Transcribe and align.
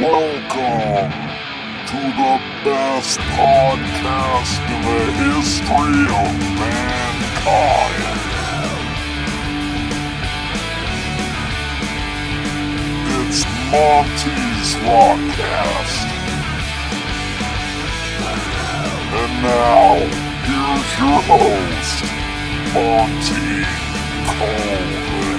Welcome 0.00 1.12
to 1.86 2.00
the 2.20 2.34
best 2.64 3.18
podcast 3.38 4.52
in 4.66 4.80
the 4.82 5.02
history 5.22 6.02
of 6.10 6.34
mankind. 6.58 8.16
It's 13.14 13.40
Monty's 13.70 14.70
Rockcast. 14.82 16.08
And 19.20 19.32
now, 19.42 19.94
here's 20.46 20.90
your 20.98 21.20
host, 21.30 22.04
Monty 22.74 23.54
Colvin. 24.26 25.35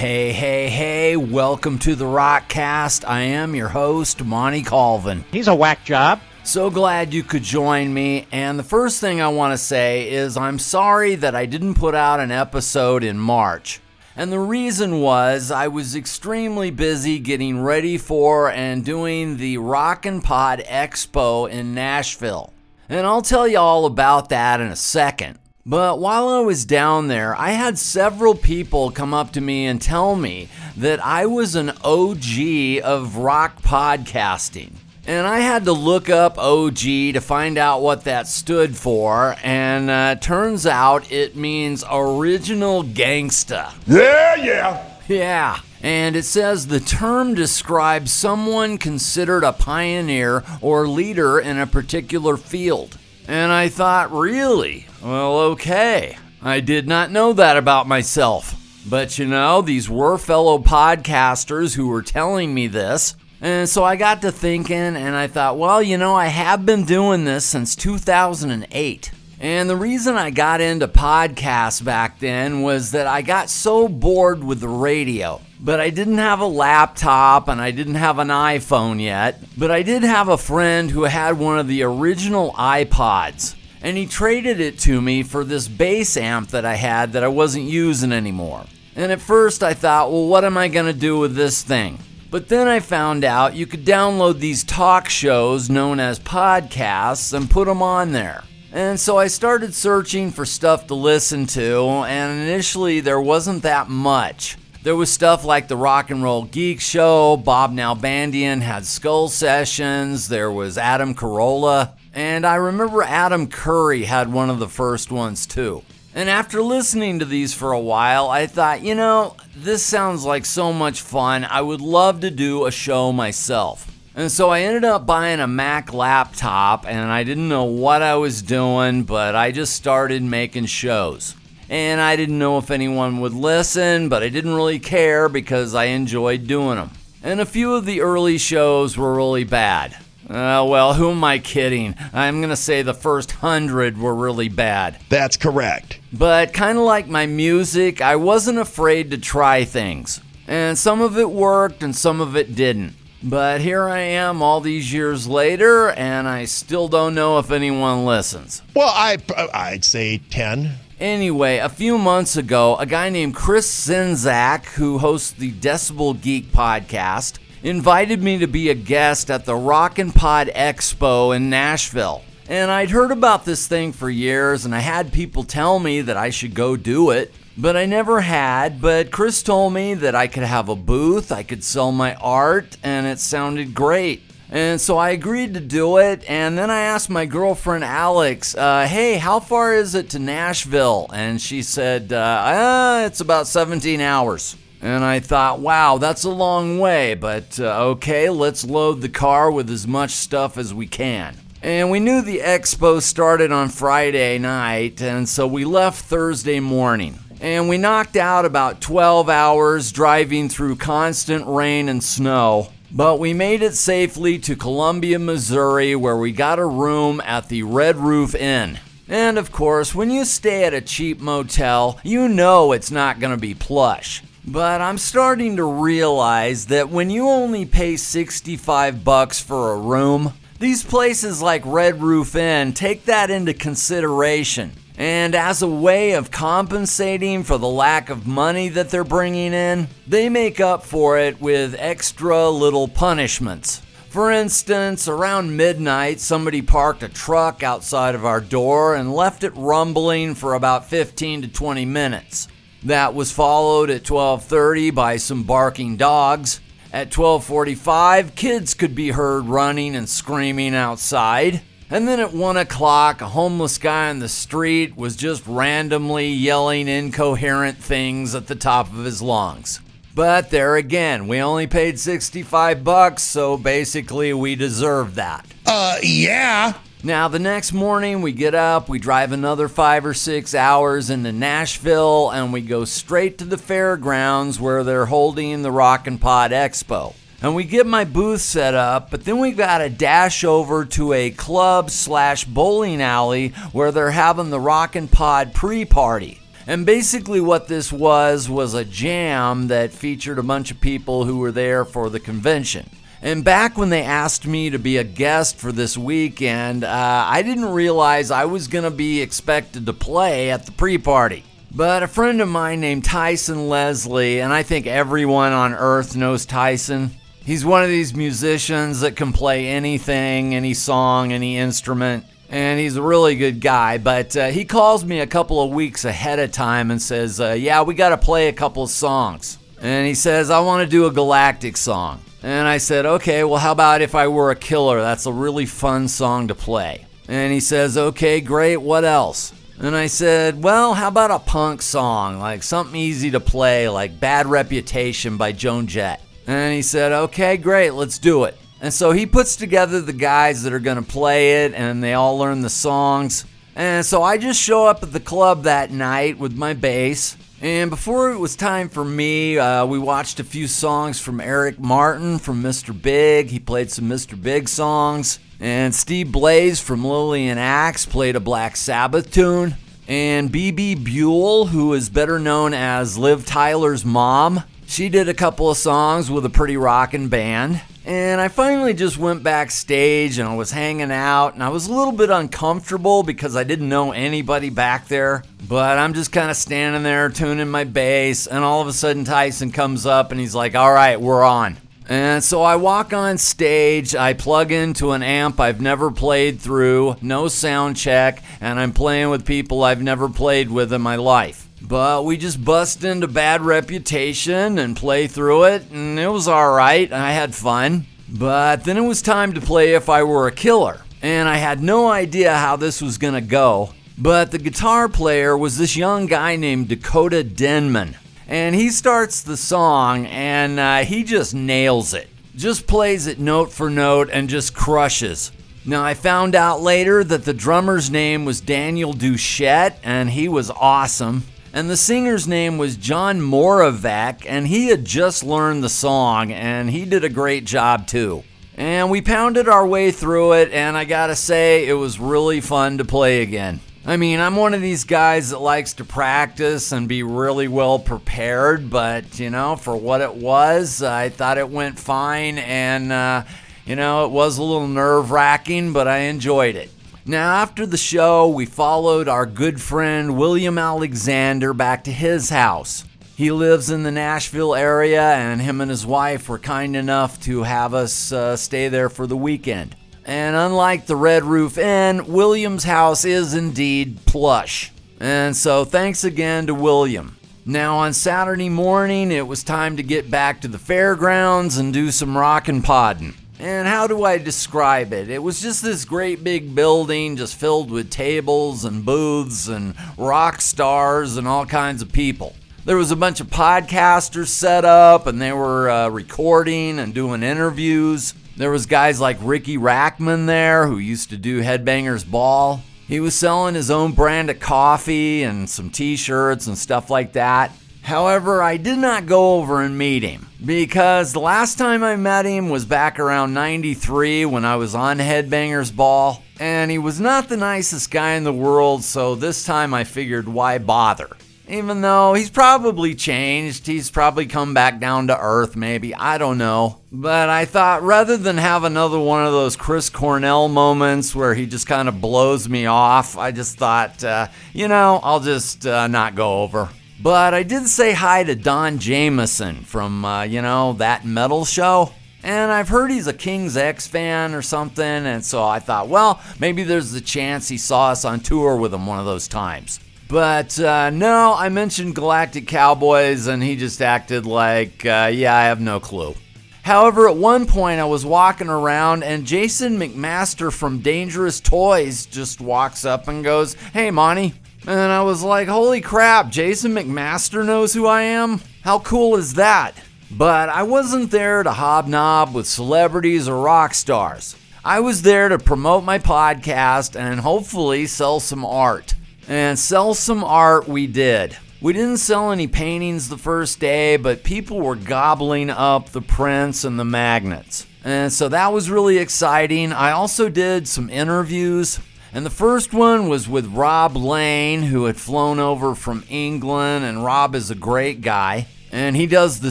Hey, 0.00 0.32
hey, 0.32 0.70
hey, 0.70 1.16
welcome 1.18 1.78
to 1.80 1.94
the 1.94 2.06
Rockcast. 2.06 3.06
I 3.06 3.20
am 3.20 3.54
your 3.54 3.68
host, 3.68 4.24
Monty 4.24 4.62
Colvin. 4.62 5.26
He's 5.30 5.46
a 5.46 5.54
whack 5.54 5.84
job. 5.84 6.22
So 6.42 6.70
glad 6.70 7.12
you 7.12 7.22
could 7.22 7.42
join 7.42 7.92
me. 7.92 8.26
And 8.32 8.58
the 8.58 8.62
first 8.62 8.98
thing 8.98 9.20
I 9.20 9.28
want 9.28 9.52
to 9.52 9.58
say 9.58 10.10
is 10.10 10.38
I'm 10.38 10.58
sorry 10.58 11.16
that 11.16 11.34
I 11.34 11.44
didn't 11.44 11.74
put 11.74 11.94
out 11.94 12.18
an 12.18 12.30
episode 12.30 13.04
in 13.04 13.18
March. 13.18 13.82
And 14.16 14.32
the 14.32 14.38
reason 14.38 15.02
was 15.02 15.50
I 15.50 15.68
was 15.68 15.94
extremely 15.94 16.70
busy 16.70 17.18
getting 17.18 17.60
ready 17.60 17.98
for 17.98 18.50
and 18.50 18.82
doing 18.82 19.36
the 19.36 19.58
Rocknpod 19.58 20.66
Expo 20.66 21.46
in 21.46 21.74
Nashville. 21.74 22.54
And 22.88 23.06
I'll 23.06 23.20
tell 23.20 23.46
you 23.46 23.58
all 23.58 23.84
about 23.84 24.30
that 24.30 24.62
in 24.62 24.68
a 24.68 24.76
second. 24.76 25.38
But 25.66 25.98
while 25.98 26.28
I 26.28 26.40
was 26.40 26.64
down 26.64 27.08
there, 27.08 27.36
I 27.36 27.50
had 27.50 27.78
several 27.78 28.34
people 28.34 28.90
come 28.90 29.12
up 29.12 29.32
to 29.32 29.42
me 29.42 29.66
and 29.66 29.80
tell 29.80 30.16
me 30.16 30.48
that 30.76 31.04
I 31.04 31.26
was 31.26 31.54
an 31.54 31.72
OG 31.84 32.82
of 32.82 33.16
rock 33.16 33.60
podcasting. 33.60 34.72
And 35.06 35.26
I 35.26 35.40
had 35.40 35.64
to 35.66 35.72
look 35.72 36.08
up 36.08 36.38
OG 36.38 36.78
to 36.78 37.20
find 37.20 37.58
out 37.58 37.82
what 37.82 38.04
that 38.04 38.26
stood 38.26 38.76
for, 38.76 39.36
and 39.42 39.90
uh, 39.90 40.14
turns 40.16 40.66
out 40.66 41.10
it 41.10 41.36
means 41.36 41.84
original 41.90 42.82
gangsta. 42.82 43.72
Yeah, 43.86 44.36
yeah. 44.36 44.86
Yeah. 45.08 45.60
And 45.82 46.16
it 46.16 46.24
says 46.24 46.66
the 46.68 46.80
term 46.80 47.34
describes 47.34 48.12
someone 48.12 48.78
considered 48.78 49.44
a 49.44 49.52
pioneer 49.52 50.44
or 50.60 50.86
leader 50.86 51.38
in 51.38 51.58
a 51.58 51.66
particular 51.66 52.36
field. 52.36 52.96
And 53.26 53.50
I 53.52 53.68
thought, 53.68 54.12
really? 54.12 54.86
Well, 55.02 55.38
okay. 55.52 56.16
I 56.42 56.60
did 56.60 56.86
not 56.86 57.10
know 57.10 57.32
that 57.32 57.56
about 57.56 57.88
myself. 57.88 58.56
But 58.88 59.18
you 59.18 59.26
know, 59.26 59.62
these 59.62 59.88
were 59.90 60.18
fellow 60.18 60.58
podcasters 60.58 61.74
who 61.74 61.88
were 61.88 62.02
telling 62.02 62.54
me 62.54 62.66
this. 62.66 63.14
And 63.40 63.68
so 63.68 63.84
I 63.84 63.96
got 63.96 64.22
to 64.22 64.32
thinking 64.32 64.76
and 64.76 65.14
I 65.14 65.26
thought, 65.26 65.58
well, 65.58 65.82
you 65.82 65.96
know, 65.96 66.14
I 66.14 66.26
have 66.26 66.66
been 66.66 66.84
doing 66.84 67.24
this 67.24 67.44
since 67.44 67.74
2008. 67.76 69.10
And 69.42 69.70
the 69.70 69.76
reason 69.76 70.16
I 70.16 70.28
got 70.28 70.60
into 70.60 70.86
podcasts 70.86 71.82
back 71.82 72.18
then 72.18 72.60
was 72.60 72.90
that 72.90 73.06
I 73.06 73.22
got 73.22 73.48
so 73.48 73.88
bored 73.88 74.44
with 74.44 74.60
the 74.60 74.68
radio. 74.68 75.40
But 75.58 75.80
I 75.80 75.88
didn't 75.88 76.18
have 76.18 76.40
a 76.40 76.46
laptop 76.46 77.48
and 77.48 77.60
I 77.60 77.70
didn't 77.70 77.94
have 77.94 78.18
an 78.18 78.28
iPhone 78.28 79.00
yet. 79.00 79.42
But 79.56 79.70
I 79.70 79.82
did 79.82 80.02
have 80.02 80.28
a 80.28 80.36
friend 80.36 80.90
who 80.90 81.04
had 81.04 81.38
one 81.38 81.58
of 81.58 81.68
the 81.68 81.82
original 81.82 82.52
iPods. 82.52 83.56
And 83.82 83.96
he 83.96 84.06
traded 84.06 84.60
it 84.60 84.78
to 84.80 85.00
me 85.00 85.22
for 85.22 85.44
this 85.44 85.68
bass 85.68 86.16
amp 86.16 86.48
that 86.50 86.64
I 86.64 86.74
had 86.74 87.12
that 87.12 87.24
I 87.24 87.28
wasn't 87.28 87.64
using 87.64 88.12
anymore. 88.12 88.66
And 88.94 89.10
at 89.10 89.20
first 89.20 89.62
I 89.62 89.74
thought, 89.74 90.10
well, 90.10 90.26
what 90.26 90.44
am 90.44 90.58
I 90.58 90.68
going 90.68 90.86
to 90.86 90.98
do 90.98 91.18
with 91.18 91.34
this 91.34 91.62
thing? 91.62 91.98
But 92.30 92.48
then 92.48 92.68
I 92.68 92.78
found 92.80 93.24
out 93.24 93.56
you 93.56 93.66
could 93.66 93.84
download 93.84 94.38
these 94.38 94.62
talk 94.62 95.08
shows 95.08 95.68
known 95.68 95.98
as 95.98 96.20
podcasts 96.20 97.32
and 97.32 97.50
put 97.50 97.66
them 97.66 97.82
on 97.82 98.12
there. 98.12 98.44
And 98.72 99.00
so 99.00 99.18
I 99.18 99.26
started 99.26 99.74
searching 99.74 100.30
for 100.30 100.46
stuff 100.46 100.86
to 100.86 100.94
listen 100.94 101.46
to, 101.46 102.04
and 102.06 102.40
initially 102.40 103.00
there 103.00 103.20
wasn't 103.20 103.64
that 103.64 103.88
much. 103.88 104.56
There 104.84 104.94
was 104.94 105.10
stuff 105.10 105.44
like 105.44 105.66
the 105.66 105.76
Rock 105.76 106.10
and 106.10 106.22
Roll 106.22 106.44
Geek 106.44 106.80
Show, 106.80 107.36
Bob 107.36 107.72
Nalbandian 107.72 108.60
had 108.60 108.86
Skull 108.86 109.28
Sessions, 109.28 110.28
there 110.28 110.52
was 110.52 110.78
Adam 110.78 111.16
Carolla, 111.16 111.94
and 112.14 112.46
I 112.46 112.56
remember 112.56 113.02
Adam 113.02 113.46
Curry 113.46 114.04
had 114.04 114.32
one 114.32 114.50
of 114.50 114.58
the 114.58 114.68
first 114.68 115.10
ones 115.12 115.46
too. 115.46 115.82
And 116.14 116.28
after 116.28 116.60
listening 116.60 117.20
to 117.20 117.24
these 117.24 117.54
for 117.54 117.70
a 117.70 117.80
while, 117.80 118.28
I 118.28 118.46
thought, 118.46 118.82
you 118.82 118.96
know, 118.96 119.36
this 119.54 119.84
sounds 119.84 120.24
like 120.24 120.44
so 120.44 120.72
much 120.72 121.02
fun. 121.02 121.44
I 121.44 121.60
would 121.60 121.80
love 121.80 122.20
to 122.22 122.30
do 122.30 122.66
a 122.66 122.72
show 122.72 123.12
myself. 123.12 123.86
And 124.16 124.30
so 124.30 124.50
I 124.50 124.62
ended 124.62 124.84
up 124.84 125.06
buying 125.06 125.38
a 125.38 125.46
Mac 125.46 125.94
laptop, 125.94 126.84
and 126.84 127.12
I 127.12 127.22
didn't 127.22 127.48
know 127.48 127.64
what 127.64 128.02
I 128.02 128.16
was 128.16 128.42
doing, 128.42 129.04
but 129.04 129.36
I 129.36 129.52
just 129.52 129.74
started 129.74 130.22
making 130.22 130.66
shows. 130.66 131.36
And 131.68 132.00
I 132.00 132.16
didn't 132.16 132.40
know 132.40 132.58
if 132.58 132.72
anyone 132.72 133.20
would 133.20 133.32
listen, 133.32 134.08
but 134.08 134.24
I 134.24 134.28
didn't 134.28 134.56
really 134.56 134.80
care 134.80 135.28
because 135.28 135.76
I 135.76 135.84
enjoyed 135.84 136.48
doing 136.48 136.74
them. 136.74 136.90
And 137.22 137.40
a 137.40 137.46
few 137.46 137.74
of 137.74 137.86
the 137.86 138.00
early 138.00 138.36
shows 138.36 138.96
were 138.98 139.14
really 139.14 139.44
bad. 139.44 139.96
Uh, 140.30 140.64
well, 140.64 140.94
who 140.94 141.10
am 141.10 141.24
I 141.24 141.40
kidding? 141.40 141.96
I'm 142.12 142.40
gonna 142.40 142.54
say 142.54 142.82
the 142.82 142.94
first 142.94 143.32
hundred 143.32 143.98
were 143.98 144.14
really 144.14 144.48
bad. 144.48 144.96
That's 145.08 145.36
correct. 145.36 145.98
But 146.12 146.52
kind 146.52 146.78
of 146.78 146.84
like 146.84 147.08
my 147.08 147.26
music, 147.26 148.00
I 148.00 148.14
wasn't 148.14 148.58
afraid 148.58 149.10
to 149.10 149.18
try 149.18 149.64
things. 149.64 150.20
And 150.46 150.78
some 150.78 151.00
of 151.00 151.18
it 151.18 151.30
worked 151.30 151.82
and 151.82 151.96
some 151.96 152.20
of 152.20 152.36
it 152.36 152.54
didn't. 152.54 152.94
But 153.24 153.60
here 153.60 153.88
I 153.88 153.98
am 153.98 154.40
all 154.40 154.60
these 154.60 154.92
years 154.92 155.26
later, 155.26 155.90
and 155.90 156.26
I 156.28 156.44
still 156.44 156.86
don't 156.88 157.14
know 157.14 157.38
if 157.38 157.50
anyone 157.50 158.06
listens. 158.06 158.62
Well, 158.74 158.88
I 158.88 159.18
I'd 159.52 159.84
say 159.84 160.18
10. 160.30 160.70
Anyway, 161.00 161.56
a 161.58 161.68
few 161.68 161.98
months 161.98 162.36
ago, 162.36 162.76
a 162.76 162.86
guy 162.86 163.08
named 163.08 163.34
Chris 163.34 163.88
Czynszak, 163.88 164.64
who 164.74 164.98
hosts 164.98 165.32
the 165.32 165.50
Decibel 165.50 166.20
Geek 166.20 166.52
podcast, 166.52 167.38
invited 167.62 168.22
me 168.22 168.38
to 168.38 168.46
be 168.46 168.70
a 168.70 168.74
guest 168.74 169.30
at 169.30 169.44
the 169.44 169.52
Rocknpod 169.52 170.52
Expo 170.54 171.34
in 171.34 171.50
Nashville. 171.50 172.22
And 172.48 172.70
I'd 172.70 172.90
heard 172.90 173.10
about 173.10 173.44
this 173.44 173.68
thing 173.68 173.92
for 173.92 174.10
years, 174.10 174.64
and 174.64 174.74
I 174.74 174.80
had 174.80 175.12
people 175.12 175.44
tell 175.44 175.78
me 175.78 176.00
that 176.00 176.16
I 176.16 176.30
should 176.30 176.54
go 176.54 176.76
do 176.76 177.10
it. 177.10 177.32
But 177.56 177.76
I 177.76 177.84
never 177.84 178.22
had. 178.22 178.80
But 178.80 179.10
Chris 179.10 179.42
told 179.42 179.74
me 179.74 179.94
that 179.94 180.14
I 180.14 180.26
could 180.26 180.44
have 180.44 180.68
a 180.68 180.76
booth, 180.76 181.30
I 181.30 181.42
could 181.42 181.62
sell 181.62 181.92
my 181.92 182.14
art, 182.14 182.76
and 182.82 183.06
it 183.06 183.18
sounded 183.18 183.74
great. 183.74 184.22
And 184.48 184.80
so 184.80 184.98
I 184.98 185.10
agreed 185.10 185.54
to 185.54 185.60
do 185.60 185.98
it. 185.98 186.24
And 186.28 186.58
then 186.58 186.70
I 186.70 186.80
asked 186.80 187.10
my 187.10 187.26
girlfriend 187.26 187.84
Alex, 187.84 188.56
uh, 188.56 188.86
hey, 188.88 189.16
how 189.16 189.38
far 189.38 189.74
is 189.74 189.94
it 189.94 190.10
to 190.10 190.18
Nashville? 190.18 191.08
And 191.12 191.40
she 191.40 191.62
said, 191.62 192.12
uh, 192.12 192.16
uh, 192.16 193.02
it's 193.06 193.20
about 193.20 193.46
17 193.46 194.00
hours. 194.00 194.56
And 194.82 195.04
I 195.04 195.20
thought, 195.20 195.60
wow, 195.60 195.98
that's 195.98 196.24
a 196.24 196.30
long 196.30 196.78
way, 196.78 197.14
but 197.14 197.60
uh, 197.60 197.84
okay, 197.90 198.30
let's 198.30 198.64
load 198.64 199.02
the 199.02 199.10
car 199.10 199.50
with 199.50 199.68
as 199.68 199.86
much 199.86 200.12
stuff 200.12 200.56
as 200.56 200.72
we 200.72 200.86
can. 200.86 201.36
And 201.62 201.90
we 201.90 202.00
knew 202.00 202.22
the 202.22 202.38
expo 202.38 203.02
started 203.02 203.52
on 203.52 203.68
Friday 203.68 204.38
night, 204.38 205.02
and 205.02 205.28
so 205.28 205.46
we 205.46 205.66
left 205.66 206.06
Thursday 206.06 206.58
morning. 206.58 207.18
And 207.42 207.68
we 207.68 207.76
knocked 207.76 208.16
out 208.16 208.46
about 208.46 208.80
12 208.80 209.28
hours 209.28 209.92
driving 209.92 210.48
through 210.48 210.76
constant 210.76 211.46
rain 211.46 211.88
and 211.90 212.02
snow. 212.02 212.70
But 212.90 213.18
we 213.18 213.34
made 213.34 213.62
it 213.62 213.74
safely 213.74 214.38
to 214.40 214.56
Columbia, 214.56 215.18
Missouri, 215.18 215.94
where 215.94 216.16
we 216.16 216.32
got 216.32 216.58
a 216.58 216.66
room 216.66 217.20
at 217.24 217.48
the 217.48 217.62
Red 217.62 217.96
Roof 217.96 218.34
Inn. 218.34 218.80
And 219.06 219.38
of 219.38 219.52
course, 219.52 219.94
when 219.94 220.10
you 220.10 220.24
stay 220.24 220.64
at 220.64 220.74
a 220.74 220.80
cheap 220.80 221.20
motel, 221.20 222.00
you 222.02 222.28
know 222.28 222.72
it's 222.72 222.90
not 222.90 223.20
going 223.20 223.32
to 223.32 223.40
be 223.40 223.54
plush. 223.54 224.22
But 224.46 224.80
I'm 224.80 224.98
starting 224.98 225.56
to 225.56 225.64
realize 225.64 226.66
that 226.66 226.88
when 226.88 227.10
you 227.10 227.28
only 227.28 227.66
pay 227.66 227.96
65 227.96 229.04
bucks 229.04 229.38
for 229.38 229.72
a 229.72 229.78
room, 229.78 230.32
these 230.58 230.82
places 230.82 231.42
like 231.42 231.62
Red 231.64 232.02
Roof 232.02 232.34
Inn 232.34 232.72
take 232.72 233.04
that 233.04 233.30
into 233.30 233.52
consideration. 233.52 234.72
And 234.96 235.34
as 235.34 235.62
a 235.62 235.68
way 235.68 236.12
of 236.12 236.30
compensating 236.30 237.42
for 237.42 237.58
the 237.58 237.68
lack 237.68 238.10
of 238.10 238.26
money 238.26 238.68
that 238.70 238.90
they're 238.90 239.04
bringing 239.04 239.52
in, 239.52 239.88
they 240.06 240.28
make 240.28 240.60
up 240.60 240.84
for 240.84 241.18
it 241.18 241.40
with 241.40 241.74
extra 241.78 242.48
little 242.50 242.88
punishments. 242.88 243.80
For 244.10 244.32
instance, 244.32 245.06
around 245.06 245.56
midnight, 245.56 246.18
somebody 246.18 246.62
parked 246.62 247.02
a 247.02 247.08
truck 247.08 247.62
outside 247.62 248.14
of 248.14 248.26
our 248.26 248.40
door 248.40 248.94
and 248.94 249.14
left 249.14 249.44
it 249.44 249.52
rumbling 249.54 250.34
for 250.34 250.54
about 250.54 250.86
15 250.86 251.42
to 251.42 251.48
20 251.48 251.84
minutes. 251.84 252.48
That 252.84 253.14
was 253.14 253.30
followed 253.30 253.90
at 253.90 254.04
12:30 254.04 254.90
by 254.90 255.18
some 255.18 255.42
barking 255.42 255.96
dogs. 255.96 256.60
At 256.92 257.10
12:45, 257.10 258.34
kids 258.34 258.74
could 258.74 258.94
be 258.94 259.10
heard 259.10 259.46
running 259.46 259.94
and 259.94 260.08
screaming 260.08 260.74
outside. 260.74 261.60
And 261.90 262.06
then 262.06 262.20
at 262.20 262.32
1 262.32 262.56
o'clock, 262.56 263.20
a 263.20 263.28
homeless 263.28 263.76
guy 263.76 264.10
on 264.10 264.20
the 264.20 264.28
street 264.28 264.96
was 264.96 265.16
just 265.16 265.42
randomly 265.46 266.28
yelling 266.28 266.86
incoherent 266.88 267.78
things 267.78 268.34
at 268.34 268.46
the 268.46 268.54
top 268.54 268.92
of 268.92 269.04
his 269.04 269.20
lungs. 269.20 269.80
But 270.14 270.50
there 270.50 270.76
again, 270.76 271.28
we 271.28 271.40
only 271.40 271.66
paid 271.66 271.98
65 271.98 272.84
bucks, 272.84 273.22
so 273.22 273.56
basically 273.56 274.32
we 274.32 274.54
deserved 274.54 275.16
that. 275.16 275.44
Uh, 275.66 275.96
yeah. 276.02 276.74
Now, 277.02 277.28
the 277.28 277.38
next 277.38 277.72
morning, 277.72 278.20
we 278.20 278.32
get 278.32 278.54
up, 278.54 278.90
we 278.90 278.98
drive 278.98 279.32
another 279.32 279.68
five 279.68 280.04
or 280.04 280.12
six 280.12 280.54
hours 280.54 281.08
into 281.08 281.32
Nashville, 281.32 282.28
and 282.30 282.52
we 282.52 282.60
go 282.60 282.84
straight 282.84 283.38
to 283.38 283.46
the 283.46 283.56
fairgrounds 283.56 284.60
where 284.60 284.84
they're 284.84 285.06
holding 285.06 285.62
the 285.62 285.70
Rocknpod 285.70 286.50
Expo. 286.50 287.14
And 287.40 287.54
we 287.54 287.64
get 287.64 287.86
my 287.86 288.04
booth 288.04 288.42
set 288.42 288.74
up, 288.74 289.10
but 289.10 289.24
then 289.24 289.38
we 289.38 289.52
got 289.52 289.78
to 289.78 289.88
dash 289.88 290.44
over 290.44 290.84
to 290.84 291.14
a 291.14 291.30
club 291.30 291.90
slash 291.90 292.44
bowling 292.44 293.00
alley 293.00 293.48
where 293.72 293.92
they're 293.92 294.10
having 294.10 294.50
the 294.50 294.58
Rocknpod 294.58 295.54
pre 295.54 295.86
party. 295.86 296.38
And 296.66 296.84
basically, 296.84 297.40
what 297.40 297.66
this 297.66 297.90
was 297.90 298.50
was 298.50 298.74
a 298.74 298.84
jam 298.84 299.68
that 299.68 299.94
featured 299.94 300.38
a 300.38 300.42
bunch 300.42 300.70
of 300.70 300.82
people 300.82 301.24
who 301.24 301.38
were 301.38 301.50
there 301.50 301.86
for 301.86 302.10
the 302.10 302.20
convention. 302.20 302.90
And 303.22 303.44
back 303.44 303.76
when 303.76 303.90
they 303.90 304.02
asked 304.02 304.46
me 304.46 304.70
to 304.70 304.78
be 304.78 304.96
a 304.96 305.04
guest 305.04 305.56
for 305.56 305.72
this 305.72 305.96
weekend, 305.98 306.84
uh, 306.84 307.24
I 307.26 307.42
didn't 307.42 307.66
realize 307.66 308.30
I 308.30 308.46
was 308.46 308.68
going 308.68 308.84
to 308.84 308.90
be 308.90 309.20
expected 309.20 309.86
to 309.86 309.92
play 309.92 310.50
at 310.50 310.64
the 310.64 310.72
pre 310.72 310.96
party. 310.96 311.44
But 311.72 312.02
a 312.02 312.08
friend 312.08 312.40
of 312.40 312.48
mine 312.48 312.80
named 312.80 313.04
Tyson 313.04 313.68
Leslie, 313.68 314.40
and 314.40 314.52
I 314.52 314.62
think 314.62 314.86
everyone 314.86 315.52
on 315.52 315.74
earth 315.74 316.16
knows 316.16 316.46
Tyson. 316.46 317.10
He's 317.44 317.64
one 317.64 317.82
of 317.82 317.88
these 317.88 318.14
musicians 318.14 319.00
that 319.00 319.16
can 319.16 319.32
play 319.32 319.68
anything, 319.68 320.54
any 320.54 320.74
song, 320.74 321.32
any 321.32 321.58
instrument 321.58 322.24
and 322.50 322.80
he's 322.80 322.96
a 322.96 323.02
really 323.02 323.36
good 323.36 323.60
guy. 323.60 323.98
But 323.98 324.36
uh, 324.36 324.48
he 324.48 324.64
calls 324.64 325.04
me 325.04 325.20
a 325.20 325.26
couple 325.26 325.62
of 325.62 325.70
weeks 325.70 326.04
ahead 326.04 326.38
of 326.38 326.52
time 326.52 326.90
and 326.90 327.00
says, 327.00 327.40
uh, 327.40 327.52
Yeah, 327.52 327.82
we 327.82 327.94
got 327.94 328.10
to 328.10 328.18
play 328.18 328.48
a 328.48 328.52
couple 328.52 328.82
of 328.82 328.90
songs. 328.90 329.56
And 329.80 330.06
he 330.06 330.14
says, 330.14 330.50
I 330.50 330.60
want 330.60 330.84
to 330.84 330.90
do 330.90 331.06
a 331.06 331.12
galactic 331.12 331.76
song. 331.76 332.20
And 332.42 332.66
I 332.66 332.78
said, 332.78 333.06
Okay, 333.06 333.44
well, 333.44 333.58
how 333.58 333.72
about 333.72 334.02
if 334.02 334.14
I 334.14 334.28
were 334.28 334.50
a 334.50 334.56
killer? 334.56 335.00
That's 335.00 335.26
a 335.26 335.32
really 335.32 335.66
fun 335.66 336.08
song 336.08 336.48
to 336.48 336.54
play. 336.54 337.06
And 337.28 337.52
he 337.52 337.60
says, 337.60 337.96
Okay, 337.98 338.40
great, 338.40 338.78
what 338.78 339.04
else? 339.04 339.52
And 339.78 339.94
I 339.96 340.06
said, 340.06 340.62
Well, 340.62 340.94
how 340.94 341.08
about 341.08 341.30
a 341.30 341.38
punk 341.38 341.82
song? 341.82 342.38
Like 342.38 342.62
something 342.62 342.96
easy 342.96 343.30
to 343.32 343.40
play, 343.40 343.88
like 343.88 344.20
Bad 344.20 344.46
Reputation 344.46 345.36
by 345.36 345.52
Joan 345.52 345.86
Jett. 345.86 346.22
And 346.46 346.74
he 346.74 346.82
said, 346.82 347.12
Okay, 347.12 347.56
great, 347.56 347.90
let's 347.90 348.18
do 348.18 348.44
it. 348.44 348.56
And 348.80 348.92
so 348.92 349.12
he 349.12 349.26
puts 349.26 349.56
together 349.56 350.00
the 350.00 350.14
guys 350.14 350.62
that 350.62 350.72
are 350.72 350.80
going 350.80 350.96
to 350.96 351.08
play 351.08 351.64
it, 351.64 351.74
and 351.74 352.02
they 352.02 352.14
all 352.14 352.38
learn 352.38 352.62
the 352.62 352.70
songs. 352.70 353.44
And 353.76 354.04
so 354.04 354.22
I 354.22 354.38
just 354.38 354.60
show 354.60 354.86
up 354.86 355.02
at 355.02 355.12
the 355.12 355.20
club 355.20 355.64
that 355.64 355.90
night 355.90 356.38
with 356.38 356.56
my 356.56 356.72
bass. 356.72 357.36
And 357.62 357.90
before 357.90 358.32
it 358.32 358.38
was 358.38 358.56
time 358.56 358.88
for 358.88 359.04
me, 359.04 359.58
uh, 359.58 359.84
we 359.84 359.98
watched 359.98 360.40
a 360.40 360.44
few 360.44 360.66
songs 360.66 361.20
from 361.20 361.42
Eric 361.42 361.78
Martin 361.78 362.38
from 362.38 362.62
Mr. 362.62 362.98
Big. 362.98 363.50
He 363.50 363.58
played 363.58 363.90
some 363.90 364.06
Mr. 364.06 364.40
Big 364.40 364.66
songs. 364.66 365.38
And 365.60 365.94
Steve 365.94 366.32
Blaze 366.32 366.80
from 366.80 367.04
Lillian 367.04 367.58
Axe 367.58 368.06
played 368.06 368.34
a 368.34 368.40
Black 368.40 368.76
Sabbath 368.76 369.30
tune. 369.30 369.74
And 370.08 370.50
Bebe 370.50 370.94
Buell, 370.94 371.66
who 371.66 371.92
is 371.92 372.08
better 372.08 372.38
known 372.38 372.72
as 372.72 373.18
Liv 373.18 373.44
Tyler's 373.44 374.06
mom, 374.06 374.64
she 374.86 375.10
did 375.10 375.28
a 375.28 375.34
couple 375.34 375.68
of 375.68 375.76
songs 375.76 376.30
with 376.30 376.46
a 376.46 376.50
pretty 376.50 376.78
rockin' 376.78 377.28
band. 377.28 377.82
And 378.10 378.40
I 378.40 378.48
finally 378.48 378.92
just 378.92 379.18
went 379.18 379.44
backstage 379.44 380.40
and 380.40 380.48
I 380.48 380.56
was 380.56 380.72
hanging 380.72 381.12
out 381.12 381.54
and 381.54 381.62
I 381.62 381.68
was 381.68 381.86
a 381.86 381.94
little 381.94 382.10
bit 382.10 382.28
uncomfortable 382.28 383.22
because 383.22 383.54
I 383.54 383.62
didn't 383.62 383.88
know 383.88 384.10
anybody 384.10 384.68
back 384.68 385.06
there. 385.06 385.44
But 385.68 385.96
I'm 385.96 386.12
just 386.12 386.32
kind 386.32 386.50
of 386.50 386.56
standing 386.56 387.04
there 387.04 387.28
tuning 387.28 387.70
my 387.70 387.84
bass 387.84 388.48
and 388.48 388.64
all 388.64 388.80
of 388.80 388.88
a 388.88 388.92
sudden 388.92 389.24
Tyson 389.24 389.70
comes 389.70 390.06
up 390.06 390.32
and 390.32 390.40
he's 390.40 390.56
like, 390.56 390.74
All 390.74 390.92
right, 390.92 391.20
we're 391.20 391.44
on. 391.44 391.76
And 392.08 392.42
so 392.42 392.62
I 392.62 392.74
walk 392.74 393.12
on 393.12 393.38
stage, 393.38 394.16
I 394.16 394.32
plug 394.32 394.72
into 394.72 395.12
an 395.12 395.22
amp 395.22 395.60
I've 395.60 395.80
never 395.80 396.10
played 396.10 396.60
through, 396.60 397.14
no 397.22 397.46
sound 397.46 397.96
check, 397.96 398.42
and 398.60 398.80
I'm 398.80 398.92
playing 398.92 399.30
with 399.30 399.46
people 399.46 399.84
I've 399.84 400.02
never 400.02 400.28
played 400.28 400.68
with 400.68 400.92
in 400.92 401.00
my 401.00 401.14
life. 401.14 401.69
But 401.82 402.24
we 402.24 402.36
just 402.36 402.64
bust 402.64 403.04
into 403.04 403.26
bad 403.26 403.62
reputation 403.62 404.78
and 404.78 404.96
play 404.96 405.26
through 405.26 405.64
it, 405.64 405.90
and 405.90 406.18
it 406.18 406.28
was 406.28 406.48
alright. 406.48 407.12
I 407.12 407.32
had 407.32 407.54
fun. 407.54 408.06
But 408.28 408.84
then 408.84 408.96
it 408.96 409.02
was 409.02 409.22
time 409.22 409.54
to 409.54 409.60
play 409.60 409.94
If 409.94 410.08
I 410.08 410.22
Were 410.22 410.46
a 410.46 410.52
Killer, 410.52 411.00
and 411.22 411.48
I 411.48 411.56
had 411.56 411.82
no 411.82 412.08
idea 412.08 412.54
how 412.56 412.76
this 412.76 413.02
was 413.02 413.18
gonna 413.18 413.40
go. 413.40 413.94
But 414.16 414.50
the 414.50 414.58
guitar 414.58 415.08
player 415.08 415.56
was 415.56 415.78
this 415.78 415.96
young 415.96 416.26
guy 416.26 416.56
named 416.56 416.88
Dakota 416.88 417.42
Denman. 417.42 418.16
And 418.46 418.74
he 418.74 418.90
starts 418.90 419.42
the 419.42 419.56
song 419.56 420.26
and 420.26 420.78
uh, 420.78 420.98
he 420.98 421.24
just 421.24 421.54
nails 421.54 422.12
it. 422.12 422.28
Just 422.54 422.86
plays 422.86 423.26
it 423.26 423.38
note 423.38 423.70
for 423.70 423.88
note 423.88 424.28
and 424.30 424.48
just 424.48 424.74
crushes. 424.74 425.52
Now, 425.86 426.04
I 426.04 426.12
found 426.12 426.54
out 426.54 426.82
later 426.82 427.24
that 427.24 427.44
the 427.44 427.54
drummer's 427.54 428.10
name 428.10 428.44
was 428.44 428.60
Daniel 428.60 429.14
Duchette 429.14 429.96
and 430.02 430.28
he 430.28 430.48
was 430.48 430.68
awesome. 430.70 431.44
And 431.72 431.88
the 431.88 431.96
singer's 431.96 432.48
name 432.48 432.78
was 432.78 432.96
John 432.96 433.40
Moravec, 433.40 434.44
and 434.44 434.66
he 434.66 434.88
had 434.88 435.04
just 435.04 435.44
learned 435.44 435.84
the 435.84 435.88
song, 435.88 436.50
and 436.50 436.90
he 436.90 437.04
did 437.04 437.22
a 437.22 437.28
great 437.28 437.64
job 437.64 438.08
too. 438.08 438.42
And 438.76 439.08
we 439.08 439.20
pounded 439.20 439.68
our 439.68 439.86
way 439.86 440.10
through 440.10 440.54
it, 440.54 440.72
and 440.72 440.96
I 440.96 441.04
gotta 441.04 441.36
say, 441.36 441.86
it 441.86 441.92
was 441.92 442.18
really 442.18 442.60
fun 442.60 442.98
to 442.98 443.04
play 443.04 443.42
again. 443.42 443.78
I 444.04 444.16
mean, 444.16 444.40
I'm 444.40 444.56
one 444.56 444.74
of 444.74 444.80
these 444.80 445.04
guys 445.04 445.50
that 445.50 445.60
likes 445.60 445.92
to 445.94 446.04
practice 446.04 446.90
and 446.90 447.06
be 447.06 447.22
really 447.22 447.68
well 447.68 448.00
prepared, 448.00 448.90
but 448.90 449.38
you 449.38 449.50
know, 449.50 449.76
for 449.76 449.94
what 449.94 450.22
it 450.22 450.34
was, 450.34 451.02
I 451.04 451.28
thought 451.28 451.58
it 451.58 451.68
went 451.68 452.00
fine, 452.00 452.58
and 452.58 453.12
uh, 453.12 453.44
you 453.86 453.94
know, 453.94 454.24
it 454.24 454.32
was 454.32 454.58
a 454.58 454.62
little 454.62 454.88
nerve 454.88 455.30
wracking, 455.30 455.92
but 455.92 456.08
I 456.08 456.18
enjoyed 456.20 456.74
it. 456.74 456.90
Now, 457.30 457.58
after 457.62 457.86
the 457.86 457.96
show, 457.96 458.48
we 458.48 458.66
followed 458.66 459.28
our 459.28 459.46
good 459.46 459.80
friend 459.80 460.36
William 460.36 460.76
Alexander 460.78 461.72
back 461.72 462.02
to 462.04 462.10
his 462.10 462.50
house. 462.50 463.04
He 463.36 463.52
lives 463.52 463.88
in 463.88 464.02
the 464.02 464.10
Nashville 464.10 464.74
area, 464.74 465.22
and 465.22 465.62
him 465.62 465.80
and 465.80 465.88
his 465.88 466.04
wife 466.04 466.48
were 466.48 466.58
kind 466.58 466.96
enough 466.96 467.40
to 467.42 467.62
have 467.62 467.94
us 467.94 468.32
uh, 468.32 468.56
stay 468.56 468.88
there 468.88 469.08
for 469.08 469.28
the 469.28 469.36
weekend. 469.36 469.94
And 470.24 470.56
unlike 470.56 471.06
the 471.06 471.14
Red 471.14 471.44
Roof 471.44 471.78
Inn, 471.78 472.26
William's 472.26 472.82
house 472.82 473.24
is 473.24 473.54
indeed 473.54 474.26
plush. 474.26 474.90
And 475.20 475.56
so, 475.56 475.84
thanks 475.84 476.24
again 476.24 476.66
to 476.66 476.74
William. 476.74 477.36
Now, 477.64 477.98
on 477.98 478.12
Saturday 478.12 478.68
morning, 478.68 479.30
it 479.30 479.46
was 479.46 479.62
time 479.62 479.98
to 479.98 480.02
get 480.02 480.32
back 480.32 480.62
to 480.62 480.68
the 480.68 480.80
fairgrounds 480.80 481.78
and 481.78 481.92
do 481.92 482.10
some 482.10 482.36
rockin' 482.36 482.82
podding. 482.82 483.34
And 483.60 483.86
how 483.86 484.06
do 484.06 484.24
I 484.24 484.38
describe 484.38 485.12
it? 485.12 485.28
It 485.28 485.42
was 485.42 485.60
just 485.60 485.82
this 485.82 486.06
great 486.06 486.42
big 486.42 486.74
building 486.74 487.36
just 487.36 487.56
filled 487.56 487.90
with 487.90 488.08
tables 488.08 488.86
and 488.86 489.04
booths 489.04 489.68
and 489.68 489.94
rock 490.16 490.62
stars 490.62 491.36
and 491.36 491.46
all 491.46 491.66
kinds 491.66 492.00
of 492.00 492.10
people. 492.10 492.54
There 492.86 492.96
was 492.96 493.10
a 493.10 493.16
bunch 493.16 493.38
of 493.38 493.48
podcasters 493.48 494.46
set 494.46 494.86
up 494.86 495.26
and 495.26 495.42
they 495.42 495.52
were 495.52 495.90
uh, 495.90 496.08
recording 496.08 496.98
and 496.98 497.12
doing 497.12 497.42
interviews. 497.42 498.32
There 498.56 498.70
was 498.70 498.86
guys 498.86 499.20
like 499.20 499.36
Riki 499.42 499.76
Rachtman 499.76 500.46
there 500.46 500.86
who 500.86 500.96
used 500.96 501.28
to 501.28 501.36
do 501.36 501.60
Headbangers 501.62 502.28
Ball. 502.28 502.82
He 503.08 503.20
was 503.20 503.34
selling 503.34 503.74
his 503.74 503.90
own 503.90 504.12
brand 504.12 504.48
of 504.48 504.58
coffee 504.58 505.42
and 505.42 505.68
some 505.68 505.90
t-shirts 505.90 506.66
and 506.66 506.78
stuff 506.78 507.10
like 507.10 507.34
that. 507.34 507.72
However, 508.02 508.62
I 508.62 508.76
did 508.76 508.98
not 508.98 509.26
go 509.26 509.56
over 509.56 509.82
and 509.82 509.96
meet 509.96 510.22
him 510.22 510.48
because 510.64 511.32
the 511.32 511.40
last 511.40 511.78
time 511.78 512.02
I 512.02 512.16
met 512.16 512.44
him 512.44 512.68
was 512.68 512.84
back 512.84 513.18
around 513.18 513.54
93 513.54 514.46
when 514.46 514.64
I 514.64 514.76
was 514.76 514.94
on 514.94 515.18
Headbangers 515.18 515.94
Ball, 515.94 516.42
and 516.58 516.90
he 516.90 516.98
was 516.98 517.20
not 517.20 517.48
the 517.48 517.56
nicest 517.56 518.10
guy 518.10 518.32
in 518.32 518.44
the 518.44 518.52
world, 518.52 519.04
so 519.04 519.34
this 519.34 519.64
time 519.64 519.94
I 519.94 520.04
figured 520.04 520.48
why 520.48 520.78
bother? 520.78 521.28
Even 521.68 522.00
though 522.00 522.34
he's 522.34 522.50
probably 522.50 523.14
changed, 523.14 523.86
he's 523.86 524.10
probably 524.10 524.46
come 524.46 524.74
back 524.74 524.98
down 524.98 525.28
to 525.28 525.38
earth, 525.38 525.76
maybe, 525.76 526.12
I 526.12 526.36
don't 526.36 526.58
know. 526.58 527.00
But 527.12 527.48
I 527.48 527.64
thought 527.64 528.02
rather 528.02 528.36
than 528.36 528.56
have 528.56 528.82
another 528.82 529.20
one 529.20 529.46
of 529.46 529.52
those 529.52 529.76
Chris 529.76 530.10
Cornell 530.10 530.66
moments 530.66 531.32
where 531.32 531.54
he 531.54 531.66
just 531.66 531.86
kind 531.86 532.08
of 532.08 532.20
blows 532.20 532.68
me 532.68 532.86
off, 532.86 533.38
I 533.38 533.52
just 533.52 533.78
thought, 533.78 534.24
uh, 534.24 534.48
you 534.72 534.88
know, 534.88 535.20
I'll 535.22 535.38
just 535.38 535.86
uh, 535.86 536.08
not 536.08 536.34
go 536.34 536.62
over. 536.62 536.88
But 537.22 537.52
I 537.52 537.64
did 537.64 537.86
say 537.86 538.12
hi 538.12 538.44
to 538.44 538.54
Don 538.54 538.98
Jamieson 538.98 539.82
from, 539.82 540.24
uh, 540.24 540.44
you 540.44 540.62
know, 540.62 540.94
that 540.94 541.26
metal 541.26 541.66
show. 541.66 542.12
And 542.42 542.72
I've 542.72 542.88
heard 542.88 543.10
he's 543.10 543.26
a 543.26 543.34
King's 543.34 543.76
X 543.76 544.06
fan 544.06 544.54
or 544.54 544.62
something, 544.62 545.04
and 545.04 545.44
so 545.44 545.62
I 545.62 545.78
thought, 545.78 546.08
well, 546.08 546.40
maybe 546.58 546.82
there's 546.82 547.12
a 547.12 547.20
chance 547.20 547.68
he 547.68 547.76
saw 547.76 548.08
us 548.08 548.24
on 548.24 548.40
tour 548.40 548.76
with 548.76 548.94
him 548.94 549.06
one 549.06 549.18
of 549.18 549.26
those 549.26 549.46
times. 549.46 550.00
But 550.28 550.80
uh, 550.80 551.10
no, 551.10 551.54
I 551.54 551.68
mentioned 551.68 552.14
Galactic 552.14 552.66
Cowboys, 552.66 553.48
and 553.48 553.62
he 553.62 553.76
just 553.76 554.00
acted 554.00 554.46
like, 554.46 555.04
uh, 555.04 555.30
yeah, 555.30 555.54
I 555.54 555.64
have 555.64 555.80
no 555.80 556.00
clue. 556.00 556.34
However, 556.82 557.28
at 557.28 557.36
one 557.36 557.66
point 557.66 558.00
I 558.00 558.04
was 558.04 558.24
walking 558.24 558.68
around 558.68 559.22
and 559.22 559.46
Jason 559.46 559.98
McMaster 559.98 560.72
from 560.72 561.00
Dangerous 561.00 561.60
Toys 561.60 562.24
just 562.24 562.60
walks 562.60 563.04
up 563.04 563.28
and 563.28 563.44
goes, 563.44 563.74
Hey, 563.92 564.10
Monty. 564.10 564.54
And 564.86 565.12
I 565.12 565.22
was 565.22 565.42
like, 565.42 565.68
Holy 565.68 566.00
crap, 566.00 566.48
Jason 566.50 566.92
McMaster 566.92 567.64
knows 567.64 567.92
who 567.92 568.06
I 568.06 568.22
am? 568.22 568.60
How 568.82 568.98
cool 568.98 569.36
is 569.36 569.54
that? 569.54 569.94
But 570.30 570.68
I 570.68 570.84
wasn't 570.84 571.30
there 571.30 571.62
to 571.62 571.72
hobnob 571.72 572.54
with 572.54 572.66
celebrities 572.66 573.48
or 573.48 573.60
rock 573.60 573.94
stars. 573.94 574.56
I 574.84 575.00
was 575.00 575.22
there 575.22 575.50
to 575.50 575.58
promote 575.58 576.04
my 576.04 576.18
podcast 576.18 577.14
and 577.14 577.40
hopefully 577.40 578.06
sell 578.06 578.40
some 578.40 578.64
art. 578.64 579.14
And 579.48 579.78
sell 579.78 580.14
some 580.14 580.44
art 580.44 580.88
we 580.88 581.06
did. 581.06 581.56
We 581.82 581.92
didn't 581.92 582.18
sell 582.18 582.52
any 582.52 582.66
paintings 582.66 583.28
the 583.28 583.36
first 583.38 583.80
day, 583.80 584.16
but 584.16 584.44
people 584.44 584.80
were 584.80 584.96
gobbling 584.96 585.70
up 585.70 586.10
the 586.10 586.22
prints 586.22 586.84
and 586.84 586.98
the 586.98 587.04
magnets. 587.04 587.86
And 588.04 588.32
so 588.32 588.48
that 588.48 588.72
was 588.72 588.90
really 588.90 589.18
exciting. 589.18 589.92
I 589.92 590.12
also 590.12 590.48
did 590.48 590.88
some 590.88 591.10
interviews. 591.10 591.98
And 592.32 592.46
the 592.46 592.50
first 592.50 592.92
one 592.92 593.28
was 593.28 593.48
with 593.48 593.74
Rob 593.74 594.16
Lane, 594.16 594.84
who 594.84 595.04
had 595.06 595.16
flown 595.16 595.58
over 595.58 595.94
from 595.94 596.24
England. 596.28 597.04
And 597.04 597.24
Rob 597.24 597.54
is 597.54 597.70
a 597.70 597.74
great 597.74 598.20
guy. 598.20 598.66
And 598.92 599.16
he 599.16 599.26
does 599.26 599.60
the 599.60 599.70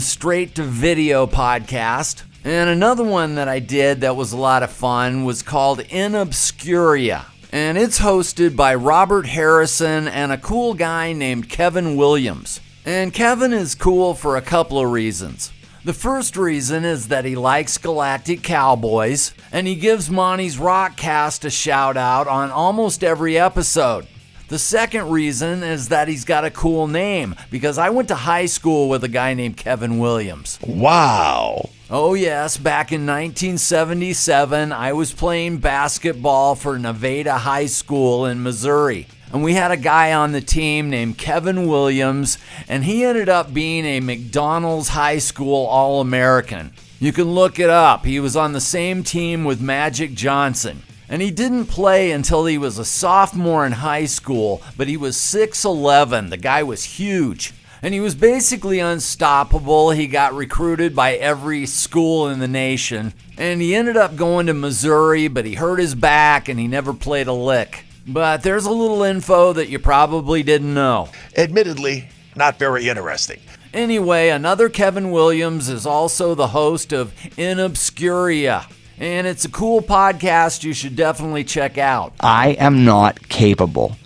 Straight 0.00 0.54
to 0.56 0.62
Video 0.62 1.26
podcast. 1.26 2.22
And 2.44 2.70
another 2.70 3.04
one 3.04 3.34
that 3.34 3.48
I 3.48 3.58
did 3.58 4.00
that 4.00 4.16
was 4.16 4.32
a 4.32 4.38
lot 4.38 4.62
of 4.62 4.70
fun 4.70 5.24
was 5.24 5.42
called 5.42 5.80
In 5.80 6.12
Obscuria 6.12 7.26
and 7.52 7.76
it's 7.76 7.98
hosted 7.98 8.54
by 8.54 8.74
Robert 8.74 9.26
Harrison 9.26 10.06
and 10.06 10.30
a 10.30 10.38
cool 10.38 10.74
guy 10.74 11.12
named 11.12 11.48
Kevin 11.48 11.96
Williams. 11.96 12.60
And 12.84 13.12
Kevin 13.12 13.52
is 13.52 13.74
cool 13.74 14.14
for 14.14 14.36
a 14.36 14.42
couple 14.42 14.78
of 14.78 14.90
reasons. 14.90 15.52
The 15.82 15.94
first 15.94 16.36
reason 16.36 16.84
is 16.84 17.08
that 17.08 17.24
he 17.24 17.34
likes 17.34 17.78
Galactic 17.78 18.42
Cowboys, 18.42 19.32
and 19.50 19.66
he 19.66 19.76
gives 19.76 20.10
Monty's 20.10 20.58
Rockcast 20.58 21.46
a 21.46 21.50
shout 21.50 21.96
out 21.96 22.28
on 22.28 22.50
almost 22.50 23.02
every 23.02 23.38
episode. 23.38 24.06
The 24.48 24.58
second 24.58 25.08
reason 25.08 25.62
is 25.62 25.88
that 25.88 26.06
he's 26.06 26.26
got 26.26 26.44
a 26.44 26.50
cool 26.50 26.86
name, 26.86 27.34
because 27.50 27.78
I 27.78 27.88
went 27.88 28.08
to 28.08 28.14
high 28.14 28.44
school 28.44 28.90
with 28.90 29.04
a 29.04 29.08
guy 29.08 29.32
named 29.32 29.56
Kevin 29.56 29.98
Williams. 29.98 30.58
Wow. 30.66 31.70
Oh, 31.88 32.12
yes, 32.12 32.58
back 32.58 32.92
in 32.92 33.06
1977, 33.06 34.72
I 34.72 34.92
was 34.92 35.14
playing 35.14 35.58
basketball 35.58 36.56
for 36.56 36.78
Nevada 36.78 37.38
High 37.38 37.66
School 37.66 38.26
in 38.26 38.42
Missouri. 38.42 39.06
And 39.32 39.44
we 39.44 39.54
had 39.54 39.70
a 39.70 39.76
guy 39.76 40.12
on 40.12 40.32
the 40.32 40.40
team 40.40 40.90
named 40.90 41.18
Kevin 41.18 41.68
Williams, 41.68 42.38
and 42.68 42.84
he 42.84 43.04
ended 43.04 43.28
up 43.28 43.54
being 43.54 43.84
a 43.84 44.00
McDonald's 44.00 44.88
High 44.88 45.18
School 45.18 45.66
All 45.66 46.00
American. 46.00 46.72
You 46.98 47.12
can 47.12 47.32
look 47.32 47.58
it 47.58 47.70
up. 47.70 48.04
He 48.04 48.20
was 48.20 48.36
on 48.36 48.52
the 48.52 48.60
same 48.60 49.04
team 49.04 49.44
with 49.44 49.60
Magic 49.60 50.14
Johnson. 50.14 50.82
And 51.08 51.22
he 51.22 51.30
didn't 51.30 51.66
play 51.66 52.10
until 52.10 52.44
he 52.46 52.58
was 52.58 52.78
a 52.78 52.84
sophomore 52.84 53.66
in 53.66 53.72
high 53.72 54.06
school, 54.06 54.62
but 54.76 54.86
he 54.86 54.96
was 54.96 55.16
6'11. 55.16 56.30
The 56.30 56.36
guy 56.36 56.62
was 56.62 56.84
huge 56.84 57.52
and 57.82 57.94
he 57.94 58.00
was 58.00 58.14
basically 58.14 58.78
unstoppable. 58.78 59.90
He 59.90 60.06
got 60.06 60.34
recruited 60.34 60.94
by 60.94 61.14
every 61.14 61.66
school 61.66 62.28
in 62.28 62.38
the 62.38 62.48
nation, 62.48 63.14
and 63.38 63.60
he 63.60 63.74
ended 63.74 63.96
up 63.96 64.16
going 64.16 64.46
to 64.46 64.54
Missouri, 64.54 65.28
but 65.28 65.46
he 65.46 65.54
hurt 65.54 65.80
his 65.80 65.94
back 65.94 66.48
and 66.48 66.60
he 66.60 66.68
never 66.68 66.92
played 66.92 67.26
a 67.26 67.32
lick. 67.32 67.84
But 68.12 68.42
there's 68.42 68.66
a 68.66 68.70
little 68.70 69.02
info 69.02 69.52
that 69.52 69.68
you 69.68 69.78
probably 69.78 70.42
didn't 70.42 70.74
know. 70.74 71.08
Admittedly, 71.36 72.08
not 72.36 72.58
very 72.58 72.88
interesting. 72.88 73.40
Anyway, 73.72 74.28
another 74.28 74.68
Kevin 74.68 75.10
Williams 75.10 75.68
is 75.68 75.86
also 75.86 76.34
the 76.34 76.48
host 76.48 76.92
of 76.92 77.12
In 77.38 77.58
Obscuria. 77.58 78.70
And 78.98 79.26
it's 79.26 79.44
a 79.44 79.50
cool 79.50 79.80
podcast 79.80 80.64
you 80.64 80.74
should 80.74 80.96
definitely 80.96 81.44
check 81.44 81.78
out. 81.78 82.14
I 82.20 82.50
am 82.58 82.84
not 82.84 83.28
capable 83.28 83.96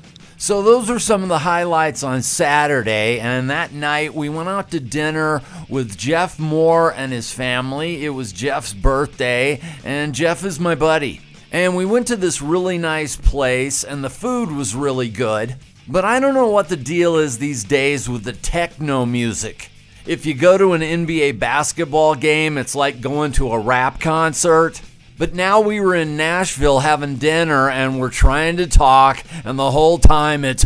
so, 0.44 0.61
those 0.61 0.90
are 0.90 0.99
some 0.99 1.23
of 1.23 1.30
the 1.30 1.38
highlights 1.38 2.02
on 2.02 2.20
Saturday. 2.20 3.18
And 3.18 3.49
that 3.49 3.73
night, 3.73 4.14
we 4.14 4.28
went 4.28 4.50
out 4.50 4.70
to 4.73 4.78
dinner 4.78 5.40
with 5.70 5.96
Jeff 5.96 6.38
Moore 6.38 6.92
and 6.92 7.12
his 7.14 7.32
family. 7.32 8.04
It 8.04 8.11
was 8.11 8.30
Jeff's 8.30 8.75
birthday, 8.75 9.58
and 9.84 10.14
Jeff 10.14 10.44
is 10.44 10.61
my 10.61 10.75
buddy. 10.75 11.23
And 11.54 11.76
we 11.76 11.87
went 11.87 12.08
to 12.08 12.16
this 12.16 12.42
really 12.42 12.78
nice 12.78 13.14
place, 13.14 13.84
and 13.84 14.02
the 14.02 14.11
food 14.11 14.50
was 14.50 14.75
really 14.75 15.08
good. 15.08 15.54
But 15.87 16.04
I 16.04 16.18
don't 16.18 16.34
know 16.34 16.49
what 16.49 16.68
the 16.68 16.76
deal 16.76 17.14
is 17.14 17.38
these 17.38 17.62
days 17.62 18.08
with 18.08 18.25
the 18.25 18.32
techno 18.32 19.06
music. 19.06 19.70
If 20.04 20.26
you 20.26 20.34
go 20.34 20.58
to 20.58 20.73
an 20.73 20.80
NBA 20.80 21.38
basketball 21.38 22.16
game, 22.16 22.58
it's 22.58 22.75
like 22.75 23.00
going 23.00 23.30
to 23.34 23.52
a 23.52 23.58
rap 23.61 24.00
concert. 24.00 24.82
But 25.16 25.34
now 25.34 25.61
we 25.61 25.78
were 25.78 25.94
in 25.94 26.16
Nashville 26.16 26.80
having 26.80 27.18
dinner 27.18 27.70
and 27.70 28.00
we're 28.00 28.11
trying 28.11 28.56
to 28.56 28.66
talk, 28.66 29.23
and 29.44 29.56
the 29.56 29.70
whole 29.70 29.99
time 29.99 30.44
it's. 30.44 30.64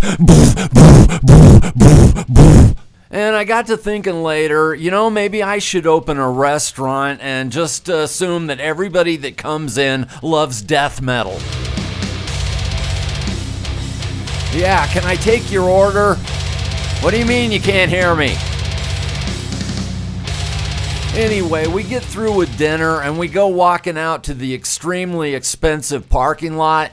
And 3.10 3.34
I 3.34 3.44
got 3.44 3.68
to 3.68 3.78
thinking 3.78 4.22
later, 4.22 4.74
you 4.74 4.90
know, 4.90 5.08
maybe 5.08 5.42
I 5.42 5.60
should 5.60 5.86
open 5.86 6.18
a 6.18 6.30
restaurant 6.30 7.20
and 7.22 7.50
just 7.50 7.88
assume 7.88 8.48
that 8.48 8.60
everybody 8.60 9.16
that 9.16 9.38
comes 9.38 9.78
in 9.78 10.06
loves 10.22 10.60
death 10.60 11.00
metal. 11.00 11.38
Yeah, 14.52 14.86
can 14.88 15.04
I 15.04 15.16
take 15.16 15.50
your 15.50 15.68
order? 15.68 16.16
What 17.00 17.12
do 17.12 17.18
you 17.18 17.24
mean 17.24 17.50
you 17.50 17.60
can't 17.60 17.90
hear 17.90 18.14
me? 18.14 18.36
Anyway, 21.14 21.66
we 21.66 21.84
get 21.84 22.04
through 22.04 22.34
with 22.34 22.58
dinner 22.58 23.00
and 23.00 23.18
we 23.18 23.26
go 23.26 23.48
walking 23.48 23.96
out 23.96 24.22
to 24.24 24.34
the 24.34 24.52
extremely 24.52 25.34
expensive 25.34 26.10
parking 26.10 26.56
lot. 26.58 26.92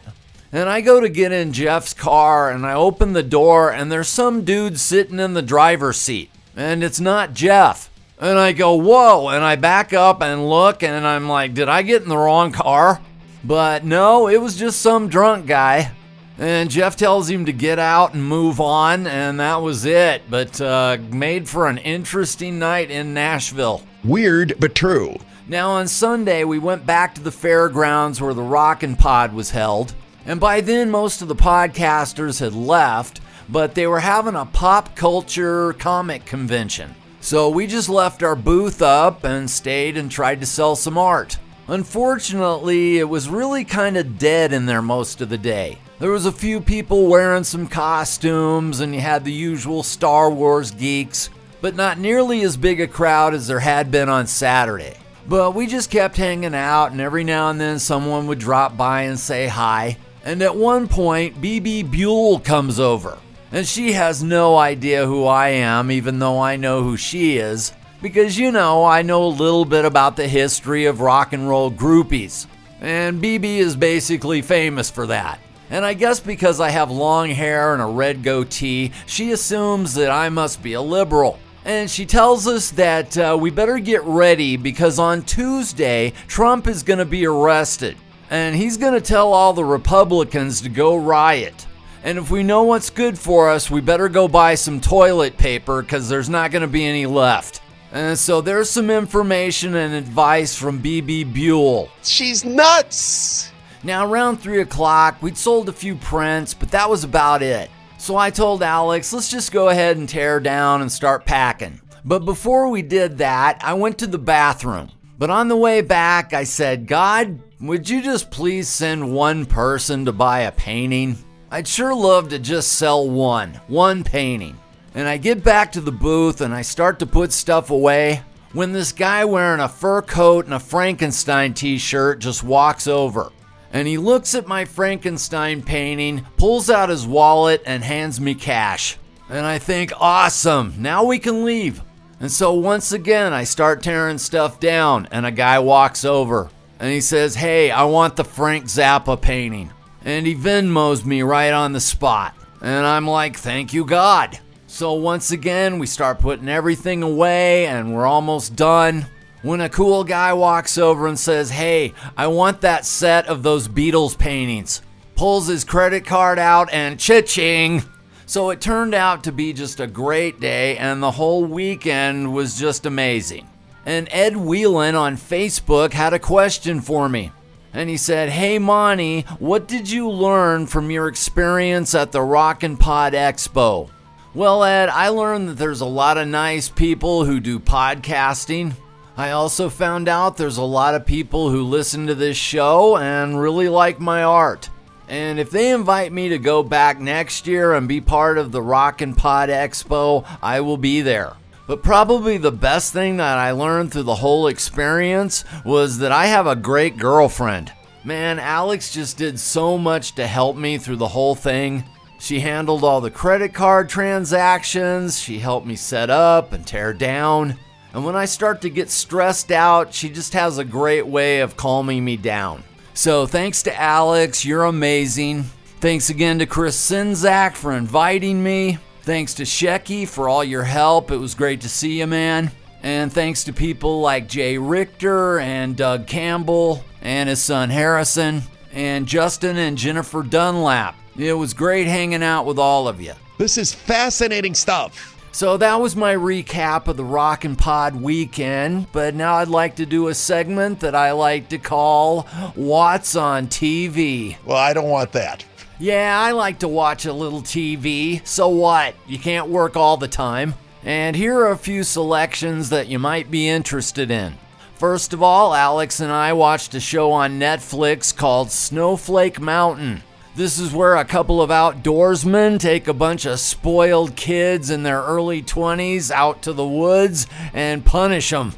And 0.55 0.69
I 0.69 0.79
go 0.79 1.01
to 1.01 1.09
get 1.09 1.33
in 1.33 1.51
Jeff's 1.51 1.93
car 1.93 2.49
and 2.49 2.65
I 2.65 2.75
open 2.75 3.11
the 3.11 3.21
door 3.21 3.73
and 3.73 3.91
there's 3.91 4.07
some 4.07 4.45
dude 4.45 4.79
sitting 4.79 5.19
in 5.19 5.33
the 5.33 5.41
driver's 5.41 5.97
seat. 5.97 6.29
And 6.55 6.81
it's 6.81 7.01
not 7.01 7.33
Jeff. 7.33 7.89
And 8.21 8.39
I 8.39 8.53
go, 8.53 8.75
whoa. 8.75 9.27
And 9.27 9.43
I 9.43 9.57
back 9.57 9.91
up 9.91 10.21
and 10.21 10.49
look 10.49 10.81
and 10.81 11.05
I'm 11.05 11.27
like, 11.27 11.55
did 11.55 11.67
I 11.67 11.81
get 11.81 12.03
in 12.03 12.07
the 12.07 12.17
wrong 12.17 12.53
car? 12.53 13.01
But 13.43 13.83
no, 13.83 14.29
it 14.29 14.41
was 14.41 14.55
just 14.55 14.81
some 14.81 15.09
drunk 15.09 15.45
guy. 15.45 15.91
And 16.37 16.71
Jeff 16.71 16.95
tells 16.95 17.29
him 17.29 17.43
to 17.47 17.53
get 17.53 17.77
out 17.77 18.13
and 18.13 18.23
move 18.23 18.61
on, 18.61 19.07
and 19.07 19.39
that 19.41 19.61
was 19.61 19.85
it. 19.85 20.21
But 20.29 20.59
uh, 20.59 20.97
made 21.11 21.49
for 21.49 21.67
an 21.67 21.79
interesting 21.79 22.59
night 22.59 22.91
in 22.91 23.13
Nashville. 23.13 23.83
Weird, 24.05 24.55
but 24.59 24.75
true. 24.75 25.17
Now, 25.47 25.71
on 25.71 25.87
Sunday, 25.87 26.43
we 26.43 26.59
went 26.59 26.85
back 26.85 27.15
to 27.15 27.21
the 27.21 27.31
fairgrounds 27.31 28.19
where 28.19 28.33
the 28.33 28.41
Rocknpod 28.41 29.33
was 29.33 29.51
held. 29.51 29.93
And 30.25 30.39
by 30.39 30.61
then, 30.61 30.89
most 30.89 31.21
of 31.21 31.27
the 31.27 31.35
podcasters 31.35 32.39
had 32.39 32.53
left, 32.53 33.21
but 33.47 33.75
they 33.75 33.85
were 33.85 33.99
having 33.99 34.35
a 34.35 34.45
pop 34.45 34.95
culture 34.95 35.73
comic 35.73 36.25
convention. 36.25 36.95
So 37.21 37.49
we 37.49 37.67
just 37.67 37.89
left 37.89 38.23
our 38.23 38.35
booth 38.35 38.81
up 38.81 39.23
and 39.23 39.49
stayed 39.49 39.97
and 39.97 40.11
tried 40.11 40.39
to 40.41 40.45
sell 40.45 40.75
some 40.75 40.97
art. 40.97 41.37
Unfortunately, 41.67 42.99
it 42.99 43.09
was 43.09 43.29
really 43.29 43.63
kind 43.65 43.97
of 43.97 44.19
dead 44.19 44.53
in 44.53 44.65
there 44.65 44.81
most 44.81 45.21
of 45.21 45.29
the 45.29 45.37
day. 45.37 45.79
There 45.97 46.11
was 46.11 46.25
a 46.25 46.31
few 46.31 46.59
people 46.59 47.07
wearing 47.07 47.43
some 47.43 47.67
costumes, 47.67 48.79
and 48.79 48.93
you 48.93 49.01
had 49.01 49.23
the 49.23 49.31
usual 49.31 49.81
Star 49.81 50.29
Wars 50.29 50.71
geeks, 50.71 51.29
but 51.61 51.75
not 51.75 51.97
nearly 51.97 52.43
as 52.43 52.57
big 52.57 52.81
a 52.81 52.87
crowd 52.87 53.33
as 53.33 53.47
there 53.47 53.61
had 53.61 53.89
been 53.89 54.09
on 54.09 54.27
Saturday. 54.27 54.97
But 55.27 55.55
we 55.55 55.65
just 55.65 55.89
kept 55.89 56.17
hanging 56.17 56.53
out, 56.53 56.91
and 56.91 57.01
every 57.01 57.23
now 57.23 57.49
and 57.49 57.59
then 57.59 57.79
someone 57.79 58.27
would 58.27 58.39
drop 58.39 58.77
by 58.77 59.03
and 59.03 59.19
say 59.19 59.47
hi. 59.47 59.97
And 60.25 60.41
at 60.41 60.55
one 60.55 60.87
point, 60.87 61.39
Bebe 61.39 61.83
Buell 61.83 62.39
comes 62.39 62.79
over, 62.79 63.19
and 63.51 63.67
she 63.67 63.91
has 63.91 64.23
no 64.23 64.57
idea 64.57 65.05
who 65.05 65.25
I 65.25 65.49
am, 65.49 65.91
even 65.91 66.17
though 66.17 66.41
I 66.41 66.55
know 66.55 66.81
who 66.81 66.97
she 66.97 67.37
is, 67.37 67.71
because 68.01 68.35
you 68.35 68.51
know, 68.51 68.83
I 68.83 69.03
know 69.03 69.23
a 69.23 69.27
little 69.27 69.65
bit 69.65 69.85
about 69.85 70.15
the 70.15 70.27
history 70.27 70.85
of 70.85 70.99
rock 70.99 71.33
and 71.33 71.47
roll 71.47 71.71
groupies. 71.71 72.47
And 72.81 73.21
Bebe 73.21 73.59
is 73.59 73.75
basically 73.75 74.41
famous 74.41 74.89
for 74.89 75.05
that. 75.07 75.39
And 75.69 75.85
I 75.85 75.93
guess 75.93 76.19
because 76.19 76.59
I 76.59 76.69
have 76.69 76.89
long 76.89 77.29
hair 77.29 77.73
and 77.73 77.81
a 77.81 77.85
red 77.85 78.23
goatee, 78.23 78.93
she 79.05 79.31
assumes 79.31 79.93
that 79.93 80.09
I 80.09 80.29
must 80.29 80.63
be 80.63 80.73
a 80.73 80.81
liberal. 80.81 81.39
And 81.65 81.89
she 81.89 82.05
tells 82.05 82.47
us 82.47 82.71
that 82.71 83.17
uh, 83.17 83.37
we 83.39 83.49
better 83.49 83.79
get 83.79 84.03
ready 84.03 84.57
because 84.57 84.99
on 84.99 85.23
Tuesday, 85.23 86.13
Trump 86.27 86.67
is 86.67 86.83
going 86.83 86.99
to 86.99 87.05
be 87.05 87.25
arrested. 87.25 87.97
And 88.29 88.55
he's 88.55 88.77
going 88.77 88.93
to 88.93 89.01
tell 89.01 89.33
all 89.33 89.53
the 89.53 89.65
Republicans 89.65 90.61
to 90.61 90.69
go 90.69 90.95
riot. 90.97 91.67
And 92.03 92.17
if 92.17 92.29
we 92.29 92.43
know 92.43 92.63
what's 92.63 92.89
good 92.89 93.17
for 93.17 93.49
us, 93.49 93.71
we 93.71 93.81
better 93.81 94.09
go 94.09 94.27
buy 94.27 94.55
some 94.55 94.79
toilet 94.79 95.37
paper 95.37 95.81
because 95.81 96.07
there's 96.07 96.29
not 96.29 96.51
going 96.51 96.61
to 96.61 96.67
be 96.67 96.85
any 96.85 97.05
left. 97.05 97.61
And 97.91 98.17
so 98.17 98.41
there's 98.41 98.69
some 98.69 98.89
information 98.89 99.75
and 99.75 99.93
advice 99.93 100.55
from 100.55 100.79
Bebe 100.79 101.23
Buell. 101.23 101.89
She's 102.03 102.43
nuts! 102.43 103.51
Now, 103.83 104.05
around 104.05 104.37
3 104.37 104.61
o'clock, 104.61 105.21
we'd 105.21 105.37
sold 105.37 105.69
a 105.69 105.73
few 105.73 105.95
prints, 105.95 106.53
but 106.53 106.71
that 106.71 106.89
was 106.89 107.03
about 107.03 107.41
it. 107.41 107.69
So 107.97 108.17
I 108.17 108.31
told 108.31 108.63
Alex, 108.63 109.13
let's 109.13 109.29
just 109.29 109.51
go 109.51 109.69
ahead 109.69 109.97
and 109.97 110.09
tear 110.09 110.39
down 110.39 110.81
and 110.81 110.91
start 110.91 111.25
packing. 111.25 111.81
But 112.03 112.25
before 112.25 112.69
we 112.69 112.81
did 112.81 113.19
that, 113.19 113.61
I 113.63 113.73
went 113.75 113.97
to 113.99 114.07
the 114.07 114.17
bathroom. 114.17 114.91
But 115.17 115.29
on 115.29 115.47
the 115.47 115.55
way 115.55 115.81
back, 115.81 116.33
I 116.33 116.43
said, 116.43 116.87
God, 116.87 117.39
would 117.67 117.89
you 117.89 118.01
just 118.01 118.31
please 118.31 118.67
send 118.67 119.13
one 119.13 119.45
person 119.45 120.05
to 120.05 120.11
buy 120.11 120.41
a 120.41 120.51
painting? 120.51 121.17
I'd 121.49 121.67
sure 121.67 121.95
love 121.95 122.29
to 122.29 122.39
just 122.39 122.73
sell 122.73 123.09
one, 123.09 123.53
one 123.67 124.03
painting. 124.03 124.59
And 124.93 125.07
I 125.07 125.17
get 125.17 125.43
back 125.43 125.71
to 125.73 125.81
the 125.81 125.91
booth 125.91 126.41
and 126.41 126.53
I 126.53 126.61
start 126.61 126.99
to 126.99 127.05
put 127.05 127.31
stuff 127.31 127.69
away 127.69 128.21
when 128.53 128.71
this 128.71 128.91
guy 128.91 129.25
wearing 129.25 129.61
a 129.61 129.69
fur 129.69 130.01
coat 130.01 130.45
and 130.45 130.53
a 130.53 130.59
Frankenstein 130.59 131.53
t 131.53 131.77
shirt 131.77 132.19
just 132.19 132.43
walks 132.43 132.87
over. 132.87 133.31
And 133.71 133.87
he 133.87 133.97
looks 133.97 134.35
at 134.35 134.47
my 134.47 134.65
Frankenstein 134.65 135.61
painting, 135.61 136.25
pulls 136.37 136.69
out 136.69 136.89
his 136.89 137.05
wallet, 137.05 137.61
and 137.65 137.83
hands 137.83 138.21
me 138.21 138.35
cash. 138.35 138.97
And 139.29 139.45
I 139.45 139.59
think, 139.59 139.91
awesome, 139.99 140.75
now 140.77 141.03
we 141.03 141.19
can 141.19 141.43
leave. 141.43 141.81
And 142.19 142.31
so 142.31 142.53
once 142.53 142.93
again, 142.93 143.33
I 143.33 143.43
start 143.43 143.83
tearing 143.83 144.17
stuff 144.17 144.59
down, 144.59 145.07
and 145.11 145.25
a 145.25 145.31
guy 145.31 145.59
walks 145.59 146.05
over 146.05 146.49
and 146.79 146.91
he 146.91 147.01
says, 147.01 147.35
Hey, 147.35 147.71
I 147.71 147.83
want 147.85 148.15
the 148.15 148.23
Frank 148.23 148.65
Zappa 148.65 149.21
painting. 149.21 149.71
And 150.03 150.27
he 150.27 150.35
Venmos 150.35 151.05
me 151.05 151.21
right 151.21 151.51
on 151.51 151.73
the 151.73 151.79
spot. 151.79 152.35
And 152.61 152.85
I'm 152.85 153.07
like, 153.07 153.37
Thank 153.37 153.73
you, 153.73 153.85
God. 153.85 154.39
So 154.67 154.93
once 154.93 155.31
again, 155.31 155.79
we 155.79 155.87
start 155.87 156.19
putting 156.19 156.49
everything 156.49 157.01
away, 157.01 157.65
and 157.67 157.93
we're 157.93 158.05
almost 158.05 158.55
done. 158.55 159.05
When 159.41 159.61
a 159.61 159.69
cool 159.69 160.03
guy 160.03 160.33
walks 160.33 160.77
over 160.77 161.07
and 161.07 161.17
says, 161.17 161.49
Hey, 161.49 161.93
I 162.17 162.27
want 162.27 162.61
that 162.61 162.85
set 162.85 163.27
of 163.27 163.43
those 163.43 163.67
Beatles 163.67 164.17
paintings, 164.17 164.81
pulls 165.15 165.47
his 165.47 165.63
credit 165.63 166.05
card 166.05 166.39
out, 166.39 166.67
and 166.73 166.99
cha-ching! 166.99 167.83
So 168.25 168.49
it 168.49 168.59
turned 168.59 168.95
out 168.95 169.23
to 169.25 169.31
be 169.31 169.53
just 169.53 169.79
a 169.79 169.87
great 169.87 170.39
day, 170.39 170.77
and 170.77 171.01
the 171.01 171.11
whole 171.11 171.45
weekend 171.45 172.33
was 172.33 172.59
just 172.59 172.85
amazing. 172.85 173.47
And 173.85 174.07
Ed 174.11 174.35
Whelan 174.37 174.95
on 174.95 175.15
Facebook 175.15 175.93
had 175.93 176.13
a 176.13 176.19
question 176.19 176.81
for 176.81 177.07
me. 177.07 177.31
And 177.73 177.89
he 177.89 177.97
said, 177.97 178.29
Hey 178.29 178.57
Monty, 178.57 179.21
what 179.37 179.67
did 179.67 179.91
you 179.91 180.09
learn 180.09 180.65
from 180.65 180.89
your 180.89 181.07
experience 181.07 181.93
at 181.93 182.11
the 182.11 182.19
Rocknpod 182.19 183.11
Expo? 183.11 183.89
Well, 184.33 184.63
Ed, 184.63 184.89
I 184.89 185.09
learned 185.09 185.49
that 185.49 185.57
there's 185.57 185.81
a 185.81 185.85
lot 185.85 186.17
of 186.17 186.27
nice 186.27 186.67
people 186.67 187.25
who 187.25 187.39
do 187.39 187.59
podcasting. 187.59 188.73
I 189.17 189.31
also 189.31 189.69
found 189.69 190.09
out 190.09 190.35
there's 190.35 190.57
a 190.57 190.63
lot 190.63 190.95
of 190.95 191.05
people 191.05 191.49
who 191.49 191.63
listen 191.63 192.07
to 192.07 192.15
this 192.15 192.35
show 192.35 192.97
and 192.97 193.39
really 193.39 193.69
like 193.69 193.99
my 193.99 194.23
art. 194.23 194.69
And 195.07 195.39
if 195.39 195.51
they 195.51 195.71
invite 195.71 196.11
me 196.11 196.29
to 196.29 196.37
go 196.37 196.63
back 196.63 196.99
next 196.99 197.45
year 197.45 197.73
and 197.73 197.87
be 197.87 198.01
part 198.01 198.37
of 198.37 198.51
the 198.51 198.61
Rocknpod 198.61 199.49
Expo, 199.49 200.25
I 200.41 200.61
will 200.61 200.77
be 200.77 201.01
there. 201.01 201.33
But 201.67 201.81
probably 201.81 202.37
the 202.37 202.51
best 202.51 202.93
thing 202.93 203.17
that 203.17 203.37
I 203.37 203.51
learned 203.51 203.91
through 203.91 204.03
the 204.03 204.15
whole 204.15 204.47
experience 204.47 205.43
was 205.63 205.97
that 205.99 206.11
I 206.11 206.27
have 206.27 206.45
a 206.45 206.55
great 206.55 206.97
girlfriend. 206.97 207.71
Man, 208.03 208.37
Alex 208.37 208.93
just 208.93 209.17
did 209.17 209.39
so 209.39 209.77
much 209.77 210.13
to 210.15 210.27
help 210.27 210.57
me 210.57 210.77
through 210.77 210.97
the 210.97 211.07
whole 211.07 211.33
thing. 211.33 211.83
She 212.19 212.39
handled 212.39 212.83
all 212.83 213.01
the 213.01 213.09
credit 213.09 213.53
card 213.53 213.89
transactions, 213.89 215.19
she 215.19 215.39
helped 215.39 215.65
me 215.65 215.75
set 215.75 216.09
up 216.09 216.53
and 216.53 216.65
tear 216.65 216.93
down. 216.93 217.57
And 217.93 218.05
when 218.05 218.15
I 218.15 218.25
start 218.25 218.61
to 218.61 218.69
get 218.69 218.91
stressed 218.91 219.51
out, 219.51 219.93
she 219.93 220.09
just 220.09 220.33
has 220.33 220.57
a 220.57 220.65
great 220.65 221.07
way 221.07 221.39
of 221.39 221.57
calming 221.57 222.05
me 222.05 222.17
down. 222.17 222.63
So 222.93 223.25
thanks 223.25 223.63
to 223.63 223.81
Alex, 223.81 224.45
you're 224.45 224.65
amazing. 224.65 225.43
Thanks 225.79 226.09
again 226.09 226.39
to 226.39 226.45
Chris 226.45 226.89
Czynszak 226.89 227.53
for 227.55 227.73
inviting 227.73 228.43
me. 228.43 228.77
Thanks 229.05 229.35
to 229.35 229.43
Shecky 229.43 230.07
for 230.07 230.27
all 230.27 230.43
your 230.43 230.63
help. 230.63 231.11
It 231.11 231.17
was 231.17 231.35
great 231.35 231.61
to 231.61 231.69
see 231.69 231.99
you, 231.99 232.07
man. 232.07 232.49
And 232.81 233.13
thanks 233.13 233.43
to 233.43 233.53
people 233.53 234.01
like 234.01 234.27
Jay 234.27 234.57
Richter 234.57 235.37
and 235.37 235.77
Doug 235.77 236.07
Campbell 236.07 236.83
and 237.03 237.29
his 237.29 237.39
son 237.39 237.69
Harrison 237.69 238.41
and 238.73 239.05
Justin 239.05 239.57
and 239.57 239.77
Jennifer 239.77 240.23
Dunlap. 240.23 240.95
It 241.15 241.33
was 241.33 241.53
great 241.53 241.85
hanging 241.85 242.23
out 242.23 242.47
with 242.47 242.57
all 242.57 242.87
of 242.87 242.99
you. 242.99 243.13
This 243.37 243.59
is 243.59 243.75
fascinating 243.75 244.55
stuff. 244.55 245.15
So 245.31 245.57
that 245.57 245.79
was 245.79 245.95
my 245.95 246.15
recap 246.15 246.87
of 246.87 246.97
the 246.97 247.03
Rocknpod 247.03 248.01
weekend, 248.01 248.91
but 248.91 249.13
now 249.13 249.35
I'd 249.35 249.49
like 249.49 249.75
to 249.75 249.85
do 249.85 250.07
a 250.07 250.15
segment 250.15 250.79
that 250.79 250.95
I 250.95 251.11
like 251.11 251.49
to 251.49 251.59
call 251.59 252.23
What's 252.55 253.15
on 253.15 253.49
TV. 253.49 254.37
Well, 254.45 254.57
I 254.57 254.73
don't 254.73 254.89
want 254.89 255.11
that. 255.11 255.45
Yeah, 255.77 256.17
I 256.17 256.31
like 256.31 256.59
to 256.59 256.69
watch 256.69 257.05
a 257.05 257.11
little 257.11 257.41
TV. 257.41 258.25
So 258.25 258.47
what? 258.47 258.95
You 259.05 259.19
can't 259.19 259.49
work 259.49 259.75
all 259.75 259.97
the 259.97 260.07
time. 260.07 260.53
And 260.83 261.15
here 261.15 261.37
are 261.39 261.51
a 261.51 261.57
few 261.57 261.83
selections 261.83 262.69
that 262.69 262.87
you 262.87 262.97
might 262.97 263.29
be 263.29 263.49
interested 263.49 264.09
in. 264.09 264.35
First 264.75 265.13
of 265.13 265.21
all, 265.21 265.53
Alex 265.53 265.99
and 265.99 266.11
I 266.11 266.31
watched 266.33 266.75
a 266.75 266.79
show 266.79 267.11
on 267.11 267.39
Netflix 267.39 268.15
called 268.15 268.51
Snowflake 268.51 269.41
Mountain. 269.41 270.03
This 270.35 270.59
is 270.59 270.73
where 270.73 270.95
a 270.95 271.05
couple 271.05 271.41
of 271.41 271.49
outdoorsmen 271.49 272.59
take 272.59 272.87
a 272.87 272.93
bunch 272.93 273.25
of 273.25 273.39
spoiled 273.39 274.15
kids 274.15 274.69
in 274.69 274.83
their 274.83 275.01
early 275.01 275.41
20s 275.41 276.11
out 276.11 276.41
to 276.43 276.53
the 276.53 276.67
woods 276.67 277.25
and 277.53 277.85
punish 277.85 278.29
them. 278.29 278.53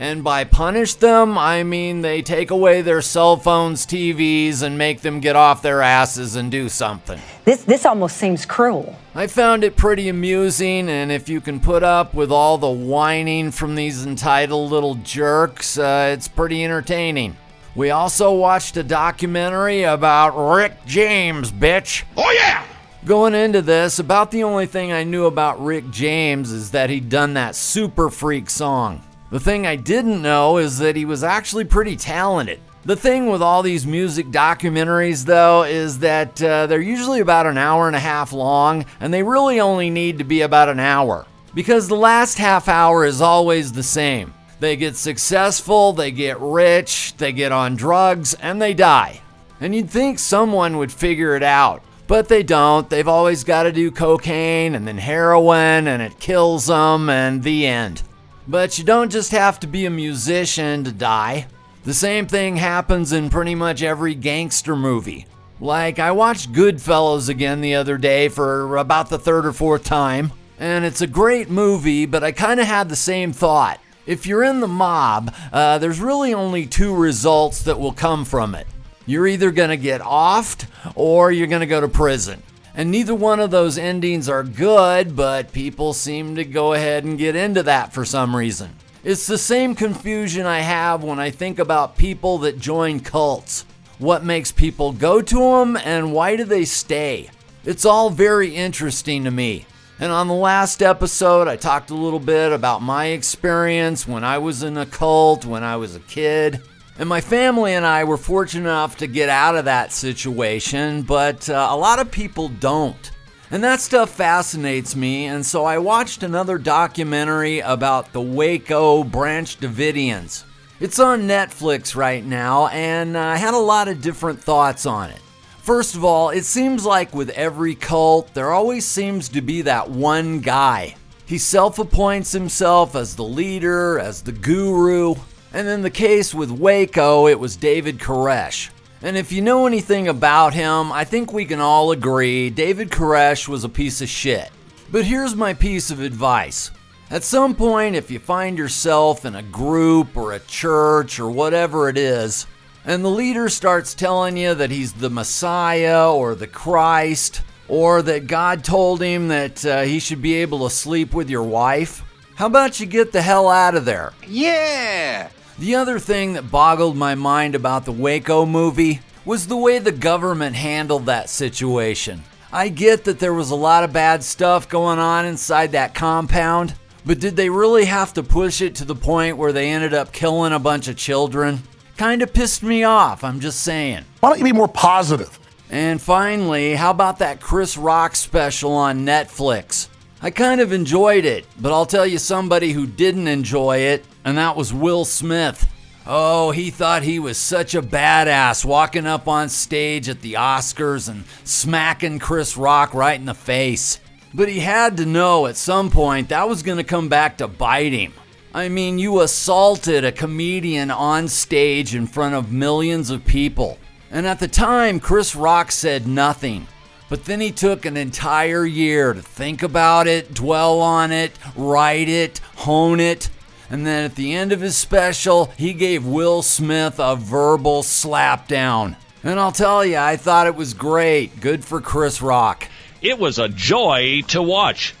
And 0.00 0.24
by 0.24 0.44
punish 0.44 0.94
them, 0.94 1.36
I 1.36 1.62
mean 1.62 2.00
they 2.00 2.22
take 2.22 2.50
away 2.50 2.80
their 2.80 3.02
cell 3.02 3.36
phones, 3.36 3.84
TVs, 3.84 4.62
and 4.62 4.78
make 4.78 5.02
them 5.02 5.20
get 5.20 5.36
off 5.36 5.60
their 5.60 5.82
asses 5.82 6.36
and 6.36 6.50
do 6.50 6.70
something. 6.70 7.20
This 7.44 7.64
this 7.64 7.84
almost 7.84 8.16
seems 8.16 8.46
cruel. 8.46 8.96
I 9.14 9.26
found 9.26 9.62
it 9.62 9.76
pretty 9.76 10.08
amusing, 10.08 10.88
and 10.88 11.12
if 11.12 11.28
you 11.28 11.42
can 11.42 11.60
put 11.60 11.82
up 11.82 12.14
with 12.14 12.32
all 12.32 12.56
the 12.56 12.66
whining 12.66 13.50
from 13.50 13.74
these 13.74 14.06
entitled 14.06 14.70
little 14.70 14.94
jerks, 14.94 15.76
uh, 15.76 16.14
it's 16.14 16.28
pretty 16.28 16.64
entertaining. 16.64 17.36
We 17.74 17.90
also 17.90 18.32
watched 18.32 18.78
a 18.78 18.82
documentary 18.82 19.82
about 19.82 20.30
Rick 20.30 20.86
James, 20.86 21.52
bitch. 21.52 22.04
Oh, 22.16 22.30
yeah! 22.30 22.64
Going 23.04 23.34
into 23.34 23.60
this, 23.60 23.98
about 23.98 24.30
the 24.30 24.44
only 24.44 24.64
thing 24.64 24.92
I 24.92 25.04
knew 25.04 25.26
about 25.26 25.62
Rick 25.62 25.90
James 25.90 26.52
is 26.52 26.70
that 26.70 26.88
he'd 26.88 27.10
done 27.10 27.34
that 27.34 27.54
Super 27.54 28.08
Freak 28.08 28.48
song. 28.48 29.02
The 29.30 29.38
thing 29.38 29.64
I 29.64 29.76
didn't 29.76 30.22
know 30.22 30.58
is 30.58 30.78
that 30.78 30.96
he 30.96 31.04
was 31.04 31.22
actually 31.22 31.64
pretty 31.64 31.94
talented. 31.94 32.58
The 32.84 32.96
thing 32.96 33.30
with 33.30 33.42
all 33.42 33.62
these 33.62 33.86
music 33.86 34.26
documentaries, 34.26 35.24
though, 35.24 35.62
is 35.62 36.00
that 36.00 36.42
uh, 36.42 36.66
they're 36.66 36.80
usually 36.80 37.20
about 37.20 37.46
an 37.46 37.56
hour 37.56 37.86
and 37.86 37.94
a 37.94 38.00
half 38.00 38.32
long, 38.32 38.86
and 38.98 39.14
they 39.14 39.22
really 39.22 39.60
only 39.60 39.88
need 39.88 40.18
to 40.18 40.24
be 40.24 40.40
about 40.40 40.68
an 40.68 40.80
hour. 40.80 41.26
Because 41.54 41.86
the 41.86 41.94
last 41.94 42.38
half 42.38 42.68
hour 42.68 43.04
is 43.04 43.20
always 43.20 43.70
the 43.70 43.84
same. 43.84 44.34
They 44.58 44.74
get 44.74 44.96
successful, 44.96 45.92
they 45.92 46.10
get 46.10 46.40
rich, 46.40 47.14
they 47.16 47.32
get 47.32 47.52
on 47.52 47.76
drugs, 47.76 48.34
and 48.34 48.60
they 48.60 48.74
die. 48.74 49.20
And 49.60 49.74
you'd 49.76 49.90
think 49.90 50.18
someone 50.18 50.76
would 50.78 50.90
figure 50.90 51.36
it 51.36 51.44
out. 51.44 51.82
But 52.08 52.28
they 52.28 52.42
don't. 52.42 52.90
They've 52.90 53.06
always 53.06 53.44
got 53.44 53.62
to 53.62 53.72
do 53.72 53.92
cocaine 53.92 54.74
and 54.74 54.88
then 54.88 54.98
heroin, 54.98 55.86
and 55.86 56.02
it 56.02 56.18
kills 56.18 56.66
them, 56.66 57.08
and 57.08 57.44
the 57.44 57.66
end. 57.66 58.02
But 58.50 58.78
you 58.78 58.84
don't 58.84 59.12
just 59.12 59.30
have 59.30 59.60
to 59.60 59.68
be 59.68 59.86
a 59.86 59.90
musician 59.90 60.82
to 60.82 60.90
die. 60.90 61.46
The 61.84 61.94
same 61.94 62.26
thing 62.26 62.56
happens 62.56 63.12
in 63.12 63.30
pretty 63.30 63.54
much 63.54 63.80
every 63.80 64.16
gangster 64.16 64.74
movie. 64.74 65.26
Like, 65.60 66.00
I 66.00 66.10
watched 66.10 66.52
Goodfellas 66.52 67.28
again 67.28 67.60
the 67.60 67.76
other 67.76 67.96
day 67.96 68.28
for 68.28 68.76
about 68.76 69.08
the 69.08 69.20
third 69.20 69.46
or 69.46 69.52
fourth 69.52 69.84
time, 69.84 70.32
and 70.58 70.84
it's 70.84 71.00
a 71.00 71.06
great 71.06 71.48
movie, 71.48 72.06
but 72.06 72.24
I 72.24 72.32
kind 72.32 72.58
of 72.58 72.66
had 72.66 72.88
the 72.88 72.96
same 72.96 73.32
thought. 73.32 73.78
If 74.04 74.26
you're 74.26 74.42
in 74.42 74.58
the 74.58 74.66
mob, 74.66 75.32
uh, 75.52 75.78
there's 75.78 76.00
really 76.00 76.34
only 76.34 76.66
two 76.66 76.92
results 76.92 77.62
that 77.62 77.78
will 77.78 77.92
come 77.92 78.24
from 78.24 78.56
it. 78.56 78.66
You're 79.06 79.28
either 79.28 79.52
going 79.52 79.70
to 79.70 79.76
get 79.76 80.00
offed 80.00 80.66
or 80.96 81.30
you're 81.30 81.46
going 81.46 81.60
to 81.60 81.66
go 81.66 81.80
to 81.80 81.88
prison. 81.88 82.42
And 82.80 82.90
neither 82.90 83.14
one 83.14 83.40
of 83.40 83.50
those 83.50 83.76
endings 83.76 84.26
are 84.26 84.42
good, 84.42 85.14
but 85.14 85.52
people 85.52 85.92
seem 85.92 86.36
to 86.36 86.46
go 86.46 86.72
ahead 86.72 87.04
and 87.04 87.18
get 87.18 87.36
into 87.36 87.62
that 87.64 87.92
for 87.92 88.06
some 88.06 88.34
reason. 88.34 88.74
It's 89.04 89.26
the 89.26 89.36
same 89.36 89.74
confusion 89.74 90.46
I 90.46 90.60
have 90.60 91.04
when 91.04 91.18
I 91.18 91.28
think 91.28 91.58
about 91.58 91.98
people 91.98 92.38
that 92.38 92.58
join 92.58 93.00
cults. 93.00 93.66
What 93.98 94.24
makes 94.24 94.50
people 94.50 94.92
go 94.92 95.20
to 95.20 95.38
them 95.38 95.76
and 95.76 96.14
why 96.14 96.36
do 96.36 96.44
they 96.44 96.64
stay? 96.64 97.28
It's 97.66 97.84
all 97.84 98.08
very 98.08 98.56
interesting 98.56 99.24
to 99.24 99.30
me. 99.30 99.66
And 99.98 100.10
on 100.10 100.28
the 100.28 100.32
last 100.32 100.82
episode, 100.82 101.48
I 101.48 101.56
talked 101.56 101.90
a 101.90 101.94
little 101.94 102.18
bit 102.18 102.50
about 102.50 102.80
my 102.80 103.08
experience 103.08 104.08
when 104.08 104.24
I 104.24 104.38
was 104.38 104.62
in 104.62 104.78
a 104.78 104.86
cult, 104.86 105.44
when 105.44 105.62
I 105.62 105.76
was 105.76 105.96
a 105.96 106.00
kid. 106.00 106.62
And 107.00 107.08
my 107.08 107.22
family 107.22 107.72
and 107.72 107.86
I 107.86 108.04
were 108.04 108.18
fortunate 108.18 108.68
enough 108.68 108.98
to 108.98 109.06
get 109.06 109.30
out 109.30 109.56
of 109.56 109.64
that 109.64 109.90
situation, 109.90 111.00
but 111.00 111.48
uh, 111.48 111.68
a 111.70 111.74
lot 111.74 111.98
of 111.98 112.10
people 112.10 112.50
don't. 112.50 113.10
And 113.50 113.64
that 113.64 113.80
stuff 113.80 114.10
fascinates 114.10 114.94
me, 114.94 115.24
and 115.24 115.44
so 115.46 115.64
I 115.64 115.78
watched 115.78 116.22
another 116.22 116.58
documentary 116.58 117.60
about 117.60 118.12
the 118.12 118.20
Waco 118.20 119.02
Branch 119.02 119.58
Davidians. 119.58 120.44
It's 120.78 120.98
on 120.98 121.22
Netflix 121.22 121.96
right 121.96 122.22
now, 122.22 122.66
and 122.66 123.16
I 123.16 123.38
had 123.38 123.54
a 123.54 123.58
lot 123.58 123.88
of 123.88 124.02
different 124.02 124.38
thoughts 124.38 124.84
on 124.84 125.08
it. 125.08 125.22
First 125.62 125.94
of 125.94 126.04
all, 126.04 126.28
it 126.28 126.44
seems 126.44 126.84
like 126.84 127.14
with 127.14 127.30
every 127.30 127.76
cult, 127.76 128.34
there 128.34 128.52
always 128.52 128.84
seems 128.84 129.30
to 129.30 129.40
be 129.40 129.62
that 129.62 129.88
one 129.88 130.40
guy. 130.40 130.96
He 131.24 131.38
self 131.38 131.78
appoints 131.78 132.32
himself 132.32 132.94
as 132.94 133.16
the 133.16 133.24
leader, 133.24 133.98
as 133.98 134.20
the 134.20 134.32
guru, 134.32 135.14
And 135.52 135.68
in 135.68 135.82
the 135.82 135.90
case 135.90 136.32
with 136.32 136.50
Waco, 136.50 137.26
it 137.26 137.40
was 137.40 137.56
David 137.56 137.98
Koresh. 137.98 138.70
And 139.02 139.16
if 139.16 139.32
you 139.32 139.42
know 139.42 139.66
anything 139.66 140.08
about 140.08 140.54
him, 140.54 140.92
I 140.92 141.04
think 141.04 141.32
we 141.32 141.44
can 141.44 141.60
all 141.60 141.90
agree 141.90 142.50
David 142.50 142.90
Koresh 142.90 143.48
was 143.48 143.64
a 143.64 143.68
piece 143.68 144.00
of 144.00 144.08
shit. 144.08 144.50
But 144.92 145.04
here's 145.04 145.34
my 145.34 145.54
piece 145.54 145.90
of 145.90 146.00
advice. 146.00 146.70
At 147.10 147.24
some 147.24 147.56
point, 147.56 147.96
if 147.96 148.10
you 148.10 148.20
find 148.20 148.56
yourself 148.56 149.24
in 149.24 149.34
a 149.34 149.42
group 149.42 150.16
or 150.16 150.32
a 150.32 150.40
church 150.40 151.18
or 151.18 151.30
whatever 151.30 151.88
it 151.88 151.98
is, 151.98 152.46
and 152.84 153.04
the 153.04 153.08
leader 153.08 153.48
starts 153.48 153.94
telling 153.94 154.36
you 154.36 154.54
that 154.54 154.70
he's 154.70 154.92
the 154.92 155.10
Messiah 155.10 156.12
or 156.12 156.34
the 156.34 156.46
Christ, 156.46 157.42
or 157.66 158.02
that 158.02 158.26
God 158.26 158.62
told 158.62 159.00
him 159.00 159.28
that 159.28 159.64
uh, 159.64 159.82
he 159.82 159.98
should 159.98 160.22
be 160.22 160.34
able 160.34 160.68
to 160.68 160.74
sleep 160.74 161.14
with 161.14 161.30
your 161.30 161.42
wife, 161.42 162.04
how 162.34 162.46
about 162.46 162.80
you 162.80 162.86
get 162.86 163.12
the 163.12 163.22
hell 163.22 163.48
out 163.48 163.74
of 163.74 163.84
there? 163.84 164.12
Yeah! 164.26 165.30
The 165.60 165.74
other 165.74 165.98
thing 165.98 166.32
that 166.32 166.50
boggled 166.50 166.96
my 166.96 167.14
mind 167.14 167.54
about 167.54 167.84
the 167.84 167.92
Waco 167.92 168.46
movie 168.46 169.02
was 169.26 169.46
the 169.46 169.58
way 169.58 169.78
the 169.78 169.92
government 169.92 170.56
handled 170.56 171.04
that 171.04 171.28
situation. 171.28 172.22
I 172.50 172.70
get 172.70 173.04
that 173.04 173.18
there 173.18 173.34
was 173.34 173.50
a 173.50 173.56
lot 173.56 173.84
of 173.84 173.92
bad 173.92 174.24
stuff 174.24 174.70
going 174.70 174.98
on 174.98 175.26
inside 175.26 175.72
that 175.72 175.94
compound, 175.94 176.76
but 177.04 177.20
did 177.20 177.36
they 177.36 177.50
really 177.50 177.84
have 177.84 178.14
to 178.14 178.22
push 178.22 178.62
it 178.62 178.74
to 178.76 178.86
the 178.86 178.94
point 178.94 179.36
where 179.36 179.52
they 179.52 179.68
ended 179.68 179.92
up 179.92 180.12
killing 180.12 180.54
a 180.54 180.58
bunch 180.58 180.88
of 180.88 180.96
children? 180.96 181.62
Kinda 181.98 182.26
pissed 182.26 182.62
me 182.62 182.84
off, 182.84 183.22
I'm 183.22 183.38
just 183.38 183.60
saying. 183.60 184.06
Why 184.20 184.30
don't 184.30 184.38
you 184.38 184.46
be 184.46 184.52
more 184.52 184.66
positive? 184.66 185.38
And 185.68 186.00
finally, 186.00 186.74
how 186.74 186.90
about 186.90 187.18
that 187.18 187.38
Chris 187.38 187.76
Rock 187.76 188.16
special 188.16 188.72
on 188.72 189.04
Netflix? 189.04 189.88
I 190.22 190.30
kind 190.30 190.60
of 190.60 190.70
enjoyed 190.70 191.24
it, 191.24 191.46
but 191.58 191.72
I'll 191.72 191.86
tell 191.86 192.06
you 192.06 192.18
somebody 192.18 192.72
who 192.72 192.86
didn't 192.86 193.26
enjoy 193.26 193.78
it, 193.78 194.04
and 194.22 194.36
that 194.36 194.54
was 194.54 194.74
Will 194.74 195.06
Smith. 195.06 195.66
Oh, 196.06 196.50
he 196.50 196.70
thought 196.70 197.02
he 197.02 197.18
was 197.18 197.38
such 197.38 197.74
a 197.74 197.80
badass 197.80 198.62
walking 198.62 199.06
up 199.06 199.28
on 199.28 199.48
stage 199.48 200.10
at 200.10 200.20
the 200.20 200.34
Oscars 200.34 201.08
and 201.08 201.24
smacking 201.44 202.18
Chris 202.18 202.58
Rock 202.58 202.92
right 202.92 203.18
in 203.18 203.24
the 203.24 203.34
face. 203.34 203.98
But 204.34 204.50
he 204.50 204.60
had 204.60 204.98
to 204.98 205.06
know 205.06 205.46
at 205.46 205.56
some 205.56 205.88
point 205.90 206.28
that 206.28 206.48
was 206.48 206.62
going 206.62 206.78
to 206.78 206.84
come 206.84 207.08
back 207.08 207.38
to 207.38 207.48
bite 207.48 207.92
him. 207.92 208.12
I 208.52 208.68
mean, 208.68 208.98
you 208.98 209.22
assaulted 209.22 210.04
a 210.04 210.12
comedian 210.12 210.90
on 210.90 211.28
stage 211.28 211.94
in 211.94 212.06
front 212.06 212.34
of 212.34 212.52
millions 212.52 213.08
of 213.08 213.24
people. 213.24 213.78
And 214.10 214.26
at 214.26 214.38
the 214.38 214.48
time, 214.48 215.00
Chris 215.00 215.34
Rock 215.34 215.72
said 215.72 216.06
nothing. 216.06 216.66
But 217.10 217.24
then 217.24 217.40
he 217.40 217.50
took 217.50 217.84
an 217.84 217.96
entire 217.96 218.64
year 218.64 219.12
to 219.12 219.20
think 219.20 219.64
about 219.64 220.06
it, 220.06 220.32
dwell 220.32 220.80
on 220.80 221.10
it, 221.10 221.32
write 221.56 222.08
it, 222.08 222.38
hone 222.54 223.00
it. 223.00 223.28
And 223.68 223.84
then 223.84 224.04
at 224.04 224.14
the 224.14 224.32
end 224.32 224.52
of 224.52 224.60
his 224.60 224.76
special, 224.76 225.46
he 225.58 225.72
gave 225.72 226.06
Will 226.06 226.40
Smith 226.40 227.00
a 227.00 227.16
verbal 227.16 227.82
slapdown. 227.82 228.94
And 229.24 229.40
I'll 229.40 229.50
tell 229.50 229.84
you, 229.84 229.96
I 229.96 230.16
thought 230.16 230.46
it 230.46 230.54
was 230.54 230.72
great. 230.72 231.40
Good 231.40 231.64
for 231.64 231.80
Chris 231.80 232.22
Rock. 232.22 232.68
It 233.02 233.18
was 233.18 233.40
a 233.40 233.48
joy 233.48 234.22
to 234.28 234.40
watch. 234.40 234.94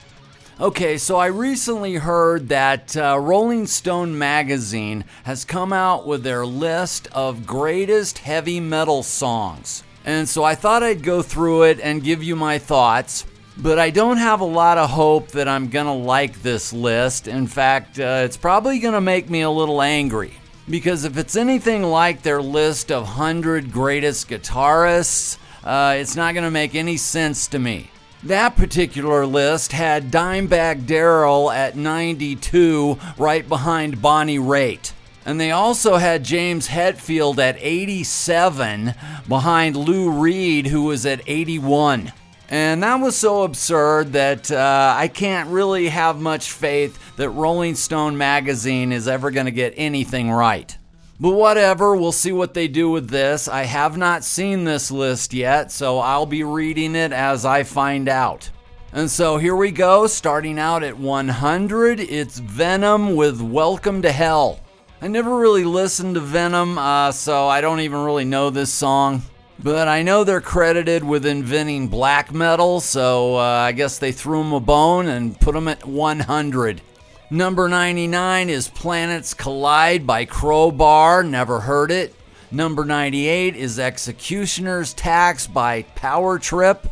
Okay, 0.60 0.98
so 0.98 1.16
I 1.16 1.26
recently 1.26 1.94
heard 1.94 2.48
that 2.48 2.96
uh, 2.96 3.18
Rolling 3.20 3.66
Stone 3.66 4.18
magazine 4.18 5.04
has 5.22 5.44
come 5.44 5.72
out 5.72 6.08
with 6.08 6.24
their 6.24 6.44
list 6.44 7.08
of 7.12 7.46
greatest 7.46 8.18
heavy 8.18 8.58
metal 8.58 9.04
songs. 9.04 9.84
And 10.10 10.28
so 10.28 10.42
I 10.42 10.56
thought 10.56 10.82
I'd 10.82 11.04
go 11.04 11.22
through 11.22 11.62
it 11.62 11.78
and 11.78 12.02
give 12.02 12.20
you 12.20 12.34
my 12.34 12.58
thoughts. 12.58 13.24
But 13.56 13.78
I 13.78 13.90
don't 13.90 14.16
have 14.16 14.40
a 14.40 14.44
lot 14.44 14.76
of 14.76 14.90
hope 14.90 15.28
that 15.28 15.46
I'm 15.46 15.68
gonna 15.68 15.94
like 15.94 16.42
this 16.42 16.72
list. 16.72 17.28
In 17.28 17.46
fact, 17.46 18.00
uh, 18.00 18.22
it's 18.24 18.36
probably 18.36 18.80
gonna 18.80 19.00
make 19.00 19.30
me 19.30 19.42
a 19.42 19.50
little 19.50 19.80
angry. 19.80 20.32
Because 20.68 21.04
if 21.04 21.16
it's 21.16 21.36
anything 21.36 21.84
like 21.84 22.22
their 22.22 22.42
list 22.42 22.90
of 22.90 23.04
100 23.04 23.70
greatest 23.70 24.28
guitarists, 24.28 25.38
uh, 25.62 25.94
it's 25.96 26.16
not 26.16 26.34
gonna 26.34 26.50
make 26.50 26.74
any 26.74 26.96
sense 26.96 27.46
to 27.46 27.60
me. 27.60 27.90
That 28.24 28.56
particular 28.56 29.24
list 29.26 29.70
had 29.70 30.10
Dimebag 30.10 30.86
Darrell 30.86 31.52
at 31.52 31.76
92, 31.76 32.98
right 33.16 33.48
behind 33.48 34.02
Bonnie 34.02 34.40
Raitt. 34.40 34.90
And 35.26 35.40
they 35.40 35.50
also 35.50 35.96
had 35.96 36.24
James 36.24 36.68
Hetfield 36.68 37.38
at 37.38 37.56
87, 37.58 38.94
behind 39.28 39.76
Lou 39.76 40.10
Reed, 40.10 40.68
who 40.68 40.84
was 40.84 41.04
at 41.04 41.20
81. 41.26 42.12
And 42.48 42.82
that 42.82 42.96
was 42.96 43.16
so 43.16 43.44
absurd 43.44 44.12
that 44.14 44.50
uh, 44.50 44.94
I 44.96 45.08
can't 45.08 45.50
really 45.50 45.88
have 45.88 46.20
much 46.20 46.50
faith 46.50 47.16
that 47.16 47.30
Rolling 47.30 47.76
Stone 47.76 48.16
magazine 48.16 48.90
is 48.90 49.06
ever 49.06 49.30
going 49.30 49.46
to 49.46 49.52
get 49.52 49.74
anything 49.76 50.30
right. 50.30 50.76
But 51.20 51.32
whatever, 51.32 51.94
we'll 51.94 52.12
see 52.12 52.32
what 52.32 52.54
they 52.54 52.66
do 52.66 52.90
with 52.90 53.10
this. 53.10 53.46
I 53.46 53.64
have 53.64 53.98
not 53.98 54.24
seen 54.24 54.64
this 54.64 54.90
list 54.90 55.34
yet, 55.34 55.70
so 55.70 55.98
I'll 55.98 56.26
be 56.26 56.42
reading 56.42 56.96
it 56.96 57.12
as 57.12 57.44
I 57.44 57.62
find 57.62 58.08
out. 58.08 58.50
And 58.92 59.08
so 59.08 59.36
here 59.36 59.54
we 59.54 59.70
go, 59.70 60.06
starting 60.06 60.58
out 60.58 60.82
at 60.82 60.98
100, 60.98 62.00
it's 62.00 62.38
Venom 62.38 63.14
with 63.14 63.40
Welcome 63.40 64.02
to 64.02 64.10
Hell. 64.10 64.58
I 65.02 65.08
never 65.08 65.34
really 65.38 65.64
listened 65.64 66.16
to 66.16 66.20
Venom, 66.20 66.76
uh, 66.76 67.10
so 67.12 67.48
I 67.48 67.62
don't 67.62 67.80
even 67.80 68.04
really 68.04 68.26
know 68.26 68.50
this 68.50 68.70
song. 68.70 69.22
But 69.58 69.88
I 69.88 70.02
know 70.02 70.24
they're 70.24 70.42
credited 70.42 71.02
with 71.02 71.24
inventing 71.24 71.88
black 71.88 72.34
metal, 72.34 72.80
so 72.80 73.36
uh, 73.36 73.40
I 73.40 73.72
guess 73.72 73.98
they 73.98 74.12
threw 74.12 74.42
them 74.42 74.52
a 74.52 74.60
bone 74.60 75.08
and 75.08 75.40
put 75.40 75.54
them 75.54 75.68
at 75.68 75.86
100. 75.86 76.82
Number 77.30 77.66
99 77.66 78.50
is 78.50 78.68
Planets 78.68 79.32
Collide 79.32 80.06
by 80.06 80.26
Crowbar, 80.26 81.22
never 81.22 81.60
heard 81.60 81.90
it. 81.90 82.14
Number 82.50 82.84
98 82.84 83.56
is 83.56 83.78
Executioner's 83.78 84.92
Tax 84.92 85.46
by 85.46 85.82
Power 85.94 86.38
Trip, 86.38 86.86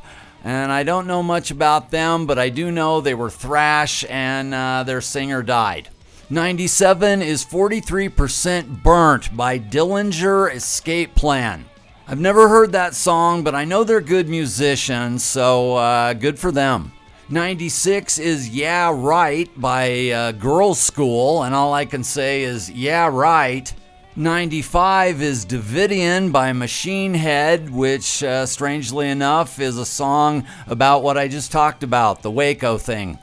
and 0.45 0.73
I 0.73 0.83
don't 0.83 1.07
know 1.07 1.23
much 1.23 1.51
about 1.51 1.91
them, 1.91 2.25
but 2.25 2.39
I 2.39 2.49
do 2.49 2.71
know 2.71 3.03
they 3.03 3.15
were 3.15 3.29
thrash 3.29 4.03
and 4.09 4.55
uh, 4.55 4.85
their 4.85 5.03
singer 5.03 5.43
died. 5.43 5.91
97 6.31 7.23
is 7.23 7.43
43% 7.43 8.83
Burnt 8.83 9.35
by 9.35 9.59
Dillinger 9.59 10.55
Escape 10.55 11.15
Plan. 11.15 11.65
I've 12.07 12.21
never 12.21 12.49
heard 12.49 12.73
that 12.73 12.95
song, 12.95 13.43
but 13.43 13.55
I 13.55 13.65
know 13.65 13.83
they're 13.83 14.03
good 14.03 14.29
musicians, 14.29 15.25
so 15.25 15.77
uh, 15.77 16.13
good 16.13 16.39
for 16.39 16.53
them. 16.53 16.93
96 17.31 18.19
is 18.19 18.51
Yeah 18.51 18.91
Right 18.95 19.49
by 19.59 19.89
uh, 20.11 20.33
Girlschool, 20.33 21.47
and 21.47 21.55
all 21.55 21.73
I 21.73 21.87
can 21.87 22.05
say 22.05 22.43
is 22.43 22.71
Yeah 22.71 23.09
Right. 23.09 23.73
95 24.15 25.23
is 25.23 25.47
Davidian 25.47 26.31
by 26.31 26.53
Machine 26.53 27.15
Head, 27.15 27.71
which, 27.71 28.23
uh, 28.23 28.45
strangely 28.45 29.09
enough, 29.09 29.61
is 29.61 29.79
a 29.79 29.87
song 29.87 30.45
about 30.67 31.03
what 31.03 31.17
I 31.17 31.27
just 31.27 31.53
talked 31.53 31.83
about 31.83 32.21
the 32.21 32.31
Waco 32.31 32.77
thing. 32.77 33.19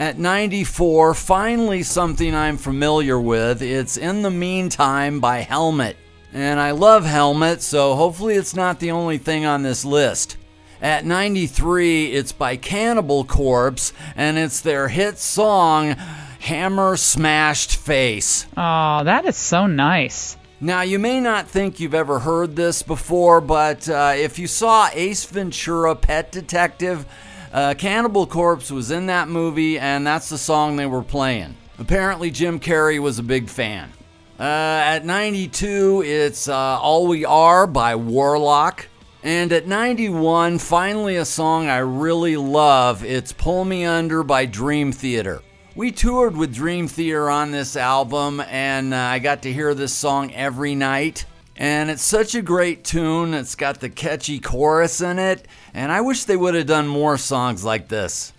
At 0.00 0.18
94, 0.18 1.12
finally 1.12 1.82
something 1.82 2.34
I'm 2.34 2.56
familiar 2.56 3.20
with. 3.20 3.60
It's 3.60 3.98
In 3.98 4.22
the 4.22 4.30
Meantime 4.30 5.20
by 5.20 5.40
Helmet. 5.40 5.98
And 6.32 6.58
I 6.58 6.70
love 6.70 7.04
Helmet, 7.04 7.60
so 7.60 7.94
hopefully 7.94 8.36
it's 8.36 8.56
not 8.56 8.80
the 8.80 8.92
only 8.92 9.18
thing 9.18 9.44
on 9.44 9.62
this 9.62 9.84
list. 9.84 10.38
At 10.80 11.04
93, 11.04 12.12
it's 12.12 12.32
by 12.32 12.56
Cannibal 12.56 13.24
Corpse, 13.24 13.92
and 14.16 14.38
it's 14.38 14.62
their 14.62 14.88
hit 14.88 15.18
song, 15.18 15.90
Hammer 16.38 16.96
Smashed 16.96 17.76
Face. 17.76 18.46
Oh, 18.56 19.04
that 19.04 19.26
is 19.26 19.36
so 19.36 19.66
nice. 19.66 20.38
Now, 20.62 20.80
you 20.80 20.98
may 20.98 21.20
not 21.20 21.46
think 21.46 21.78
you've 21.78 21.92
ever 21.92 22.20
heard 22.20 22.56
this 22.56 22.82
before, 22.82 23.42
but 23.42 23.86
uh, 23.86 24.14
if 24.16 24.38
you 24.38 24.46
saw 24.46 24.88
Ace 24.94 25.26
Ventura 25.26 25.94
Pet 25.94 26.32
Detective, 26.32 27.04
uh, 27.52 27.74
Cannibal 27.74 28.26
Corpse 28.26 28.70
was 28.70 28.90
in 28.90 29.06
that 29.06 29.28
movie, 29.28 29.78
and 29.78 30.06
that's 30.06 30.28
the 30.28 30.38
song 30.38 30.76
they 30.76 30.86
were 30.86 31.02
playing. 31.02 31.56
Apparently, 31.78 32.30
Jim 32.30 32.60
Carrey 32.60 33.00
was 33.00 33.18
a 33.18 33.22
big 33.22 33.48
fan. 33.48 33.92
Uh, 34.38 34.42
at 34.42 35.04
92, 35.04 36.02
it's 36.04 36.48
uh, 36.48 36.54
All 36.54 37.06
We 37.06 37.24
Are 37.24 37.66
by 37.66 37.96
Warlock. 37.96 38.86
And 39.22 39.52
at 39.52 39.66
91, 39.66 40.58
finally 40.58 41.16
a 41.16 41.26
song 41.26 41.68
I 41.68 41.78
really 41.78 42.38
love. 42.38 43.04
It's 43.04 43.32
Pull 43.32 43.66
Me 43.66 43.84
Under 43.84 44.22
by 44.22 44.46
Dream 44.46 44.92
Theater. 44.92 45.42
We 45.74 45.92
toured 45.92 46.36
with 46.36 46.54
Dream 46.54 46.88
Theater 46.88 47.28
on 47.28 47.50
this 47.50 47.76
album, 47.76 48.40
and 48.40 48.94
uh, 48.94 48.96
I 48.96 49.18
got 49.18 49.42
to 49.42 49.52
hear 49.52 49.74
this 49.74 49.92
song 49.92 50.32
every 50.32 50.74
night. 50.74 51.26
And 51.60 51.90
it's 51.90 52.02
such 52.02 52.34
a 52.34 52.40
great 52.40 52.84
tune. 52.84 53.34
It's 53.34 53.54
got 53.54 53.80
the 53.80 53.90
catchy 53.90 54.40
chorus 54.40 55.02
in 55.02 55.18
it, 55.18 55.46
and 55.74 55.92
I 55.92 56.00
wish 56.00 56.24
they 56.24 56.36
would 56.36 56.54
have 56.54 56.66
done 56.66 56.88
more 56.88 57.18
songs 57.18 57.62
like 57.62 57.88
this. 57.88 58.32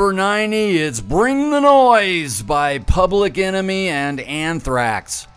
Number 0.00 0.14
90, 0.14 0.78
it's 0.78 0.98
Bring 0.98 1.50
the 1.50 1.60
Noise 1.60 2.40
by 2.40 2.78
Public 2.78 3.36
Enemy 3.36 3.88
and 3.88 4.18
Anthrax. 4.18 5.28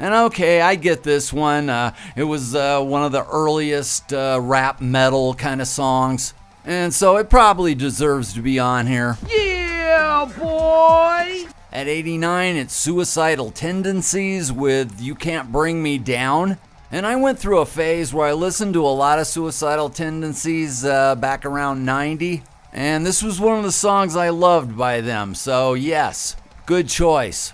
And 0.00 0.12
okay, 0.12 0.60
I 0.60 0.74
get 0.74 1.04
this 1.04 1.32
one. 1.32 1.70
Uh, 1.70 1.94
it 2.16 2.24
was 2.24 2.56
uh, 2.56 2.82
one 2.82 3.04
of 3.04 3.12
the 3.12 3.24
earliest 3.24 4.12
uh, 4.12 4.40
rap 4.42 4.80
metal 4.80 5.34
kind 5.34 5.60
of 5.60 5.68
songs. 5.68 6.34
And 6.64 6.92
so 6.92 7.18
it 7.18 7.30
probably 7.30 7.76
deserves 7.76 8.34
to 8.34 8.42
be 8.42 8.58
on 8.58 8.88
here. 8.88 9.16
Yeah, 9.28 10.28
boy! 10.36 11.46
At 11.72 11.86
89, 11.86 12.56
it's 12.56 12.74
Suicidal 12.74 13.52
Tendencies 13.52 14.50
with 14.50 15.00
You 15.00 15.14
Can't 15.14 15.52
Bring 15.52 15.84
Me 15.84 15.98
Down. 15.98 16.58
And 16.90 17.06
I 17.06 17.14
went 17.14 17.38
through 17.38 17.60
a 17.60 17.66
phase 17.66 18.12
where 18.12 18.26
I 18.26 18.32
listened 18.32 18.74
to 18.74 18.84
a 18.84 18.88
lot 18.88 19.20
of 19.20 19.28
Suicidal 19.28 19.88
Tendencies 19.88 20.84
uh, 20.84 21.14
back 21.14 21.46
around 21.46 21.84
90. 21.84 22.42
And 22.72 23.04
this 23.04 23.22
was 23.22 23.40
one 23.40 23.58
of 23.58 23.64
the 23.64 23.72
songs 23.72 24.14
I 24.14 24.28
loved 24.28 24.76
by 24.76 25.00
them. 25.00 25.34
So, 25.34 25.74
yes, 25.74 26.36
good 26.66 26.88
choice. 26.88 27.52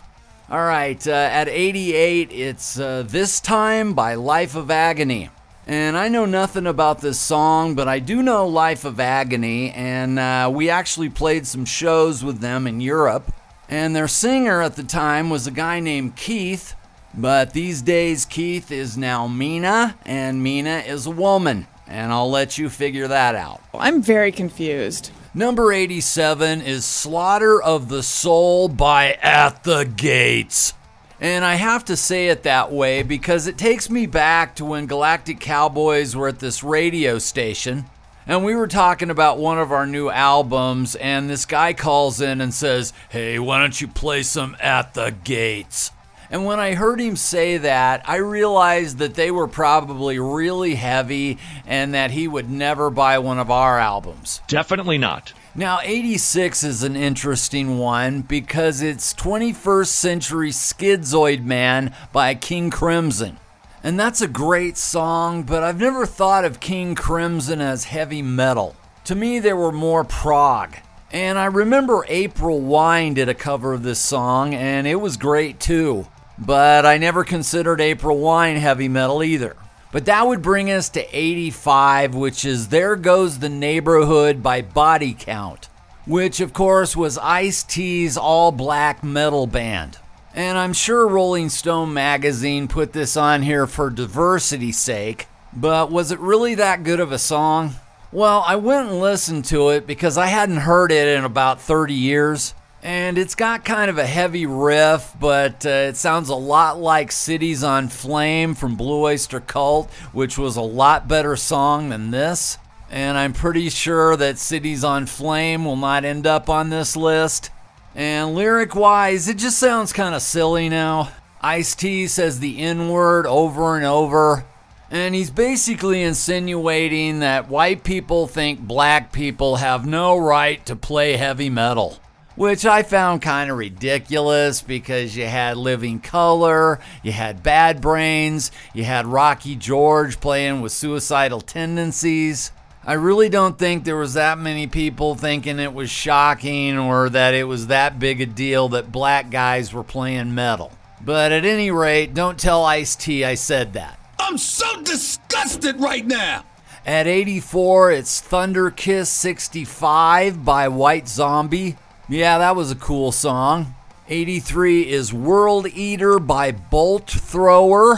All 0.48 0.62
right, 0.64 1.04
uh, 1.06 1.10
at 1.10 1.48
88, 1.48 2.30
it's 2.30 2.78
uh, 2.78 3.02
This 3.04 3.40
Time 3.40 3.94
by 3.94 4.14
Life 4.14 4.54
of 4.54 4.70
Agony. 4.70 5.30
And 5.66 5.96
I 5.96 6.06
know 6.06 6.24
nothing 6.26 6.68
about 6.68 7.00
this 7.00 7.18
song, 7.18 7.74
but 7.74 7.88
I 7.88 7.98
do 7.98 8.22
know 8.22 8.46
Life 8.46 8.84
of 8.84 9.00
Agony, 9.00 9.72
and 9.72 10.18
uh, 10.18 10.48
we 10.52 10.70
actually 10.70 11.08
played 11.08 11.46
some 11.48 11.64
shows 11.64 12.22
with 12.22 12.38
them 12.38 12.68
in 12.68 12.80
Europe. 12.80 13.32
And 13.68 13.96
their 13.96 14.06
singer 14.06 14.62
at 14.62 14.76
the 14.76 14.84
time 14.84 15.28
was 15.28 15.48
a 15.48 15.50
guy 15.50 15.80
named 15.80 16.14
Keith, 16.14 16.76
but 17.12 17.52
these 17.52 17.82
days 17.82 18.24
Keith 18.24 18.70
is 18.70 18.96
now 18.96 19.26
Mina, 19.26 19.98
and 20.06 20.40
Mina 20.40 20.84
is 20.86 21.06
a 21.06 21.10
woman. 21.10 21.66
And 21.88 22.12
I'll 22.12 22.30
let 22.30 22.58
you 22.58 22.68
figure 22.68 23.08
that 23.08 23.34
out. 23.34 23.60
I'm 23.74 24.02
very 24.02 24.32
confused. 24.32 25.10
Number 25.34 25.72
87 25.72 26.62
is 26.62 26.84
Slaughter 26.84 27.60
of 27.60 27.88
the 27.88 28.02
Soul 28.02 28.68
by 28.68 29.12
At 29.22 29.64
the 29.64 29.84
Gates. 29.84 30.72
And 31.20 31.44
I 31.44 31.54
have 31.54 31.84
to 31.86 31.96
say 31.96 32.28
it 32.28 32.42
that 32.42 32.72
way 32.72 33.02
because 33.02 33.46
it 33.46 33.56
takes 33.56 33.88
me 33.88 34.06
back 34.06 34.54
to 34.56 34.64
when 34.64 34.86
Galactic 34.86 35.40
Cowboys 35.40 36.16
were 36.16 36.28
at 36.28 36.40
this 36.40 36.62
radio 36.62 37.18
station. 37.18 37.86
And 38.26 38.44
we 38.44 38.54
were 38.54 38.66
talking 38.66 39.08
about 39.08 39.38
one 39.38 39.58
of 39.58 39.70
our 39.70 39.86
new 39.86 40.10
albums, 40.10 40.96
and 40.96 41.30
this 41.30 41.46
guy 41.46 41.74
calls 41.74 42.20
in 42.20 42.40
and 42.40 42.52
says, 42.52 42.92
Hey, 43.08 43.38
why 43.38 43.60
don't 43.60 43.80
you 43.80 43.86
play 43.86 44.24
some 44.24 44.56
At 44.60 44.94
the 44.94 45.14
Gates? 45.22 45.92
And 46.30 46.44
when 46.44 46.58
I 46.58 46.74
heard 46.74 47.00
him 47.00 47.16
say 47.16 47.58
that, 47.58 48.02
I 48.08 48.16
realized 48.16 48.98
that 48.98 49.14
they 49.14 49.30
were 49.30 49.46
probably 49.46 50.18
really 50.18 50.74
heavy 50.74 51.38
and 51.66 51.94
that 51.94 52.10
he 52.10 52.26
would 52.26 52.50
never 52.50 52.90
buy 52.90 53.18
one 53.18 53.38
of 53.38 53.50
our 53.50 53.78
albums. 53.78 54.40
Definitely 54.48 54.98
not. 54.98 55.32
Now, 55.54 55.78
86 55.82 56.64
is 56.64 56.82
an 56.82 56.96
interesting 56.96 57.78
one 57.78 58.20
because 58.20 58.82
it's 58.82 59.14
21st 59.14 59.86
Century 59.86 60.50
Schizoid 60.50 61.44
Man 61.44 61.94
by 62.12 62.34
King 62.34 62.70
Crimson. 62.70 63.38
And 63.82 63.98
that's 63.98 64.20
a 64.20 64.28
great 64.28 64.76
song, 64.76 65.44
but 65.44 65.62
I've 65.62 65.80
never 65.80 66.04
thought 66.04 66.44
of 66.44 66.60
King 66.60 66.94
Crimson 66.94 67.60
as 67.60 67.84
heavy 67.84 68.20
metal. 68.20 68.76
To 69.04 69.14
me, 69.14 69.38
they 69.38 69.52
were 69.52 69.72
more 69.72 70.02
prog. 70.02 70.76
And 71.12 71.38
I 71.38 71.46
remember 71.46 72.04
April 72.08 72.60
Wine 72.60 73.14
did 73.14 73.28
a 73.28 73.34
cover 73.34 73.72
of 73.72 73.84
this 73.84 74.00
song, 74.00 74.52
and 74.54 74.86
it 74.86 74.96
was 74.96 75.16
great 75.16 75.60
too. 75.60 76.06
But 76.38 76.84
I 76.84 76.98
never 76.98 77.24
considered 77.24 77.80
April 77.80 78.18
Wine 78.18 78.56
heavy 78.56 78.88
metal 78.88 79.22
either. 79.22 79.56
But 79.92 80.04
that 80.04 80.26
would 80.26 80.42
bring 80.42 80.70
us 80.70 80.90
to 80.90 81.16
85, 81.16 82.14
which 82.14 82.44
is 82.44 82.68
There 82.68 82.96
Goes 82.96 83.38
the 83.38 83.48
Neighborhood 83.48 84.42
by 84.42 84.60
Body 84.60 85.16
Count, 85.18 85.68
which 86.06 86.40
of 86.40 86.52
course 86.52 86.94
was 86.94 87.16
Ice 87.18 87.62
T's 87.62 88.16
all 88.16 88.52
black 88.52 89.02
metal 89.02 89.46
band. 89.46 89.98
And 90.34 90.58
I'm 90.58 90.74
sure 90.74 91.08
Rolling 91.08 91.48
Stone 91.48 91.94
magazine 91.94 92.68
put 92.68 92.92
this 92.92 93.16
on 93.16 93.40
here 93.40 93.66
for 93.66 93.88
diversity's 93.88 94.78
sake, 94.78 95.28
but 95.54 95.90
was 95.90 96.10
it 96.10 96.18
really 96.18 96.54
that 96.56 96.84
good 96.84 97.00
of 97.00 97.10
a 97.10 97.18
song? 97.18 97.76
Well, 98.12 98.44
I 98.46 98.56
went 98.56 98.90
and 98.90 99.00
listened 99.00 99.46
to 99.46 99.70
it 99.70 99.86
because 99.86 100.18
I 100.18 100.26
hadn't 100.26 100.58
heard 100.58 100.92
it 100.92 101.16
in 101.16 101.24
about 101.24 101.60
30 101.60 101.94
years. 101.94 102.52
And 102.86 103.18
it's 103.18 103.34
got 103.34 103.64
kind 103.64 103.90
of 103.90 103.98
a 103.98 104.06
heavy 104.06 104.46
riff, 104.46 105.12
but 105.18 105.66
uh, 105.66 105.70
it 105.70 105.96
sounds 105.96 106.28
a 106.28 106.36
lot 106.36 106.78
like 106.78 107.10
Cities 107.10 107.64
on 107.64 107.88
Flame 107.88 108.54
from 108.54 108.76
Blue 108.76 109.02
Oyster 109.02 109.40
Cult, 109.40 109.90
which 110.12 110.38
was 110.38 110.54
a 110.54 110.62
lot 110.62 111.08
better 111.08 111.34
song 111.34 111.88
than 111.88 112.12
this. 112.12 112.58
And 112.88 113.18
I'm 113.18 113.32
pretty 113.32 113.70
sure 113.70 114.16
that 114.16 114.38
Cities 114.38 114.84
on 114.84 115.06
Flame 115.06 115.64
will 115.64 115.74
not 115.74 116.04
end 116.04 116.28
up 116.28 116.48
on 116.48 116.70
this 116.70 116.94
list. 116.94 117.50
And 117.96 118.36
lyric 118.36 118.76
wise, 118.76 119.26
it 119.26 119.38
just 119.38 119.58
sounds 119.58 119.92
kind 119.92 120.14
of 120.14 120.22
silly 120.22 120.68
now. 120.68 121.10
Ice 121.40 121.74
T 121.74 122.06
says 122.06 122.38
the 122.38 122.60
N 122.60 122.88
word 122.88 123.26
over 123.26 123.74
and 123.74 123.84
over. 123.84 124.44
And 124.92 125.12
he's 125.12 125.30
basically 125.30 126.04
insinuating 126.04 127.18
that 127.18 127.48
white 127.48 127.82
people 127.82 128.28
think 128.28 128.60
black 128.60 129.10
people 129.10 129.56
have 129.56 129.84
no 129.84 130.16
right 130.16 130.64
to 130.66 130.76
play 130.76 131.16
heavy 131.16 131.50
metal 131.50 131.98
which 132.36 132.64
I 132.64 132.82
found 132.82 133.22
kind 133.22 133.50
of 133.50 133.56
ridiculous 133.56 134.62
because 134.62 135.16
you 135.16 135.26
had 135.26 135.56
Living 135.56 136.00
Colour, 136.00 136.80
you 137.02 137.12
had 137.12 137.42
Bad 137.42 137.80
Brains, 137.80 138.52
you 138.74 138.84
had 138.84 139.06
Rocky 139.06 139.56
George 139.56 140.20
playing 140.20 140.60
with 140.60 140.72
suicidal 140.72 141.40
tendencies. 141.40 142.52
I 142.84 142.92
really 142.92 143.28
don't 143.28 143.58
think 143.58 143.82
there 143.82 143.96
was 143.96 144.14
that 144.14 144.38
many 144.38 144.68
people 144.68 145.16
thinking 145.16 145.58
it 145.58 145.74
was 145.74 145.90
shocking 145.90 146.78
or 146.78 147.08
that 147.08 147.34
it 147.34 147.44
was 147.44 147.66
that 147.66 147.98
big 147.98 148.20
a 148.20 148.26
deal 148.26 148.68
that 148.68 148.92
black 148.92 149.28
guys 149.30 149.72
were 149.72 149.82
playing 149.82 150.36
metal. 150.36 150.70
But 151.04 151.32
at 151.32 151.44
any 151.44 151.72
rate, 151.72 152.14
don't 152.14 152.38
tell 152.38 152.64
Ice 152.64 152.94
T 152.94 153.24
I 153.24 153.34
said 153.34 153.72
that. 153.72 153.98
I'm 154.20 154.38
so 154.38 154.82
disgusted 154.82 155.80
right 155.80 156.06
now. 156.06 156.44
At 156.84 157.08
84, 157.08 157.90
it's 157.90 158.20
Thunder 158.20 158.70
Kiss 158.70 159.10
65 159.10 160.44
by 160.44 160.68
White 160.68 161.08
Zombie. 161.08 161.76
Yeah, 162.08 162.38
that 162.38 162.54
was 162.54 162.70
a 162.70 162.76
cool 162.76 163.10
song. 163.10 163.74
83 164.08 164.88
is 164.88 165.12
World 165.12 165.66
Eater 165.66 166.20
by 166.20 166.52
Bolt 166.52 167.08
Thrower. 167.08 167.96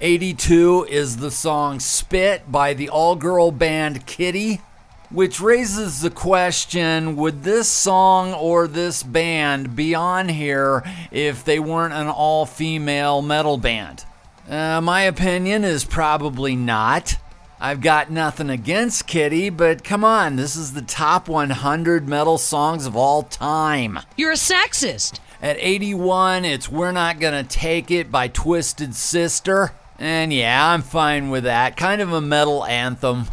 82 0.00 0.86
is 0.88 1.18
the 1.18 1.30
song 1.30 1.78
Spit 1.78 2.50
by 2.50 2.72
the 2.72 2.88
all 2.88 3.16
girl 3.16 3.52
band 3.52 4.06
Kittie, 4.06 4.62
which 5.10 5.42
raises 5.42 6.00
the 6.00 6.08
question 6.08 7.16
would 7.16 7.42
this 7.42 7.68
song 7.68 8.32
or 8.32 8.66
this 8.66 9.02
band 9.02 9.76
be 9.76 9.94
on 9.94 10.30
here 10.30 10.82
if 11.10 11.44
they 11.44 11.58
weren't 11.58 11.92
an 11.92 12.08
all 12.08 12.46
female 12.46 13.20
metal 13.20 13.58
band? 13.58 14.06
Uh, 14.48 14.80
my 14.80 15.02
opinion 15.02 15.64
is 15.64 15.84
probably 15.84 16.56
not. 16.56 17.18
I've 17.62 17.82
got 17.82 18.10
nothing 18.10 18.48
against 18.48 19.06
Kittie, 19.06 19.50
but 19.50 19.84
come 19.84 20.02
on, 20.02 20.36
this 20.36 20.56
is 20.56 20.72
the 20.72 20.80
top 20.80 21.28
100 21.28 22.08
metal 22.08 22.38
songs 22.38 22.86
of 22.86 22.96
all 22.96 23.22
time. 23.22 23.98
You're 24.16 24.32
a 24.32 24.36
sexist. 24.36 25.20
At 25.42 25.58
81, 25.58 26.46
it's 26.46 26.70
We're 26.70 26.90
Not 26.90 27.20
Gonna 27.20 27.44
Take 27.44 27.90
It 27.90 28.10
by 28.10 28.28
Twisted 28.28 28.94
Sister. 28.94 29.72
And 29.98 30.32
yeah, 30.32 30.70
I'm 30.70 30.80
fine 30.80 31.28
with 31.28 31.44
that. 31.44 31.76
Kind 31.76 32.00
of 32.00 32.14
a 32.14 32.22
metal 32.22 32.64
anthem. 32.64 33.26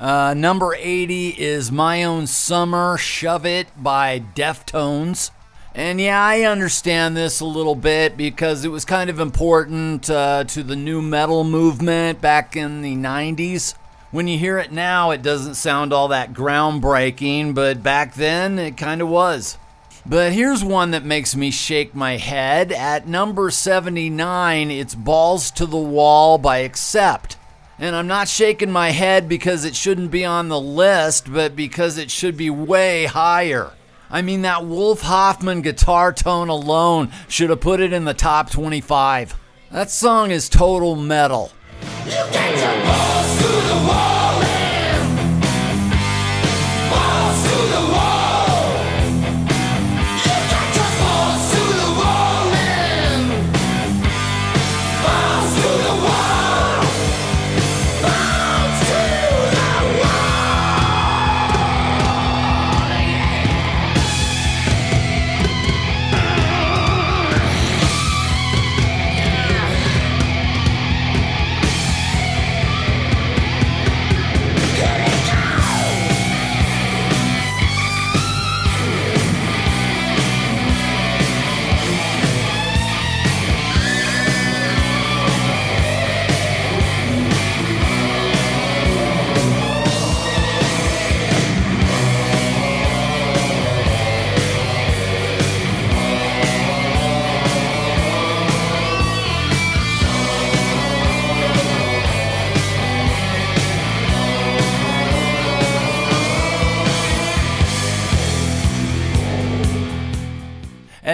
Uh, 0.00 0.34
number 0.34 0.74
80 0.74 1.28
is 1.38 1.70
My 1.70 2.02
Own 2.02 2.26
Summer 2.26 2.96
Shove 2.98 3.46
It 3.46 3.68
by 3.80 4.18
Deftones. 4.34 5.30
And 5.74 6.00
yeah, 6.00 6.20
I 6.20 6.42
understand 6.42 7.16
this 7.16 7.38
a 7.38 7.44
little 7.44 7.76
bit 7.76 8.16
because 8.16 8.64
it 8.64 8.70
was 8.70 8.84
kind 8.84 9.08
of 9.08 9.20
important 9.20 10.10
uh, 10.10 10.44
to 10.44 10.64
the 10.64 10.74
nu 10.74 11.00
metal 11.00 11.44
movement 11.44 12.20
back 12.20 12.56
in 12.56 12.82
the 12.82 12.96
90s. 12.96 13.74
When 14.10 14.26
you 14.26 14.36
hear 14.36 14.58
it 14.58 14.72
now, 14.72 15.12
it 15.12 15.22
doesn't 15.22 15.54
sound 15.54 15.92
all 15.92 16.08
that 16.08 16.32
groundbreaking, 16.32 17.54
but 17.54 17.84
back 17.84 18.14
then 18.14 18.58
it 18.58 18.76
kind 18.76 19.00
of 19.00 19.08
was. 19.08 19.56
But 20.04 20.32
here's 20.32 20.64
one 20.64 20.90
that 20.90 21.04
makes 21.04 21.36
me 21.36 21.52
shake 21.52 21.94
my 21.94 22.16
head. 22.16 22.72
At 22.72 23.06
number 23.06 23.50
79, 23.50 24.70
it's 24.72 24.96
Balls 24.96 25.52
to 25.52 25.66
the 25.66 25.76
Wall 25.76 26.38
by 26.38 26.58
Accept. 26.58 27.36
And 27.78 27.94
I'm 27.94 28.08
not 28.08 28.28
shaking 28.28 28.72
my 28.72 28.90
head 28.90 29.28
because 29.28 29.64
it 29.64 29.76
shouldn't 29.76 30.10
be 30.10 30.24
on 30.24 30.48
the 30.48 30.60
list, 30.60 31.32
but 31.32 31.54
because 31.54 31.96
it 31.96 32.10
should 32.10 32.36
be 32.36 32.50
way 32.50 33.04
higher. 33.04 33.72
I 34.10 34.22
mean, 34.22 34.42
that 34.42 34.66
Wolf 34.66 35.02
Hoffmann 35.02 35.62
guitar 35.62 36.12
tone 36.12 36.48
alone 36.48 37.10
should 37.28 37.50
have 37.50 37.60
put 37.60 37.80
it 37.80 37.92
in 37.92 38.04
the 38.04 38.14
top 38.14 38.50
25. 38.50 39.36
That 39.70 39.90
song 39.90 40.32
is 40.32 40.48
total 40.48 40.96
metal. 40.96 41.52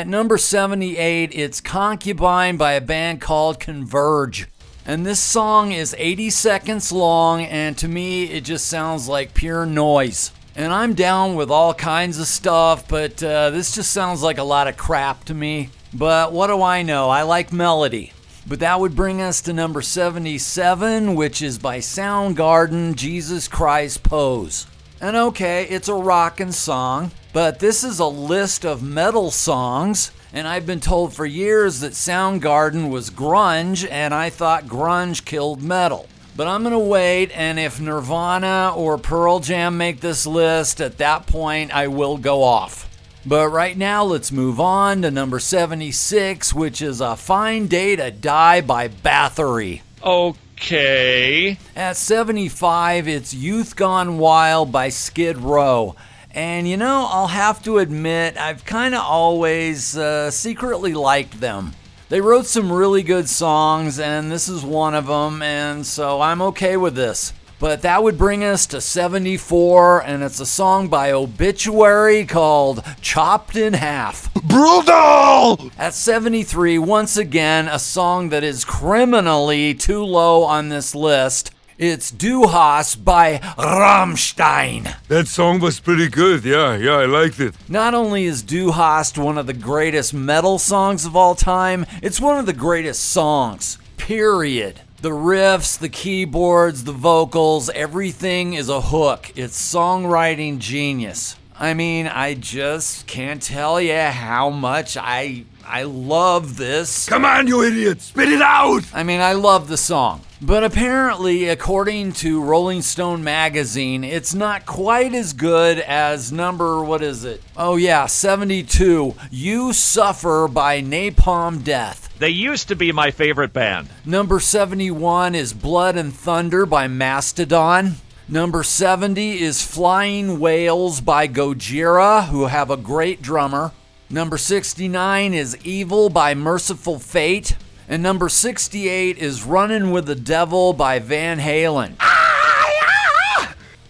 At 0.06 0.10
number 0.10 0.38
78, 0.38 1.34
it's 1.34 1.60
Concubine 1.60 2.56
by 2.56 2.74
a 2.74 2.80
band 2.80 3.20
called 3.20 3.58
Converge. 3.58 4.46
And 4.84 5.04
this 5.04 5.18
song 5.18 5.72
is 5.72 5.96
80 5.98 6.30
seconds 6.30 6.92
long, 6.92 7.42
and 7.42 7.76
to 7.78 7.88
me, 7.88 8.26
it 8.26 8.44
just 8.44 8.68
sounds 8.68 9.08
like 9.08 9.34
pure 9.34 9.66
noise. 9.66 10.30
And 10.54 10.72
I'm 10.72 10.94
down 10.94 11.34
with 11.34 11.50
all 11.50 11.74
kinds 11.74 12.20
of 12.20 12.28
stuff, 12.28 12.86
but 12.86 13.20
uh, 13.20 13.50
this 13.50 13.74
just 13.74 13.90
sounds 13.90 14.22
like 14.22 14.38
a 14.38 14.44
lot 14.44 14.68
of 14.68 14.76
crap 14.76 15.24
to 15.24 15.34
me. 15.34 15.70
But 15.92 16.30
what 16.32 16.46
do 16.46 16.62
I 16.62 16.82
know? 16.82 17.10
I 17.10 17.22
like 17.22 17.52
melody. 17.52 18.12
But 18.46 18.60
that 18.60 18.78
would 18.78 18.94
bring 18.94 19.20
us 19.20 19.40
to 19.40 19.52
number 19.52 19.82
77, 19.82 21.16
which 21.16 21.42
is 21.42 21.58
by 21.58 21.78
Soundgarden 21.78 22.94
Jesus 22.94 23.48
Christ 23.48 24.04
Pose. 24.04 24.68
And 25.00 25.16
okay, 25.16 25.66
it's 25.68 25.88
a 25.88 25.94
rockin' 25.94 26.52
song, 26.52 27.10
but 27.36 27.58
this 27.58 27.84
is 27.84 27.98
a 27.98 28.06
list 28.06 28.64
of 28.64 28.82
metal 28.82 29.30
songs. 29.30 30.10
And 30.32 30.48
I've 30.48 30.64
been 30.64 30.80
told 30.80 31.12
for 31.12 31.26
years 31.26 31.80
that 31.80 31.92
Soundgarden 31.92 32.88
was 32.88 33.10
grunge, 33.10 33.86
and 33.90 34.14
I 34.14 34.30
thought 34.30 34.64
grunge 34.64 35.22
killed 35.26 35.60
metal. 35.60 36.06
But 36.34 36.46
I'm 36.46 36.62
gonna 36.62 36.78
wait, 36.78 37.30
and 37.34 37.58
if 37.58 37.78
Nirvana 37.78 38.72
or 38.74 38.96
Pearl 38.96 39.40
Jam 39.40 39.76
make 39.76 40.00
this 40.00 40.26
list, 40.26 40.80
at 40.80 40.96
that 40.96 41.26
point 41.26 41.76
I 41.76 41.88
will 41.88 42.16
go 42.16 42.42
off. 42.42 42.88
But 43.26 43.50
right 43.50 43.76
now, 43.76 44.02
let's 44.02 44.32
move 44.32 44.58
on 44.58 45.02
to 45.02 45.10
number 45.10 45.38
76, 45.38 46.54
which 46.54 46.80
is 46.80 47.02
A 47.02 47.16
Fine 47.16 47.66
Day 47.66 47.96
to 47.96 48.10
Die 48.10 48.62
by 48.62 48.88
Bathory. 48.88 49.82
Okay. 50.02 51.58
At 51.76 51.98
75, 51.98 53.06
it's 53.06 53.34
Youth 53.34 53.76
Gone 53.76 54.16
Wild 54.16 54.72
by 54.72 54.88
Skid 54.88 55.36
Row. 55.36 55.96
And 56.36 56.68
you 56.68 56.76
know, 56.76 57.08
I'll 57.08 57.28
have 57.28 57.62
to 57.62 57.78
admit, 57.78 58.36
I've 58.36 58.66
kind 58.66 58.94
of 58.94 59.00
always 59.00 59.96
uh, 59.96 60.30
secretly 60.30 60.92
liked 60.92 61.40
them. 61.40 61.72
They 62.10 62.20
wrote 62.20 62.44
some 62.44 62.70
really 62.70 63.02
good 63.02 63.26
songs, 63.26 63.98
and 63.98 64.30
this 64.30 64.46
is 64.46 64.62
one 64.62 64.94
of 64.94 65.06
them, 65.06 65.40
and 65.40 65.86
so 65.86 66.20
I'm 66.20 66.42
okay 66.42 66.76
with 66.76 66.94
this. 66.94 67.32
But 67.58 67.80
that 67.82 68.02
would 68.02 68.18
bring 68.18 68.44
us 68.44 68.66
to 68.66 68.82
74, 68.82 70.02
and 70.04 70.22
it's 70.22 70.38
a 70.38 70.44
song 70.44 70.88
by 70.88 71.10
Obituary 71.10 72.26
called 72.26 72.84
Chopped 73.00 73.56
in 73.56 73.72
Half. 73.72 74.32
Brutal! 74.34 75.70
At 75.78 75.94
73, 75.94 76.78
once 76.78 77.16
again, 77.16 77.66
a 77.66 77.78
song 77.78 78.28
that 78.28 78.44
is 78.44 78.62
criminally 78.62 79.72
too 79.72 80.04
low 80.04 80.42
on 80.42 80.68
this 80.68 80.94
list. 80.94 81.50
It's 81.78 82.10
Du 82.10 82.46
Hast 82.46 83.04
by 83.04 83.36
Rammstein. 83.58 84.96
That 85.08 85.28
song 85.28 85.60
was 85.60 85.78
pretty 85.78 86.08
good. 86.08 86.42
Yeah, 86.42 86.74
yeah, 86.74 86.94
I 86.94 87.04
liked 87.04 87.38
it. 87.38 87.54
Not 87.68 87.92
only 87.92 88.24
is 88.24 88.42
Du 88.42 88.70
Hast 88.70 89.18
one 89.18 89.36
of 89.36 89.46
the 89.46 89.52
greatest 89.52 90.14
metal 90.14 90.58
songs 90.58 91.04
of 91.04 91.14
all 91.14 91.34
time, 91.34 91.84
it's 92.00 92.18
one 92.18 92.38
of 92.38 92.46
the 92.46 92.54
greatest 92.54 93.04
songs. 93.04 93.76
Period. 93.98 94.80
The 95.02 95.10
riffs, 95.10 95.78
the 95.78 95.90
keyboards, 95.90 96.84
the 96.84 96.92
vocals, 96.92 97.68
everything 97.68 98.54
is 98.54 98.70
a 98.70 98.80
hook. 98.80 99.30
It's 99.36 99.60
songwriting 99.60 100.58
genius. 100.58 101.36
I 101.60 101.74
mean, 101.74 102.06
I 102.06 102.32
just 102.32 103.06
can't 103.06 103.42
tell 103.42 103.82
you 103.82 103.98
how 103.98 104.48
much 104.48 104.96
I 104.96 105.44
I 105.66 105.82
love 105.82 106.56
this. 106.56 107.06
Come 107.06 107.26
on, 107.26 107.48
you 107.48 107.62
idiot! 107.62 108.00
Spit 108.00 108.30
it 108.30 108.40
out! 108.40 108.84
I 108.94 109.02
mean, 109.02 109.20
I 109.20 109.34
love 109.34 109.68
the 109.68 109.76
song. 109.76 110.22
But 110.42 110.64
apparently, 110.64 111.48
according 111.48 112.12
to 112.14 112.42
Rolling 112.42 112.82
Stone 112.82 113.24
magazine, 113.24 114.04
it's 114.04 114.34
not 114.34 114.66
quite 114.66 115.14
as 115.14 115.32
good 115.32 115.78
as 115.78 116.30
number, 116.30 116.84
what 116.84 117.02
is 117.02 117.24
it? 117.24 117.42
Oh, 117.56 117.76
yeah, 117.76 118.04
72. 118.04 119.14
You 119.30 119.72
Suffer 119.72 120.46
by 120.46 120.82
Napalm 120.82 121.64
Death. 121.64 122.14
They 122.18 122.28
used 122.28 122.68
to 122.68 122.76
be 122.76 122.92
my 122.92 123.10
favorite 123.10 123.54
band. 123.54 123.88
Number 124.04 124.38
71 124.38 125.34
is 125.34 125.54
Blood 125.54 125.96
and 125.96 126.12
Thunder 126.12 126.66
by 126.66 126.86
Mastodon. 126.86 127.94
Number 128.28 128.62
70 128.62 129.40
is 129.40 129.62
Flying 129.62 130.38
Whales 130.38 131.00
by 131.00 131.28
Gojira, 131.28 132.26
who 132.28 132.44
have 132.44 132.70
a 132.70 132.76
great 132.76 133.22
drummer. 133.22 133.72
Number 134.10 134.36
69 134.36 135.32
is 135.32 135.56
Evil 135.64 136.10
by 136.10 136.34
Mercyful 136.34 136.98
Fate. 136.98 137.56
And 137.88 138.02
number 138.02 138.28
68 138.28 139.16
is 139.18 139.44
Running 139.44 139.92
with 139.92 140.06
the 140.06 140.16
Devil 140.16 140.72
by 140.72 140.98
Van 140.98 141.38
Halen. 141.38 141.94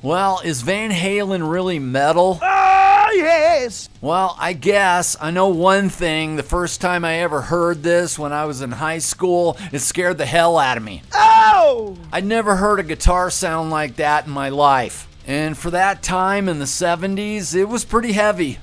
Well, 0.02 0.40
is 0.44 0.61
Van 0.61 0.90
Halen 0.90 1.50
really 1.50 1.78
metal? 1.78 2.38
Ah, 2.42 3.11
yes. 3.11 3.88
Well, 4.02 4.37
I 4.38 4.52
guess 4.52 5.16
I 5.18 5.30
know 5.30 5.48
one 5.48 5.88
thing. 5.88 6.37
The 6.37 6.42
first 6.42 6.82
time 6.82 7.06
I 7.06 7.16
ever 7.16 7.40
heard 7.40 7.82
this 7.82 8.18
when 8.18 8.32
I 8.35 8.44
was 8.44 8.61
in 8.61 8.70
high 8.72 8.98
school, 8.98 9.56
it 9.72 9.78
scared 9.78 10.18
the 10.18 10.26
hell 10.26 10.59
out 10.59 10.76
of 10.76 10.82
me. 10.82 11.02
Oh! 11.14 11.96
I'd 12.12 12.26
never 12.26 12.56
heard 12.56 12.78
a 12.78 12.85
guitar 12.85 13.31
sound 13.31 13.71
like 13.71 13.96
that 13.96 14.27
in 14.27 14.33
my 14.33 14.50
life. 14.50 15.08
And 15.27 15.56
for 15.56 15.71
that 15.71 16.02
time 16.02 16.48
in 16.48 16.58
the 16.58 16.66
70s, 16.66 17.54
it 17.56 17.64
was 17.64 17.85
pretty 17.85 18.12
heavy. 18.12 18.58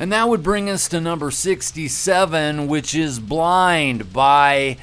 And 0.00 0.10
that 0.12 0.30
would 0.30 0.42
bring 0.42 0.70
us 0.70 0.88
to 0.88 1.00
number 1.00 1.30
67, 1.30 2.68
which 2.68 2.94
is 2.94 3.20
Blind 3.20 4.14
by, 4.14 4.78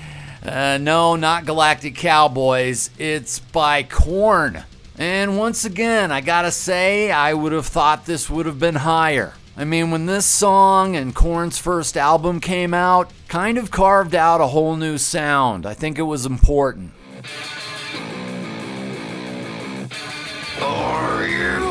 uh, 0.45 0.77
no, 0.79 1.15
not 1.15 1.43
Galactic 1.43 1.95
Cowboys. 1.95 2.91
It's 2.99 3.39
by 3.39 3.81
Korn. 3.81 4.63
And 4.95 5.35
once 5.35 5.65
again, 5.65 6.11
I 6.11 6.21
gotta 6.21 6.51
say, 6.51 7.09
I 7.09 7.33
would 7.33 7.51
have 7.51 7.65
thought 7.65 8.05
this 8.05 8.29
would 8.29 8.45
have 8.45 8.59
been 8.59 8.75
higher. 8.75 9.33
I 9.57 9.65
mean, 9.65 9.89
when 9.89 10.05
this 10.05 10.27
song 10.27 10.95
and 10.95 11.15
Korn's 11.15 11.57
first 11.57 11.97
album 11.97 12.39
came 12.39 12.75
out, 12.75 13.11
kind 13.27 13.57
of 13.57 13.71
carved 13.71 14.13
out 14.13 14.39
a 14.39 14.47
whole 14.47 14.75
new 14.75 14.99
sound. 14.99 15.65
I 15.65 15.73
think 15.73 15.97
it 15.97 16.03
was 16.03 16.27
important. 16.27 16.91
Are 20.61 21.27
you 21.27 21.66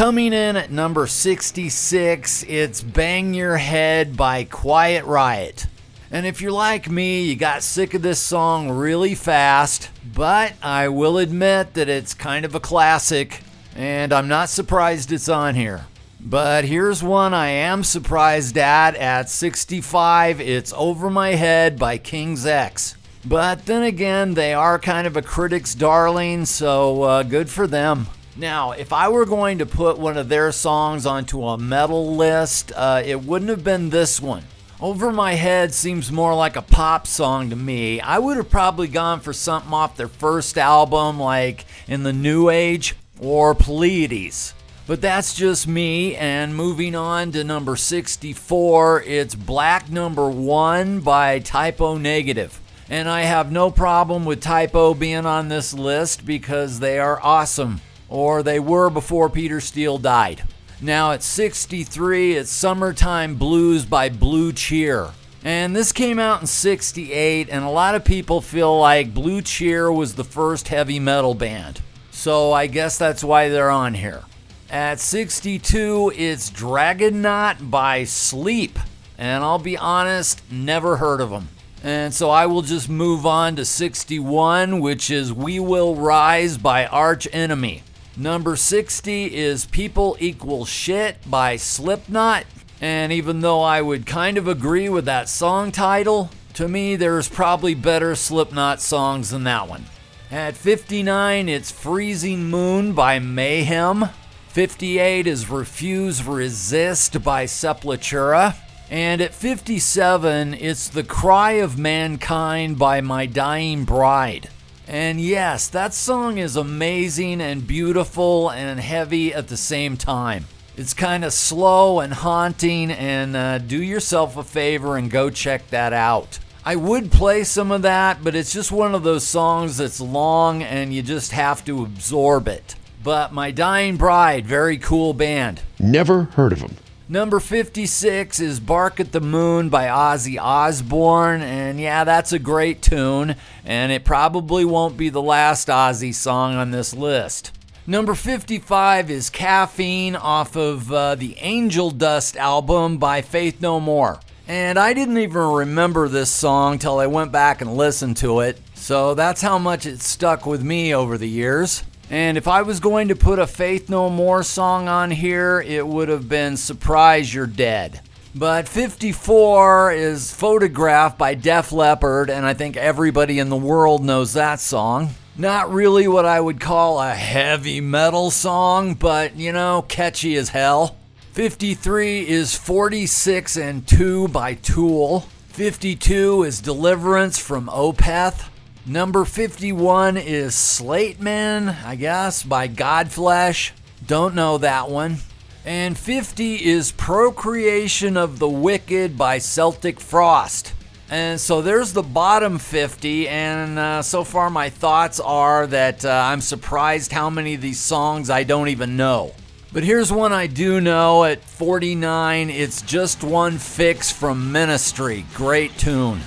Coming 0.00 0.32
in 0.32 0.56
at 0.56 0.70
number 0.70 1.06
66, 1.06 2.44
it's 2.44 2.80
Bang 2.80 3.34
Your 3.34 3.58
Head 3.58 4.16
by 4.16 4.44
Quiet 4.44 5.04
Riot. 5.04 5.66
And 6.10 6.24
if 6.24 6.40
you're 6.40 6.52
like 6.52 6.88
me, 6.88 7.24
you 7.24 7.36
got 7.36 7.62
sick 7.62 7.92
of 7.92 8.00
this 8.00 8.18
song 8.18 8.70
really 8.70 9.14
fast, 9.14 9.90
but 10.02 10.54
I 10.62 10.88
will 10.88 11.18
admit 11.18 11.74
that 11.74 11.90
it's 11.90 12.14
kind 12.14 12.46
of 12.46 12.54
a 12.54 12.60
classic, 12.60 13.42
and 13.76 14.10
I'm 14.14 14.26
not 14.26 14.48
surprised 14.48 15.12
it's 15.12 15.28
on 15.28 15.54
here. 15.54 15.84
But 16.18 16.64
here's 16.64 17.02
one 17.02 17.34
I 17.34 17.48
am 17.48 17.84
surprised 17.84 18.56
at 18.56 18.96
at 18.96 19.28
65 19.28 20.40
it's 20.40 20.72
Over 20.74 21.10
My 21.10 21.34
Head 21.34 21.78
by 21.78 21.98
King's 21.98 22.46
X. 22.46 22.96
But 23.22 23.66
then 23.66 23.82
again, 23.82 24.32
they 24.32 24.54
are 24.54 24.78
kind 24.78 25.06
of 25.06 25.18
a 25.18 25.22
critic's 25.22 25.74
darling, 25.74 26.46
so 26.46 27.02
uh, 27.02 27.22
good 27.22 27.50
for 27.50 27.66
them. 27.66 28.06
Now, 28.40 28.70
if 28.70 28.90
I 28.90 29.10
were 29.10 29.26
going 29.26 29.58
to 29.58 29.66
put 29.66 29.98
one 29.98 30.16
of 30.16 30.30
their 30.30 30.50
songs 30.50 31.04
onto 31.04 31.44
a 31.44 31.58
metal 31.58 32.16
list, 32.16 32.72
uh, 32.74 33.02
it 33.04 33.22
wouldn't 33.22 33.50
have 33.50 33.62
been 33.62 33.90
this 33.90 34.18
one. 34.18 34.44
Over 34.80 35.12
My 35.12 35.34
Head 35.34 35.74
seems 35.74 36.10
more 36.10 36.34
like 36.34 36.56
a 36.56 36.62
pop 36.62 37.06
song 37.06 37.50
to 37.50 37.56
me. 37.56 38.00
I 38.00 38.18
would 38.18 38.38
have 38.38 38.48
probably 38.48 38.88
gone 38.88 39.20
for 39.20 39.34
something 39.34 39.74
off 39.74 39.98
their 39.98 40.08
first 40.08 40.56
album, 40.56 41.20
like 41.20 41.66
In 41.86 42.02
the 42.02 42.14
New 42.14 42.48
Age 42.48 42.96
or 43.20 43.54
Pleiades. 43.54 44.54
But 44.86 45.02
that's 45.02 45.34
just 45.34 45.68
me, 45.68 46.16
and 46.16 46.56
moving 46.56 46.94
on 46.94 47.32
to 47.32 47.44
number 47.44 47.76
64, 47.76 49.02
it's 49.02 49.34
Black 49.34 49.90
Number 49.90 50.30
One 50.30 51.00
by 51.00 51.40
Type 51.40 51.82
O 51.82 51.98
Negative. 51.98 52.58
And 52.88 53.06
I 53.06 53.20
have 53.20 53.52
no 53.52 53.70
problem 53.70 54.24
with 54.24 54.40
Typo 54.40 54.94
being 54.94 55.26
on 55.26 55.48
this 55.48 55.74
list 55.74 56.24
because 56.24 56.80
they 56.80 56.98
are 56.98 57.20
awesome, 57.22 57.82
or 58.10 58.42
they 58.42 58.60
were 58.60 58.90
before 58.90 59.30
Peter 59.30 59.60
Steele 59.60 59.96
died. 59.96 60.42
Now 60.82 61.12
at 61.12 61.22
63, 61.22 62.34
it's 62.34 62.50
Summertime 62.50 63.36
Blues 63.36 63.86
by 63.86 64.10
Blue 64.10 64.52
Cheer. 64.52 65.12
And 65.42 65.74
this 65.74 65.92
came 65.92 66.18
out 66.18 66.42
in 66.42 66.46
68, 66.46 67.48
and 67.48 67.64
a 67.64 67.70
lot 67.70 67.94
of 67.94 68.04
people 68.04 68.42
feel 68.42 68.78
like 68.78 69.14
Blue 69.14 69.40
Cheer 69.40 69.90
was 69.90 70.14
the 70.14 70.24
first 70.24 70.68
heavy 70.68 70.98
metal 70.98 71.32
band. 71.32 71.80
So 72.10 72.52
I 72.52 72.66
guess 72.66 72.98
that's 72.98 73.24
why 73.24 73.48
they're 73.48 73.70
on 73.70 73.94
here. 73.94 74.24
At 74.68 75.00
62, 75.00 76.12
it's 76.14 76.50
Dragonaut 76.50 77.70
by 77.70 78.04
Sleep. 78.04 78.78
And 79.16 79.42
I'll 79.42 79.58
be 79.58 79.76
honest, 79.76 80.42
never 80.50 80.96
heard 80.96 81.20
of 81.20 81.30
them. 81.30 81.48
And 81.82 82.12
so 82.12 82.30
I 82.30 82.46
will 82.46 82.62
just 82.62 82.88
move 82.88 83.24
on 83.24 83.56
to 83.56 83.64
61, 83.64 84.80
which 84.80 85.10
is 85.10 85.32
We 85.32 85.60
Will 85.60 85.94
Rise 85.94 86.58
by 86.58 86.86
Arch 86.86 87.26
Enemy. 87.32 87.82
Number 88.20 88.54
60 88.54 89.34
is 89.34 89.64
People 89.64 90.14
Equal 90.20 90.66
Shit 90.66 91.16
by 91.30 91.56
Slipknot. 91.56 92.44
And 92.78 93.12
even 93.12 93.40
though 93.40 93.62
I 93.62 93.80
would 93.80 94.04
kind 94.04 94.36
of 94.36 94.46
agree 94.46 94.90
with 94.90 95.06
that 95.06 95.30
song 95.30 95.72
title, 95.72 96.28
to 96.52 96.68
me 96.68 96.96
there's 96.96 97.30
probably 97.30 97.74
better 97.74 98.14
Slipknot 98.14 98.82
songs 98.82 99.30
than 99.30 99.44
that 99.44 99.70
one. 99.70 99.86
At 100.30 100.54
59, 100.54 101.48
it's 101.48 101.70
Freezing 101.70 102.50
Moon 102.50 102.92
by 102.92 103.18
Mayhem. 103.20 104.10
58 104.48 105.26
is 105.26 105.48
Refuse 105.48 106.22
Resist 106.22 107.24
by 107.24 107.46
Sepultura. 107.46 108.54
And 108.90 109.22
at 109.22 109.32
57, 109.32 110.52
it's 110.52 110.88
The 110.88 111.04
Cry 111.04 111.52
of 111.52 111.78
Mankind 111.78 112.78
by 112.78 113.00
My 113.00 113.24
Dying 113.24 113.86
Bride. 113.86 114.50
And 114.90 115.20
yes, 115.20 115.68
that 115.68 115.94
song 115.94 116.38
is 116.38 116.56
amazing 116.56 117.40
and 117.40 117.64
beautiful 117.64 118.50
and 118.50 118.80
heavy 118.80 119.32
at 119.32 119.46
the 119.46 119.56
same 119.56 119.96
time. 119.96 120.46
It's 120.76 120.94
kind 120.94 121.24
of 121.24 121.32
slow 121.32 122.00
and 122.00 122.12
haunting, 122.12 122.90
and 122.90 123.36
uh, 123.36 123.58
do 123.58 123.80
yourself 123.80 124.36
a 124.36 124.42
favor 124.42 124.96
and 124.96 125.08
go 125.08 125.30
check 125.30 125.68
that 125.68 125.92
out. 125.92 126.40
I 126.64 126.74
would 126.74 127.12
play 127.12 127.44
some 127.44 127.70
of 127.70 127.82
that, 127.82 128.24
but 128.24 128.34
it's 128.34 128.52
just 128.52 128.72
one 128.72 128.96
of 128.96 129.04
those 129.04 129.24
songs 129.24 129.76
that's 129.76 130.00
long 130.00 130.60
and 130.64 130.92
you 130.92 131.02
just 131.02 131.30
have 131.30 131.64
to 131.66 131.84
absorb 131.84 132.48
it. 132.48 132.74
But 133.00 133.32
My 133.32 133.52
Dying 133.52 133.96
Bride, 133.96 134.44
very 134.44 134.76
cool 134.76 135.14
band. 135.14 135.62
Never 135.78 136.24
heard 136.24 136.52
of 136.52 136.62
him. 136.62 136.76
Number 137.10 137.40
56 137.40 138.38
is 138.38 138.60
Bark 138.60 139.00
at 139.00 139.10
the 139.10 139.20
Moon 139.20 139.68
by 139.68 139.86
Ozzy 139.86 140.40
Osbourne. 140.40 141.42
And 141.42 141.80
yeah, 141.80 142.04
that's 142.04 142.32
a 142.32 142.38
great 142.38 142.82
tune. 142.82 143.34
And 143.64 143.90
it 143.90 144.04
probably 144.04 144.64
won't 144.64 144.96
be 144.96 145.08
the 145.08 145.20
last 145.20 145.66
Ozzy 145.66 146.14
song 146.14 146.54
on 146.54 146.70
this 146.70 146.94
list. 146.94 147.50
Number 147.84 148.14
55 148.14 149.10
is 149.10 149.28
Caffeine 149.28 150.14
off 150.14 150.54
of 150.54 150.92
uh, 150.92 151.16
the 151.16 151.36
Angel 151.38 151.90
Dust 151.90 152.36
album 152.36 152.98
by 152.98 153.22
Faith 153.22 153.60
No 153.60 153.80
More. 153.80 154.20
And 154.46 154.78
I 154.78 154.92
didn't 154.92 155.18
even 155.18 155.42
remember 155.42 156.06
this 156.06 156.30
song 156.30 156.78
till 156.78 157.00
I 157.00 157.08
went 157.08 157.32
back 157.32 157.60
and 157.60 157.76
listened 157.76 158.18
to 158.18 158.38
it. 158.38 158.60
So 158.74 159.14
that's 159.14 159.42
how 159.42 159.58
much 159.58 159.84
it 159.84 160.00
stuck 160.00 160.46
with 160.46 160.62
me 160.62 160.94
over 160.94 161.18
the 161.18 161.28
years. 161.28 161.82
And 162.12 162.36
if 162.36 162.48
I 162.48 162.62
was 162.62 162.80
going 162.80 163.06
to 163.08 163.14
put 163.14 163.38
a 163.38 163.46
Faith 163.46 163.88
No 163.88 164.10
More 164.10 164.42
song 164.42 164.88
on 164.88 165.12
here, 165.12 165.60
it 165.60 165.86
would 165.86 166.08
have 166.08 166.28
been 166.28 166.56
Surprise 166.56 167.32
You're 167.32 167.46
Dead. 167.46 168.00
But 168.34 168.68
54 168.68 169.92
is 169.92 170.34
Photographed 170.34 171.16
by 171.16 171.34
Def 171.34 171.70
Leppard, 171.70 172.28
and 172.28 172.44
I 172.44 172.52
think 172.52 172.76
everybody 172.76 173.38
in 173.38 173.48
the 173.48 173.56
world 173.56 174.04
knows 174.04 174.32
that 174.32 174.58
song. 174.58 175.10
Not 175.36 175.72
really 175.72 176.08
what 176.08 176.26
I 176.26 176.40
would 176.40 176.58
call 176.58 177.00
a 177.00 177.14
heavy 177.14 177.80
metal 177.80 178.32
song, 178.32 178.94
but 178.94 179.36
you 179.36 179.52
know, 179.52 179.82
catchy 179.86 180.34
as 180.34 180.48
hell. 180.48 180.96
53 181.32 182.28
is 182.28 182.56
46 182.56 183.56
and 183.56 183.86
2 183.86 184.26
by 184.28 184.54
Tool. 184.54 185.28
52 185.50 186.42
is 186.42 186.60
Deliverance 186.60 187.38
from 187.38 187.68
Opeth. 187.68 188.49
Number 188.86 189.26
51 189.26 190.16
is 190.16 190.54
Slate 190.54 191.18
Slateman, 191.18 191.84
I 191.84 191.96
guess, 191.96 192.42
by 192.42 192.66
Godflesh. 192.66 193.72
Don't 194.06 194.34
know 194.34 194.56
that 194.58 194.88
one. 194.88 195.18
And 195.66 195.98
50 195.98 196.64
is 196.64 196.90
Procreation 196.92 198.16
of 198.16 198.38
the 198.38 198.48
Wicked 198.48 199.18
by 199.18 199.38
Celtic 199.38 200.00
Frost. 200.00 200.72
And 201.10 201.38
so 201.38 201.60
there's 201.60 201.92
the 201.92 202.02
bottom 202.02 202.58
50. 202.58 203.28
And 203.28 203.78
uh, 203.78 204.00
so 204.00 204.24
far, 204.24 204.48
my 204.48 204.70
thoughts 204.70 205.20
are 205.20 205.66
that 205.66 206.02
uh, 206.04 206.08
I'm 206.08 206.40
surprised 206.40 207.12
how 207.12 207.28
many 207.28 207.54
of 207.54 207.60
these 207.60 207.80
songs 207.80 208.30
I 208.30 208.44
don't 208.44 208.68
even 208.68 208.96
know. 208.96 209.34
But 209.74 209.84
here's 209.84 210.10
one 210.10 210.32
I 210.32 210.46
do 210.46 210.80
know 210.80 211.24
at 211.24 211.44
49 211.44 212.48
it's 212.48 212.80
Just 212.80 213.22
One 213.22 213.58
Fix 213.58 214.10
from 214.10 214.52
Ministry. 214.52 215.26
Great 215.34 215.76
tune. 215.76 216.20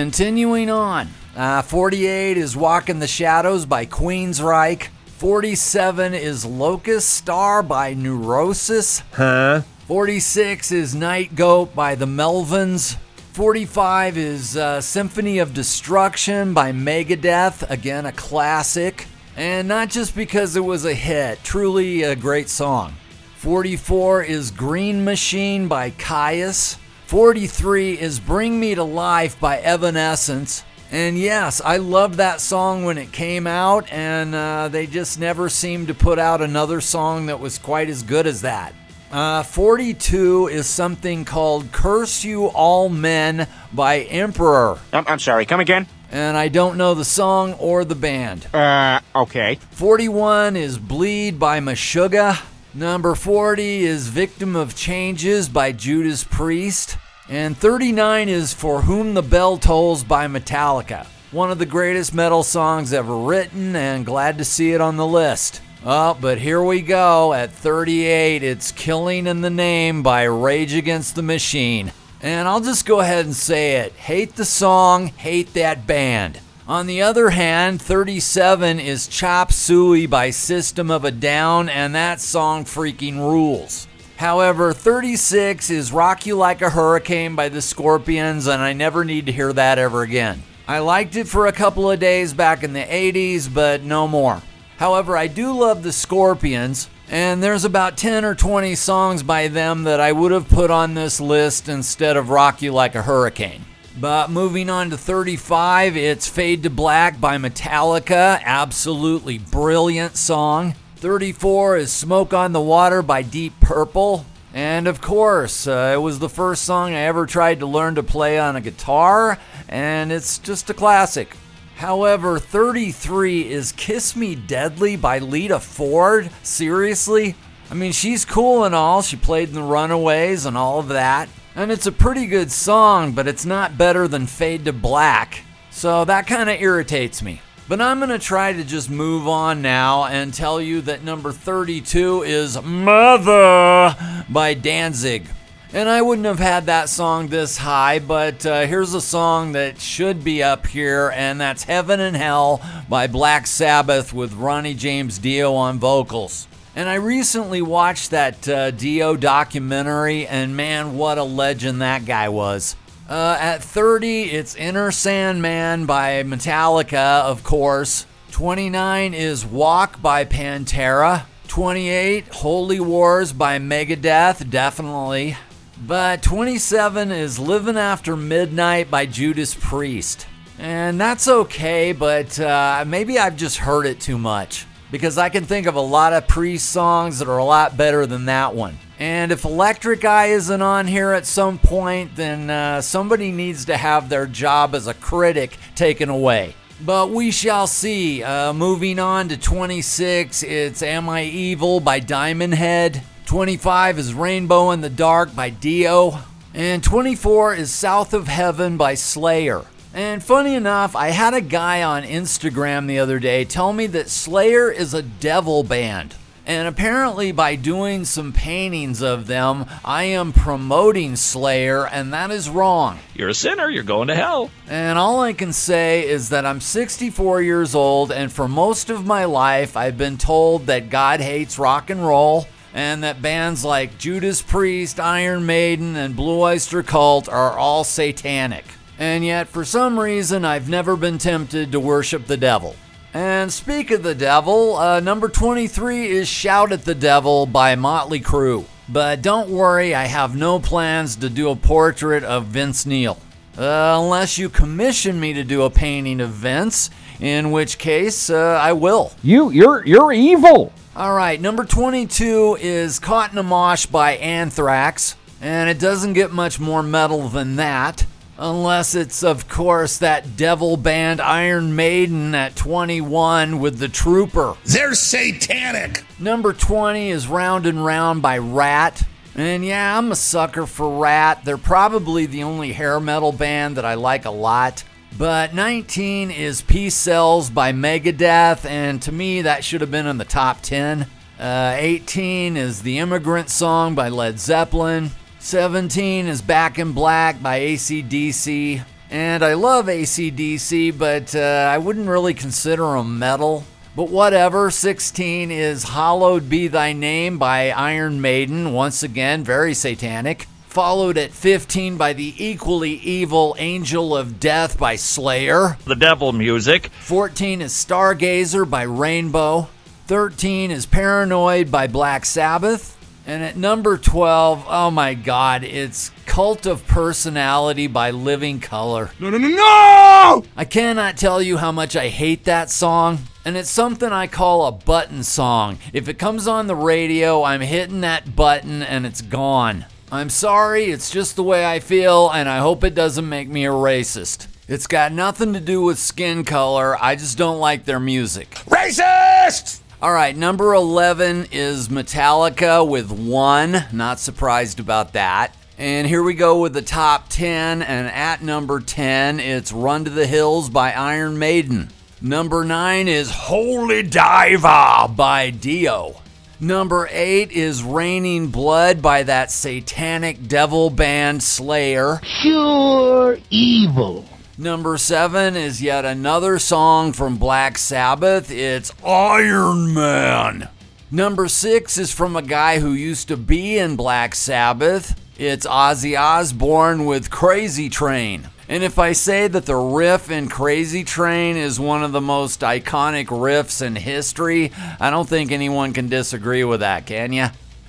Continuing 0.00 0.70
on, 0.70 1.08
uh, 1.36 1.60
48 1.60 2.38
is 2.38 2.56
Walk 2.56 2.88
in 2.88 3.00
the 3.00 3.06
Shadows 3.06 3.66
by 3.66 3.84
Queensryche. 3.84 4.88
47 5.04 6.14
is 6.14 6.46
Locust 6.46 7.10
Star 7.10 7.62
by 7.62 7.92
Neurosis. 7.92 9.02
Huh? 9.12 9.60
46 9.88 10.72
is 10.72 10.94
Night 10.94 11.34
Goat 11.34 11.74
by 11.74 11.96
the 11.96 12.06
Melvins. 12.06 12.96
45 13.34 14.16
is 14.16 14.56
uh, 14.56 14.80
Symphony 14.80 15.38
of 15.38 15.52
Destruction 15.52 16.54
by 16.54 16.72
Megadeth. 16.72 17.68
Again, 17.68 18.06
a 18.06 18.12
classic. 18.12 19.06
And 19.36 19.68
not 19.68 19.90
just 19.90 20.16
because 20.16 20.56
it 20.56 20.64
was 20.64 20.86
a 20.86 20.94
hit, 20.94 21.44
truly 21.44 22.04
a 22.04 22.16
great 22.16 22.48
song. 22.48 22.94
44 23.36 24.22
is 24.22 24.50
Green 24.50 25.04
Machine 25.04 25.68
by 25.68 25.90
Kyuss. 25.90 26.78
43 27.10 27.98
is 27.98 28.20
Bring 28.20 28.60
Me 28.60 28.76
to 28.76 28.84
Life 28.84 29.40
by 29.40 29.58
Evanescence. 29.58 30.62
And 30.92 31.18
yes, 31.18 31.60
I 31.60 31.78
loved 31.78 32.14
that 32.18 32.40
song 32.40 32.84
when 32.84 32.98
it 32.98 33.10
came 33.10 33.48
out, 33.48 33.92
and 33.92 34.32
uh, 34.32 34.68
they 34.68 34.86
just 34.86 35.18
never 35.18 35.48
seemed 35.48 35.88
to 35.88 35.94
put 35.94 36.20
out 36.20 36.40
another 36.40 36.80
song 36.80 37.26
that 37.26 37.40
was 37.40 37.58
quite 37.58 37.88
as 37.88 38.04
good 38.04 38.28
as 38.28 38.42
that. 38.42 38.74
Uh, 39.10 39.42
42 39.42 40.50
is 40.52 40.68
something 40.68 41.24
called 41.24 41.72
Curse 41.72 42.22
You 42.22 42.46
All 42.46 42.88
Men 42.88 43.48
by 43.72 44.02
Emperor. 44.02 44.78
I'm, 44.92 45.04
I'm 45.08 45.18
sorry, 45.18 45.46
come 45.46 45.58
again? 45.58 45.88
And 46.12 46.36
I 46.36 46.46
don't 46.46 46.78
know 46.78 46.94
the 46.94 47.04
song 47.04 47.54
or 47.54 47.84
the 47.84 47.96
band. 47.96 48.46
Uh, 48.54 49.00
okay. 49.16 49.56
41 49.72 50.54
is 50.54 50.78
Bleed 50.78 51.40
by 51.40 51.58
Meshuggah. 51.58 52.40
Number 52.72 53.16
40 53.16 53.80
is 53.80 54.06
Victim 54.06 54.54
of 54.54 54.76
Changes 54.76 55.48
by 55.48 55.72
Judas 55.72 56.22
Priest. 56.22 56.98
And 57.30 57.56
39 57.56 58.28
is 58.28 58.52
For 58.52 58.82
Whom 58.82 59.14
the 59.14 59.22
Bell 59.22 59.56
Tolls 59.56 60.02
by 60.02 60.26
Metallica. 60.26 61.06
One 61.30 61.52
of 61.52 61.60
the 61.60 61.64
greatest 61.64 62.12
metal 62.12 62.42
songs 62.42 62.92
ever 62.92 63.16
written, 63.16 63.76
and 63.76 64.04
glad 64.04 64.36
to 64.38 64.44
see 64.44 64.72
it 64.72 64.80
on 64.80 64.96
the 64.96 65.06
list. 65.06 65.62
Oh, 65.86 66.18
but 66.20 66.38
here 66.38 66.60
we 66.60 66.82
go. 66.82 67.32
At 67.32 67.52
38, 67.52 68.42
it's 68.42 68.72
Killing 68.72 69.28
in 69.28 69.42
the 69.42 69.48
Name 69.48 70.02
by 70.02 70.24
Rage 70.24 70.74
Against 70.74 71.14
the 71.14 71.22
Machine. 71.22 71.92
And 72.20 72.48
I'll 72.48 72.58
just 72.58 72.84
go 72.84 72.98
ahead 72.98 73.26
and 73.26 73.36
say 73.36 73.76
it 73.76 73.92
hate 73.92 74.34
the 74.34 74.44
song, 74.44 75.06
hate 75.06 75.54
that 75.54 75.86
band. 75.86 76.40
On 76.66 76.88
the 76.88 77.02
other 77.02 77.30
hand, 77.30 77.80
37 77.80 78.80
is 78.80 79.06
Chop 79.06 79.52
Suey 79.52 80.06
by 80.06 80.30
System 80.30 80.90
of 80.90 81.04
a 81.04 81.12
Down, 81.12 81.68
and 81.68 81.94
that 81.94 82.20
song 82.20 82.64
freaking 82.64 83.18
rules. 83.18 83.86
However, 84.20 84.74
36 84.74 85.70
is 85.70 85.94
Rock 85.94 86.26
You 86.26 86.36
Like 86.36 86.60
a 86.60 86.68
Hurricane 86.68 87.34
by 87.36 87.48
the 87.48 87.62
Scorpions, 87.62 88.48
and 88.48 88.60
I 88.60 88.74
never 88.74 89.02
need 89.02 89.24
to 89.24 89.32
hear 89.32 89.50
that 89.54 89.78
ever 89.78 90.02
again. 90.02 90.42
I 90.68 90.80
liked 90.80 91.16
it 91.16 91.26
for 91.26 91.46
a 91.46 91.52
couple 91.52 91.90
of 91.90 92.00
days 92.00 92.34
back 92.34 92.62
in 92.62 92.74
the 92.74 92.82
80s, 92.82 93.48
but 93.48 93.82
no 93.82 94.06
more. 94.06 94.42
However, 94.76 95.16
I 95.16 95.26
do 95.26 95.58
love 95.58 95.82
the 95.82 95.90
Scorpions, 95.90 96.90
and 97.08 97.42
there's 97.42 97.64
about 97.64 97.96
10 97.96 98.26
or 98.26 98.34
20 98.34 98.74
songs 98.74 99.22
by 99.22 99.48
them 99.48 99.84
that 99.84 100.00
I 100.00 100.12
would 100.12 100.32
have 100.32 100.50
put 100.50 100.70
on 100.70 100.92
this 100.92 101.18
list 101.18 101.70
instead 101.70 102.18
of 102.18 102.28
Rock 102.28 102.60
You 102.60 102.72
Like 102.72 102.94
a 102.94 103.00
Hurricane. 103.00 103.64
But 103.98 104.30
moving 104.30 104.68
on 104.68 104.90
to 104.90 104.98
35, 104.98 105.96
it's 105.96 106.28
Fade 106.28 106.64
to 106.64 106.70
Black 106.70 107.22
by 107.22 107.38
Metallica. 107.38 108.42
Absolutely 108.44 109.38
brilliant 109.38 110.18
song. 110.18 110.74
34 111.00 111.78
is 111.78 111.90
Smoke 111.90 112.34
on 112.34 112.52
the 112.52 112.60
Water 112.60 113.00
by 113.00 113.22
Deep 113.22 113.58
Purple. 113.58 114.26
And 114.52 114.86
of 114.86 115.00
course, 115.00 115.66
uh, 115.66 115.92
it 115.94 115.96
was 116.02 116.18
the 116.18 116.28
first 116.28 116.64
song 116.64 116.92
I 116.92 117.00
ever 117.00 117.24
tried 117.24 117.60
to 117.60 117.66
learn 117.66 117.94
to 117.94 118.02
play 118.02 118.38
on 118.38 118.54
a 118.54 118.60
guitar, 118.60 119.38
and 119.66 120.12
it's 120.12 120.36
just 120.36 120.68
a 120.68 120.74
classic. 120.74 121.34
However, 121.76 122.38
33 122.38 123.50
is 123.50 123.72
Kiss 123.72 124.14
Me 124.14 124.34
Deadly 124.34 124.96
by 124.96 125.20
Lita 125.20 125.58
Ford. 125.58 126.28
Seriously? 126.42 127.34
I 127.70 127.74
mean, 127.74 127.92
she's 127.92 128.26
cool 128.26 128.64
and 128.64 128.74
all. 128.74 129.00
She 129.00 129.16
played 129.16 129.48
in 129.48 129.54
the 129.54 129.62
Runaways 129.62 130.44
and 130.44 130.58
all 130.58 130.80
of 130.80 130.88
that. 130.88 131.30
And 131.54 131.72
it's 131.72 131.86
a 131.86 131.92
pretty 131.92 132.26
good 132.26 132.52
song, 132.52 133.12
but 133.12 133.26
it's 133.26 133.46
not 133.46 133.78
better 133.78 134.06
than 134.06 134.26
Fade 134.26 134.66
to 134.66 134.74
Black. 134.74 135.44
So 135.70 136.04
that 136.04 136.26
kind 136.26 136.50
of 136.50 136.60
irritates 136.60 137.22
me. 137.22 137.40
But 137.70 137.80
I'm 137.80 138.00
going 138.00 138.10
to 138.10 138.18
try 138.18 138.52
to 138.52 138.64
just 138.64 138.90
move 138.90 139.28
on 139.28 139.62
now 139.62 140.06
and 140.06 140.34
tell 140.34 140.60
you 140.60 140.80
that 140.80 141.04
number 141.04 141.30
32 141.30 142.24
is 142.24 142.60
Mother 142.60 143.94
by 144.28 144.54
Danzig. 144.54 145.26
And 145.72 145.88
I 145.88 146.02
wouldn't 146.02 146.26
have 146.26 146.40
had 146.40 146.66
that 146.66 146.88
song 146.88 147.28
this 147.28 147.58
high, 147.58 148.00
but 148.00 148.44
uh, 148.44 148.66
here's 148.66 148.92
a 148.92 149.00
song 149.00 149.52
that 149.52 149.80
should 149.80 150.24
be 150.24 150.42
up 150.42 150.66
here, 150.66 151.12
and 151.14 151.40
that's 151.40 151.62
Heaven 151.62 152.00
and 152.00 152.16
Hell 152.16 152.60
by 152.88 153.06
Black 153.06 153.46
Sabbath 153.46 154.12
with 154.12 154.32
Ronnie 154.32 154.74
James 154.74 155.18
Dio 155.18 155.54
on 155.54 155.78
vocals. 155.78 156.48
And 156.74 156.88
I 156.88 156.94
recently 156.94 157.62
watched 157.62 158.10
that 158.10 158.48
uh, 158.48 158.72
Dio 158.72 159.14
documentary, 159.14 160.26
and 160.26 160.56
man, 160.56 160.96
what 160.96 161.18
a 161.18 161.22
legend 161.22 161.82
that 161.82 162.04
guy 162.04 162.30
was. 162.30 162.74
Uh, 163.10 163.36
at 163.40 163.60
30, 163.60 164.30
it's 164.30 164.54
Enter 164.56 164.92
Sandman 164.92 165.84
by 165.84 166.22
Metallica, 166.22 167.22
of 167.24 167.42
course. 167.42 168.06
29 168.30 169.14
is 169.14 169.44
Walk 169.44 170.00
by 170.00 170.24
Pantera. 170.24 171.24
28, 171.48 172.28
Holy 172.28 172.78
Wars 172.78 173.32
by 173.32 173.58
Megadeth, 173.58 174.48
definitely. 174.48 175.36
But 175.84 176.22
27 176.22 177.10
is 177.10 177.40
Living 177.40 177.76
After 177.76 178.14
Midnight 178.14 178.92
by 178.92 179.06
Judas 179.06 179.56
Priest. 179.58 180.28
And 180.60 181.00
that's 181.00 181.26
okay, 181.26 181.90
but 181.90 182.38
uh, 182.38 182.84
maybe 182.86 183.18
I've 183.18 183.36
just 183.36 183.56
heard 183.56 183.86
it 183.86 183.98
too 183.98 184.18
much. 184.18 184.66
Because 184.92 185.18
I 185.18 185.30
can 185.30 185.42
think 185.42 185.66
of 185.66 185.74
a 185.74 185.80
lot 185.80 186.12
of 186.12 186.28
Priest 186.28 186.70
songs 186.70 187.18
that 187.18 187.26
are 187.26 187.38
a 187.38 187.44
lot 187.44 187.76
better 187.76 188.06
than 188.06 188.26
that 188.26 188.54
one. 188.54 188.78
And 189.00 189.32
if 189.32 189.46
Electric 189.46 190.04
Eye 190.04 190.26
isn't 190.26 190.60
on 190.60 190.86
here 190.86 191.12
at 191.12 191.24
some 191.24 191.58
point, 191.58 192.14
then 192.16 192.50
uh, 192.50 192.82
somebody 192.82 193.32
needs 193.32 193.64
to 193.64 193.76
have 193.78 194.10
their 194.10 194.26
job 194.26 194.74
as 194.74 194.86
a 194.86 194.92
critic 194.92 195.56
taken 195.74 196.10
away. 196.10 196.54
But 196.84 197.10
we 197.10 197.30
shall 197.30 197.66
see. 197.66 198.22
Uh, 198.22 198.52
moving 198.52 198.98
on 198.98 199.28
to 199.28 199.38
26, 199.38 200.42
it's 200.42 200.82
Am 200.82 201.08
I 201.08 201.24
Evil 201.24 201.80
by 201.80 201.98
Diamond 202.00 202.54
Head. 202.54 203.02
25 203.24 203.98
is 203.98 204.12
Rainbow 204.12 204.70
in 204.72 204.82
the 204.82 204.90
Dark 204.90 205.34
by 205.34 205.48
Dio. 205.48 206.18
And 206.52 206.84
24 206.84 207.54
is 207.54 207.70
South 207.70 208.12
of 208.12 208.28
Heaven 208.28 208.76
by 208.76 208.94
Slayer. 208.94 209.64
And 209.94 210.22
funny 210.22 210.54
enough, 210.54 210.94
I 210.94 211.08
had 211.08 211.32
a 211.32 211.40
guy 211.40 211.82
on 211.82 212.02
Instagram 212.02 212.86
the 212.86 212.98
other 212.98 213.18
day 213.18 213.46
tell 213.46 213.72
me 213.72 213.86
that 213.88 214.10
Slayer 214.10 214.70
is 214.70 214.92
a 214.92 215.02
devil 215.02 215.62
band. 215.62 216.16
And 216.46 216.66
apparently, 216.66 217.32
by 217.32 217.54
doing 217.54 218.04
some 218.04 218.32
paintings 218.32 219.02
of 219.02 219.26
them, 219.26 219.66
I 219.84 220.04
am 220.04 220.32
promoting 220.32 221.16
Slayer, 221.16 221.86
and 221.86 222.12
that 222.12 222.30
is 222.30 222.48
wrong. 222.48 222.98
You're 223.14 223.28
a 223.28 223.34
sinner. 223.34 223.68
You're 223.68 223.84
going 223.84 224.08
to 224.08 224.14
hell. 224.14 224.50
And 224.66 224.98
all 224.98 225.20
I 225.20 225.32
can 225.32 225.52
say 225.52 226.08
is 226.08 226.30
that 226.30 226.46
I'm 226.46 226.60
64 226.60 227.42
years 227.42 227.74
old, 227.74 228.10
and 228.10 228.32
for 228.32 228.48
most 228.48 228.90
of 228.90 229.06
my 229.06 229.26
life, 229.26 229.76
I've 229.76 229.98
been 229.98 230.18
told 230.18 230.66
that 230.66 230.90
God 230.90 231.20
hates 231.20 231.58
rock 231.58 231.90
and 231.90 232.04
roll, 232.04 232.46
and 232.72 233.02
that 233.04 233.22
bands 233.22 233.64
like 233.64 233.98
Judas 233.98 234.42
Priest, 234.42 234.98
Iron 234.98 235.44
Maiden, 235.44 235.94
and 235.96 236.16
Blue 236.16 236.40
Oyster 236.40 236.82
Cult 236.82 237.28
are 237.28 237.58
all 237.58 237.84
satanic. 237.84 238.64
And 238.98 239.24
yet, 239.24 239.48
for 239.48 239.64
some 239.64 239.98
reason, 239.98 240.44
I've 240.44 240.68
never 240.68 240.96
been 240.96 241.18
tempted 241.18 241.72
to 241.72 241.80
worship 241.80 242.26
the 242.26 242.36
devil. 242.36 242.76
And 243.12 243.52
speak 243.52 243.90
of 243.90 244.04
the 244.04 244.14
devil, 244.14 244.76
uh, 244.76 245.00
number 245.00 245.28
23 245.28 246.08
is 246.08 246.28
Shout 246.28 246.70
at 246.70 246.84
the 246.84 246.94
Devil 246.94 247.44
by 247.44 247.74
Motley 247.74 248.20
Crue. 248.20 248.66
But 248.88 249.20
don't 249.20 249.50
worry, 249.50 249.96
I 249.96 250.04
have 250.04 250.36
no 250.36 250.60
plans 250.60 251.16
to 251.16 251.28
do 251.28 251.50
a 251.50 251.56
portrait 251.56 252.22
of 252.22 252.46
Vince 252.46 252.86
Neil. 252.86 253.18
Uh, 253.58 253.98
unless 254.00 254.38
you 254.38 254.48
commission 254.48 255.18
me 255.18 255.32
to 255.32 255.42
do 255.42 255.62
a 255.62 255.70
painting 255.70 256.20
of 256.20 256.30
Vince, 256.30 256.88
in 257.18 257.50
which 257.50 257.78
case 257.78 258.30
uh, 258.30 258.60
I 258.62 258.74
will. 258.74 259.12
You, 259.24 259.50
you're, 259.50 259.84
you're 259.84 260.12
evil. 260.12 260.72
All 260.94 261.12
right, 261.12 261.40
number 261.40 261.64
22 261.64 262.58
is 262.60 263.00
Caught 263.00 263.32
in 263.32 263.38
a 263.38 263.42
Mosh 263.42 263.86
by 263.86 264.12
Anthrax, 264.12 265.16
and 265.40 265.68
it 265.68 265.80
doesn't 265.80 266.12
get 266.12 266.30
much 266.30 266.60
more 266.60 266.82
metal 266.84 267.28
than 267.28 267.56
that. 267.56 268.06
Unless 268.42 268.94
it's, 268.94 269.22
of 269.22 269.50
course, 269.50 269.98
that 269.98 270.34
devil 270.34 270.78
band 270.78 271.20
Iron 271.20 271.76
Maiden 271.76 272.34
at 272.34 272.56
21 272.56 273.60
with 273.60 273.78
the 273.78 273.88
Trooper. 273.88 274.56
They're 274.64 274.94
satanic. 274.94 276.06
Number 276.18 276.54
20 276.54 277.10
is 277.10 277.28
Round 277.28 277.66
and 277.66 277.84
Round 277.84 278.22
by 278.22 278.38
Ratt. 278.38 279.02
And 279.34 279.62
yeah, 279.62 279.98
I'm 279.98 280.10
a 280.10 280.16
sucker 280.16 280.64
for 280.64 281.02
Ratt. 281.02 281.44
They're 281.44 281.58
probably 281.58 282.24
the 282.24 282.42
only 282.42 282.72
hair 282.72 282.98
metal 282.98 283.30
band 283.30 283.76
that 283.76 283.84
I 283.84 283.92
like 283.92 284.24
a 284.24 284.30
lot. 284.30 284.84
But 285.18 285.52
19 285.52 286.30
is 286.30 286.62
Peace 286.62 286.94
Sells 286.94 287.50
by 287.50 287.74
Megadeth, 287.74 288.64
and 288.64 289.02
to 289.02 289.12
me, 289.12 289.42
that 289.42 289.64
should 289.64 289.82
have 289.82 289.90
been 289.90 290.06
in 290.06 290.16
the 290.16 290.24
top 290.24 290.62
10. 290.62 291.06
Uh, 291.38 291.74
18 291.76 292.56
is 292.56 292.80
The 292.80 293.00
Immigrant 293.00 293.50
Song 293.50 293.94
by 293.94 294.08
Led 294.08 294.40
Zeppelin. 294.40 295.10
17 295.40 296.26
is 296.26 296.42
Back 296.42 296.78
in 296.78 296.92
Black 296.92 297.42
by 297.42 297.60
ACDC. 297.60 298.84
And 299.08 299.42
I 299.42 299.54
love 299.54 299.86
ACDC, 299.86 300.96
but 300.96 301.34
uh, 301.34 301.70
I 301.72 301.78
wouldn't 301.78 302.08
really 302.08 302.34
consider 302.34 302.82
them 302.92 303.18
metal. 303.18 303.64
But 303.96 304.10
whatever. 304.10 304.70
16 304.70 305.50
is 305.50 305.84
Hallowed 305.84 306.50
Be 306.50 306.68
Thy 306.68 306.92
Name 306.92 307.38
by 307.38 307.70
Iron 307.70 308.20
Maiden. 308.20 308.74
Once 308.74 309.02
again, 309.02 309.42
very 309.42 309.72
satanic. 309.72 310.46
Followed 310.68 311.16
at 311.16 311.32
15 311.32 311.96
by 311.96 312.12
the 312.12 312.34
equally 312.36 312.92
evil 312.92 313.56
Angel 313.58 314.14
of 314.14 314.38
Death 314.40 314.78
by 314.78 314.94
Slayer. 314.96 315.78
The 315.86 315.96
devil 315.96 316.32
music. 316.32 316.88
14 317.00 317.62
is 317.62 317.72
Stargazer 317.72 318.68
by 318.68 318.82
Rainbow. 318.82 319.68
13 320.06 320.70
is 320.70 320.84
Paranoid 320.84 321.70
by 321.70 321.86
Black 321.86 322.26
Sabbath. 322.26 322.99
And 323.30 323.44
at 323.44 323.56
number 323.56 323.96
12, 323.96 324.64
oh 324.68 324.90
my 324.90 325.14
god, 325.14 325.62
it's 325.62 326.10
Cult 326.26 326.66
of 326.66 326.84
Personality 326.88 327.86
by 327.86 328.10
Living 328.10 328.58
Colour. 328.58 329.12
No, 329.20 329.30
no, 329.30 329.38
no, 329.38 329.46
no! 329.46 330.44
I 330.56 330.64
cannot 330.68 331.16
tell 331.16 331.40
you 331.40 331.56
how 331.58 331.70
much 331.70 331.94
I 331.94 332.08
hate 332.08 332.42
that 332.46 332.70
song. 332.70 333.20
And 333.44 333.56
it's 333.56 333.70
something 333.70 334.10
I 334.10 334.26
call 334.26 334.66
a 334.66 334.72
button 334.72 335.22
song. 335.22 335.78
If 335.92 336.08
it 336.08 336.18
comes 336.18 336.48
on 336.48 336.66
the 336.66 336.74
radio, 336.74 337.44
I'm 337.44 337.60
hitting 337.60 338.00
that 338.00 338.34
button 338.34 338.82
and 338.82 339.06
it's 339.06 339.22
gone. 339.22 339.84
I'm 340.10 340.28
sorry, 340.28 340.86
it's 340.86 341.12
just 341.12 341.36
the 341.36 341.44
way 341.44 341.64
I 341.64 341.78
feel, 341.78 342.30
and 342.30 342.48
I 342.48 342.58
hope 342.58 342.82
it 342.82 342.96
doesn't 342.96 343.28
make 343.28 343.48
me 343.48 343.64
a 343.64 343.70
racist. 343.70 344.48
It's 344.66 344.88
got 344.88 345.12
nothing 345.12 345.52
to 345.52 345.60
do 345.60 345.82
with 345.82 346.00
skin 346.00 346.42
color, 346.42 346.96
I 347.00 347.14
just 347.14 347.38
don't 347.38 347.60
like 347.60 347.84
their 347.84 348.00
music. 348.00 348.50
Racist! 348.66 349.79
All 350.02 350.12
right, 350.12 350.34
number 350.34 350.72
11 350.72 351.48
is 351.52 351.90
Metallica 351.90 352.88
with 352.88 353.12
one. 353.12 353.84
Not 353.92 354.18
surprised 354.18 354.80
about 354.80 355.12
that. 355.12 355.54
And 355.76 356.06
here 356.06 356.22
we 356.22 356.32
go 356.32 356.58
with 356.58 356.72
the 356.72 356.80
top 356.80 357.28
10. 357.28 357.82
And 357.82 358.06
at 358.06 358.42
number 358.42 358.80
10, 358.80 359.40
it's 359.40 359.72
Run 359.72 360.06
to 360.06 360.10
the 360.10 360.26
Hills 360.26 360.70
by 360.70 360.92
Iron 360.92 361.38
Maiden. 361.38 361.90
Number 362.22 362.64
9 362.64 363.08
is 363.08 363.30
Holy 363.30 364.02
Diver 364.02 365.06
by 365.14 365.50
Dio. 365.50 366.22
Number 366.58 367.06
8 367.10 367.52
is 367.52 367.82
Raining 367.82 368.46
Blood 368.46 369.02
by 369.02 369.22
that 369.24 369.50
satanic 369.50 370.48
devil 370.48 370.88
band 370.88 371.42
Slayer. 371.42 372.20
Pure 372.40 373.36
evil. 373.50 374.24
Number 374.60 374.98
seven 374.98 375.56
is 375.56 375.80
yet 375.80 376.04
another 376.04 376.58
song 376.58 377.14
from 377.14 377.38
Black 377.38 377.78
Sabbath. 377.78 378.50
It's 378.50 378.92
Iron 379.02 379.94
Man. 379.94 380.68
Number 381.10 381.48
six 381.48 381.96
is 381.96 382.12
from 382.12 382.36
a 382.36 382.42
guy 382.42 382.78
who 382.78 382.92
used 382.92 383.28
to 383.28 383.38
be 383.38 383.78
in 383.78 383.96
Black 383.96 384.34
Sabbath. 384.34 385.18
It's 385.38 385.64
Ozzy 385.66 386.14
Osbourne 386.14 387.06
with 387.06 387.30
Crazy 387.30 387.88
Train. 387.88 388.50
And 388.68 388.82
if 388.82 388.98
I 388.98 389.12
say 389.12 389.48
that 389.48 389.64
the 389.64 389.76
riff 389.76 390.30
in 390.30 390.50
Crazy 390.50 391.04
Train 391.04 391.56
is 391.56 391.80
one 391.80 392.04
of 392.04 392.12
the 392.12 392.20
most 392.20 392.60
iconic 392.60 393.28
riffs 393.28 393.80
in 393.80 393.96
history, 393.96 394.72
I 395.00 395.08
don't 395.08 395.26
think 395.26 395.52
anyone 395.52 395.94
can 395.94 396.10
disagree 396.10 396.64
with 396.64 396.80
that, 396.80 397.06
can 397.06 397.32
ya? 397.32 397.48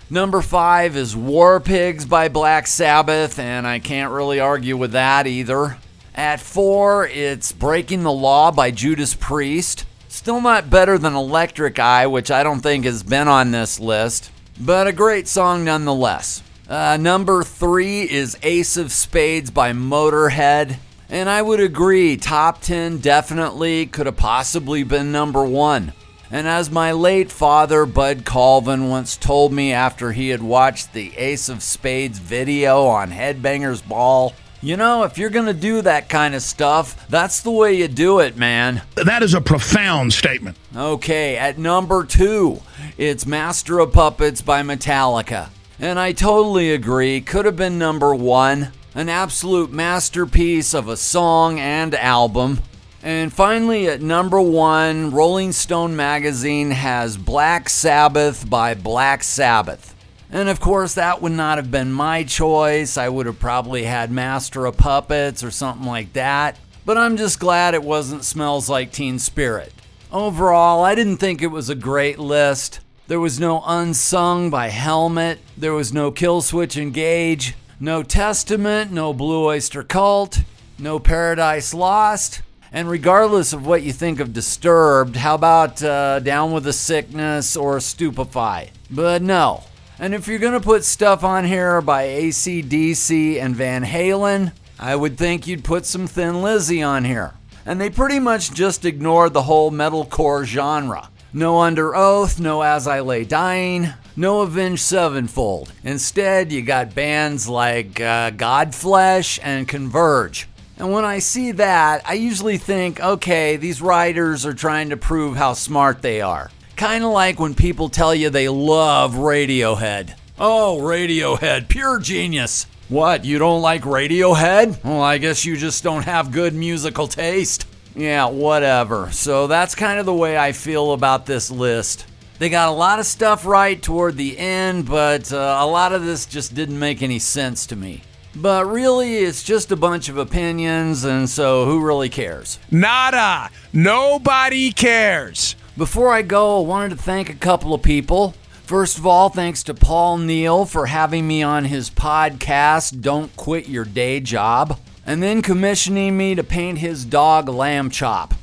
Number 0.10 0.42
five 0.42 0.96
is 0.96 1.18
War 1.18 1.60
Pigs 1.60 2.06
by 2.06 2.30
Black 2.30 2.66
Sabbath, 2.66 3.40
and 3.40 3.68
I 3.68 3.80
can't 3.80 4.14
really 4.14 4.40
argue 4.40 4.78
with 4.78 4.94
that 4.94 5.28
either. 5.28 5.76
At 6.14 6.42
four, 6.42 7.08
it's 7.08 7.54
Breaking 7.54 8.04
the 8.04 8.12
Law 8.12 8.52
by 8.52 8.70
Judas 8.72 9.16
Priest. 9.16 9.86
Still 10.10 10.42
not 10.42 10.70
better 10.70 10.98
than 10.98 11.16
Electric 11.16 11.80
Eye, 11.80 12.06
which 12.06 12.30
I 12.30 12.44
don't 12.44 12.60
think 12.60 12.84
has 12.84 13.02
been 13.02 13.30
on 13.30 13.52
this 13.52 13.80
list, 13.80 14.30
but 14.60 14.88
a 14.88 14.92
great 14.92 15.30
song 15.30 15.64
nonetheless. 15.64 16.44
Uh, 16.68 16.98
number 16.98 17.44
three 17.44 18.02
is 18.02 18.38
Ace 18.44 18.76
of 18.76 18.92
Spades 18.92 19.52
by 19.52 19.72
Motorhead. 19.72 20.78
And 21.10 21.30
I 21.30 21.42
would 21.42 21.62
agree, 21.62 22.18
top 22.18 22.62
10 22.62 22.98
definitely 22.98 23.86
could 23.86 24.06
have 24.06 24.18
possibly 24.18 24.84
been 24.84 25.14
number 25.14 25.46
one. 25.46 25.94
And 26.30 26.48
as 26.48 26.72
my 26.72 26.92
late 26.92 27.32
father, 27.32 27.86
Bud 27.86 28.24
Colvin, 28.26 28.90
once 28.90 29.18
told 29.18 29.52
me 29.52 29.74
after 29.74 30.12
he 30.12 30.30
had 30.30 30.42
watched 30.42 30.94
the 30.94 31.18
Ace 31.18 31.50
of 31.50 31.64
Spades 31.64 32.20
video 32.20 32.86
on 32.86 33.12
Headbangers 33.12 33.86
Ball, 33.86 34.34
you 34.62 34.78
know, 34.78 35.04
if 35.04 35.18
you're 35.18 35.30
gonna 35.30 35.54
do 35.54 35.82
that 35.82 36.08
kind 36.10 36.36
of 36.36 36.42
stuff, 36.42 37.08
that's 37.10 37.42
the 37.42 37.52
way 37.52 37.74
you 37.74 37.88
do 37.88 38.20
it, 38.20 38.38
man. 38.38 38.82
That 38.96 39.24
is 39.24 39.34
a 39.34 39.42
profound 39.42 40.14
statement. 40.14 40.58
Okay, 40.76 41.38
at 41.38 41.58
number 41.58 42.06
two, 42.06 42.62
it's 42.98 43.26
Master 43.26 43.80
of 43.80 43.92
Puppets 43.94 44.42
by 44.42 44.62
Metallica. 44.62 45.50
And 45.80 46.00
I 46.00 46.12
totally 46.12 46.72
agree, 46.72 47.22
could 47.22 47.46
have 47.46 47.56
been 47.56 47.80
number 47.80 48.14
one. 48.14 48.72
An 48.94 49.10
absolute 49.10 49.72
masterpiece 49.72 50.74
of 50.74 50.88
a 50.88 50.98
song 50.98 51.60
and 51.60 51.96
album. 51.96 52.60
And 53.02 53.34
finally, 53.34 53.88
at 53.88 54.02
number 54.02 54.40
one, 54.40 55.12
Rolling 55.12 55.54
Stone 55.54 55.96
magazine 55.96 56.70
has 56.72 57.18
Black 57.18 57.68
Sabbath 57.68 58.48
by 58.48 58.76
Black 58.76 59.24
Sabbath. 59.24 59.91
And 60.32 60.48
of 60.48 60.62
course, 60.62 60.94
that 60.94 61.22
would 61.22 61.34
not 61.34 61.58
have 61.58 61.70
been 61.70 61.92
my 61.92 62.24
choice. 62.24 62.98
I 62.98 63.10
would 63.10 63.26
have 63.26 63.40
probably 63.40 63.84
had 63.84 64.12
Master 64.12 64.66
of 64.66 64.78
Puppets 64.78 65.44
or 65.44 65.52
something 65.52 65.86
like 65.86 66.14
that. 66.14 66.58
But 66.86 66.98
I'm 66.98 67.18
just 67.18 67.40
glad 67.40 67.74
it 67.74 67.84
wasn't 67.84 68.24
Smells 68.24 68.70
Like 68.70 68.92
Teen 68.92 69.20
Spirit. 69.20 69.74
Overall, 70.12 70.84
I 70.84 70.96
didn't 70.96 71.18
think 71.18 71.42
it 71.42 71.48
was 71.48 71.70
a 71.70 71.76
great 71.76 72.18
list. 72.18 72.80
There 73.08 73.20
was 73.20 73.42
no 73.42 73.62
Unsung 73.66 74.50
by 74.50 74.70
Helmet, 74.70 75.40
there 75.58 75.74
was 75.74 75.92
no 75.92 76.12
Killswitch 76.12 76.82
Engage, 76.82 77.56
no 77.78 78.04
Testament, 78.04 78.92
no 78.92 79.14
Blue 79.14 79.46
Oyster 79.46 79.84
Cult, 79.84 80.44
no 80.80 80.98
Paradise 80.98 81.74
Lost. 81.74 82.42
And 82.72 82.90
regardless 82.90 83.52
of 83.52 83.66
what 83.66 83.84
you 83.84 83.92
think 83.92 84.22
of 84.22 84.32
Disturbed, 84.32 85.18
how 85.18 85.36
about 85.36 85.84
uh, 85.84 86.20
Down 86.20 86.54
with 86.54 86.64
the 86.64 86.72
Sickness 86.72 87.58
or 87.58 87.82
Stupefy? 87.82 88.72
But 88.90 89.22
no. 89.22 89.66
And 90.02 90.16
if 90.16 90.28
you're 90.28 90.40
going 90.40 90.54
to 90.54 90.60
put 90.60 90.84
stuff 90.84 91.24
on 91.24 91.46
here 91.46 91.80
by 91.80 92.08
ACDC 92.08 93.40
and 93.40 93.56
Van 93.56 93.86
Halen, 93.86 94.52
I 94.80 94.96
would 94.96 95.16
think 95.16 95.46
you'd 95.46 95.64
put 95.64 95.86
some 95.86 96.08
Thin 96.08 96.42
Lizzy 96.42 96.82
on 96.82 97.06
here. 97.06 97.36
And 97.68 97.80
they 97.80 97.92
pretty 97.92 98.18
much 98.18 98.52
just 98.52 98.84
ignored 98.84 99.34
the 99.34 99.44
whole 99.44 99.70
metalcore 99.70 100.44
genre. 100.44 101.10
No 101.34 101.58
Underoath, 101.58 102.40
no 102.40 102.64
As 102.64 102.88
I 102.88 103.02
Lay 103.02 103.26
Dying, 103.26 103.90
no 104.16 104.42
Avenged 104.42 104.82
Sevenfold. 104.82 105.72
Instead, 105.84 106.52
you 106.52 106.64
got 106.64 106.96
bands 106.96 107.48
like 107.48 108.02
uh, 108.02 108.32
Godflesh 108.32 109.38
and 109.44 109.68
Converge. 109.68 110.48
And 110.80 110.92
when 110.92 111.06
I 111.06 111.20
see 111.20 111.52
that, 111.52 112.02
I 112.08 112.14
usually 112.14 112.58
think, 112.58 113.00
okay, 113.00 113.56
these 113.56 113.84
writers 113.84 114.48
are 114.48 114.56
trying 114.56 114.90
to 114.90 114.98
prove 114.98 115.38
how 115.38 115.54
smart 115.54 116.02
they 116.02 116.22
are. 116.22 116.50
Kind 116.82 117.04
of 117.04 117.12
like 117.12 117.40
when 117.40 117.54
people 117.54 117.90
tell 117.90 118.16
you 118.16 118.32
they 118.32 118.50
love 118.50 119.14
Radiohead. 119.14 120.16
Oh, 120.40 120.80
Radiohead, 120.82 121.68
pure 121.68 122.00
genius. 122.00 122.66
What, 122.90 123.24
you 123.24 123.38
don't 123.38 123.62
like 123.62 123.84
Radiohead? 123.84 124.84
Well, 124.84 125.00
I 125.00 125.20
guess 125.20 125.46
you 125.46 125.58
just 125.58 125.84
don't 125.84 126.06
have 126.06 126.32
good 126.32 126.56
musical 126.56 127.08
taste. 127.08 127.68
Yeah, 127.96 128.30
whatever. 128.30 129.12
So 129.12 129.46
that's 129.46 129.76
kind 129.76 130.00
of 130.00 130.08
the 130.08 130.14
way 130.16 130.40
I 130.40 130.54
feel 130.54 130.94
about 130.94 131.28
this 131.28 131.52
list. 131.52 132.08
They 132.40 132.50
got 132.50 132.70
a 132.70 132.72
lot 132.72 132.98
of 132.98 133.06
stuff 133.06 133.46
right 133.46 133.80
toward 133.80 134.18
the 134.18 134.40
end, 134.40 134.88
but 134.88 135.32
uh, 135.32 135.58
a 135.60 135.68
lot 135.68 135.94
of 135.94 136.04
this 136.04 136.26
just 136.26 136.56
didn't 136.56 136.80
make 136.80 137.04
any 137.04 137.20
sense 137.20 137.68
to 137.68 137.76
me. 137.76 138.02
But 138.36 138.66
really, 138.66 139.18
it's 139.18 139.44
just 139.44 139.72
a 139.72 139.76
bunch 139.76 140.10
of 140.10 140.18
opinions, 140.18 141.04
and 141.04 141.30
so 141.30 141.66
who 141.66 141.86
really 141.86 142.10
cares? 142.10 142.58
Nada. 142.72 143.52
Nobody 143.72 144.72
cares. 144.72 145.56
Before 145.78 146.12
I 146.12 146.22
go, 146.22 146.62
I 146.62 146.68
wanted 146.68 146.98
to 146.98 147.02
thank 147.02 147.30
a 147.30 147.34
couple 147.34 147.74
of 147.74 147.82
people. 147.82 148.34
First 148.66 148.98
of 148.98 149.08
all, 149.08 149.30
thanks 149.30 149.64
to 149.64 149.74
Paul 149.74 150.18
Neal 150.18 150.66
for 150.66 150.88
having 150.88 151.26
me 151.26 151.42
on 151.44 151.64
his 151.64 151.90
podcast, 151.90 153.00
Don't 153.00 153.34
Quit 153.38 153.70
Your 153.70 153.86
Day 153.86 154.20
Job, 154.20 154.78
and 155.06 155.24
then 155.24 155.42
commissioning 155.42 156.18
me 156.18 156.36
to 156.36 156.44
paint 156.44 156.80
his 156.80 157.06
dog 157.06 157.48
Lamb 157.48 157.90
Chop. 157.90 158.34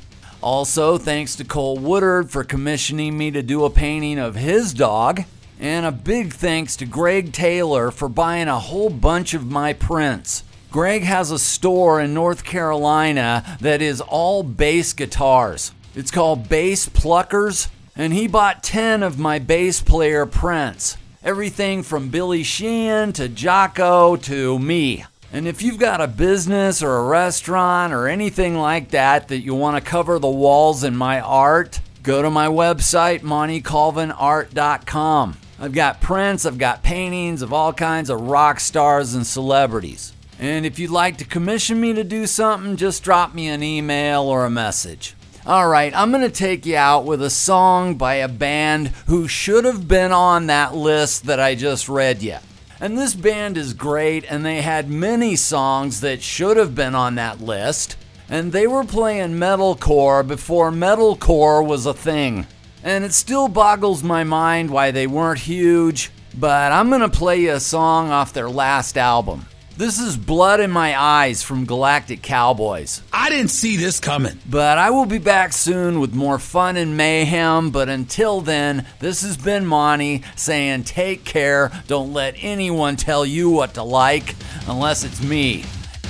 Also, 0.41 0.97
thanks 0.97 1.35
to 1.35 1.43
Cole 1.43 1.77
Woodard 1.77 2.31
for 2.31 2.43
commissioning 2.43 3.15
me 3.15 3.29
to 3.29 3.43
do 3.43 3.63
a 3.63 3.69
painting 3.69 4.17
of 4.17 4.35
his 4.35 4.73
dog. 4.73 5.23
And 5.59 5.85
a 5.85 5.91
big 5.91 6.33
thanks 6.33 6.75
to 6.77 6.85
Greg 6.85 7.31
Taylor 7.31 7.91
for 7.91 8.09
buying 8.09 8.47
a 8.47 8.59
whole 8.59 8.89
bunch 8.89 9.35
of 9.35 9.51
my 9.51 9.73
prints. 9.73 10.43
Greg 10.71 11.03
has 11.03 11.29
a 11.29 11.39
store 11.39 11.99
in 11.99 12.13
North 12.13 12.43
Carolina 12.43 13.57
that 13.59 13.81
is 13.81 14.01
all 14.01 14.41
bass 14.41 14.93
guitars. 14.93 15.73
It's 15.99 16.11
called 16.11 16.47
Bass 16.47 16.87
Pluckers, 16.87 17.67
and 17.93 18.13
he 18.13 18.25
bought 18.25 18.63
10 18.63 19.03
of 19.03 19.19
my 19.19 19.37
bass 19.37 19.81
player 19.81 20.25
prints. 20.25 20.95
Everything 21.25 21.83
from 21.83 22.07
Billy 22.07 22.41
Sheehan 22.41 23.11
to 23.11 23.27
Jaco 23.27 24.15
to 24.23 24.57
me. 24.59 25.03
And 25.33 25.45
if 25.45 25.61
you've 25.61 25.77
got 25.77 25.99
a 25.99 26.07
business 26.07 26.81
or 26.81 26.95
a 26.95 27.03
restaurant 27.03 27.91
or 27.91 28.07
anything 28.07 28.55
like 28.55 28.91
that 28.91 29.27
that 29.27 29.41
you 29.41 29.53
want 29.53 29.75
to 29.75 29.91
cover 29.91 30.19
the 30.19 30.29
walls 30.29 30.85
in 30.85 30.95
my 30.95 31.19
art, 31.19 31.81
go 32.01 32.21
to 32.21 32.29
my 32.29 32.47
website, 32.47 33.19
montycolvinart.com. 33.19 35.37
I've 35.59 35.73
got 35.73 35.99
prints, 35.99 36.45
I've 36.45 36.57
got 36.57 36.81
paintings 36.81 37.41
of 37.41 37.51
all 37.51 37.73
kinds 37.73 38.09
of 38.09 38.21
rock 38.21 38.61
stars 38.61 39.15
and 39.15 39.27
celebrities. 39.27 40.13
And 40.39 40.65
if 40.65 40.79
you'd 40.79 40.91
like 40.91 41.17
to 41.17 41.25
commission 41.25 41.81
me 41.81 41.91
to 41.91 42.05
do 42.05 42.25
something, 42.25 42.77
just 42.77 43.03
drop 43.03 43.35
me 43.35 43.49
an 43.49 43.61
email 43.61 44.21
or 44.21 44.45
a 44.45 44.49
message. 44.49 45.17
All 45.49 45.67
right, 45.67 45.91
I'm 45.95 46.11
going 46.11 46.21
to 46.21 46.29
take 46.29 46.67
you 46.67 46.75
out 46.75 47.05
with 47.05 47.23
a 47.23 47.29
song 47.31 47.95
by 47.95 48.13
a 48.17 48.27
band 48.27 48.89
who 49.07 49.27
should 49.27 49.65
have 49.65 49.87
been 49.87 50.11
on 50.11 50.45
that 50.45 50.75
list 50.75 51.25
that 51.25 51.39
I 51.39 51.55
just 51.55 51.89
read 51.89 52.21
you. 52.21 52.37
And 52.79 52.95
this 52.95 53.15
band 53.15 53.57
is 53.57 53.73
great, 53.73 54.25
and 54.29 54.45
they 54.45 54.61
had 54.61 54.91
many 54.91 55.35
songs 55.35 56.01
that 56.01 56.21
should 56.21 56.57
have 56.57 56.75
been 56.75 56.93
on 56.93 57.15
that 57.15 57.41
list. 57.41 57.97
And 58.29 58.51
they 58.51 58.67
were 58.67 58.83
playing 58.83 59.39
metalcore 59.39 60.21
before 60.27 60.69
metalcore 60.69 61.65
was 61.65 61.87
a 61.87 61.95
thing. 61.95 62.45
And 62.83 63.03
it 63.03 63.13
still 63.13 63.47
boggles 63.47 64.03
my 64.03 64.23
mind 64.23 64.69
why 64.69 64.91
they 64.91 65.07
weren't 65.07 65.39
huge, 65.39 66.11
but 66.37 66.71
I'm 66.71 66.91
gonna 66.91 67.09
play 67.09 67.41
you 67.41 67.53
a 67.53 67.59
song 67.59 68.11
off 68.11 68.33
their 68.33 68.51
last 68.51 68.99
album. 68.99 69.47
This 69.79 69.97
is 69.97 70.17
Blood 70.17 70.59
in 70.59 70.71
My 70.71 71.01
Eyes 71.01 71.41
from 71.41 71.63
Galactic 71.63 72.21
Cowboys. 72.21 73.01
I 73.13 73.29
didn't 73.29 73.47
see 73.47 73.77
this 73.77 74.01
coming. 74.01 74.37
But 74.45 74.77
I 74.77 74.89
will 74.89 75.05
be 75.05 75.19
back 75.19 75.53
soon 75.53 76.01
with 76.01 76.13
more 76.13 76.37
fun 76.37 76.75
and 76.75 76.97
mayhem. 76.97 77.69
But 77.69 77.87
until 77.87 78.41
then, 78.41 78.85
this 78.99 79.21
has 79.21 79.37
been 79.37 79.65
Monty 79.65 80.23
saying 80.35 80.83
take 80.83 81.23
care. 81.23 81.71
Don't 81.87 82.11
let 82.11 82.35
anyone 82.39 82.97
tell 82.97 83.25
you 83.25 83.49
what 83.49 83.75
to 83.75 83.83
like 83.83 84.35
unless 84.67 85.05
it's 85.05 85.23
me. 85.23 85.63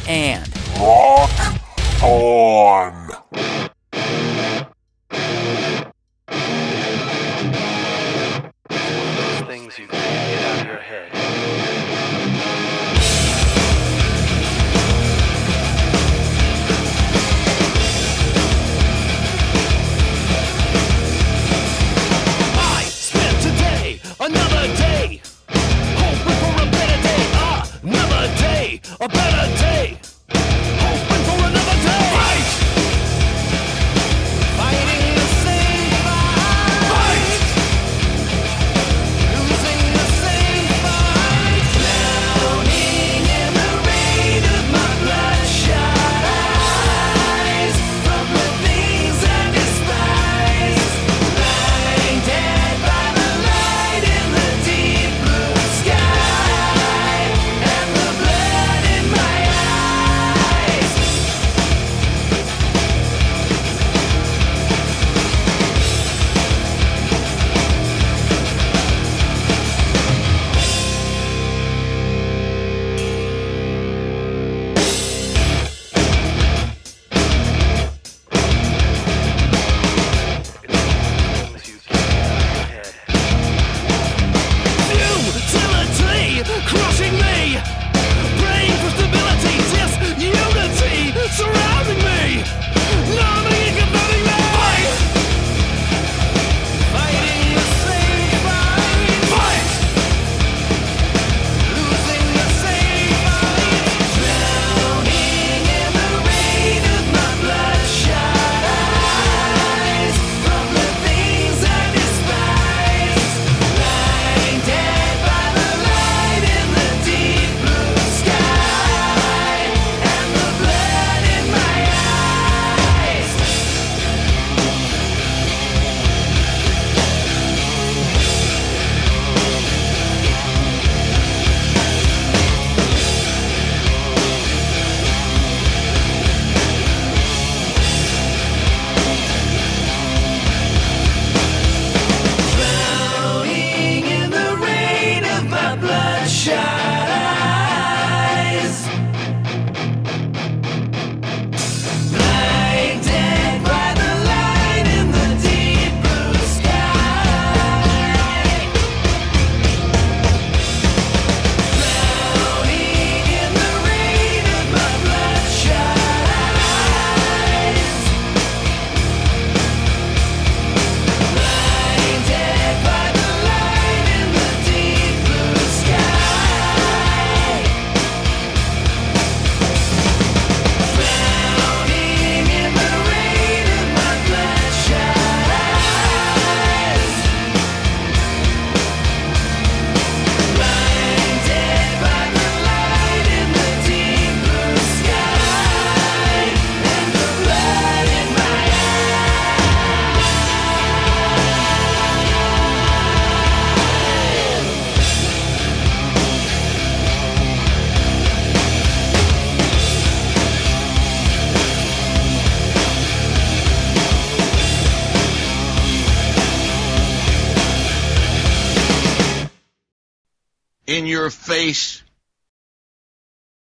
And 0.07 0.51
Rock 0.79 1.29
on. 2.01 3.11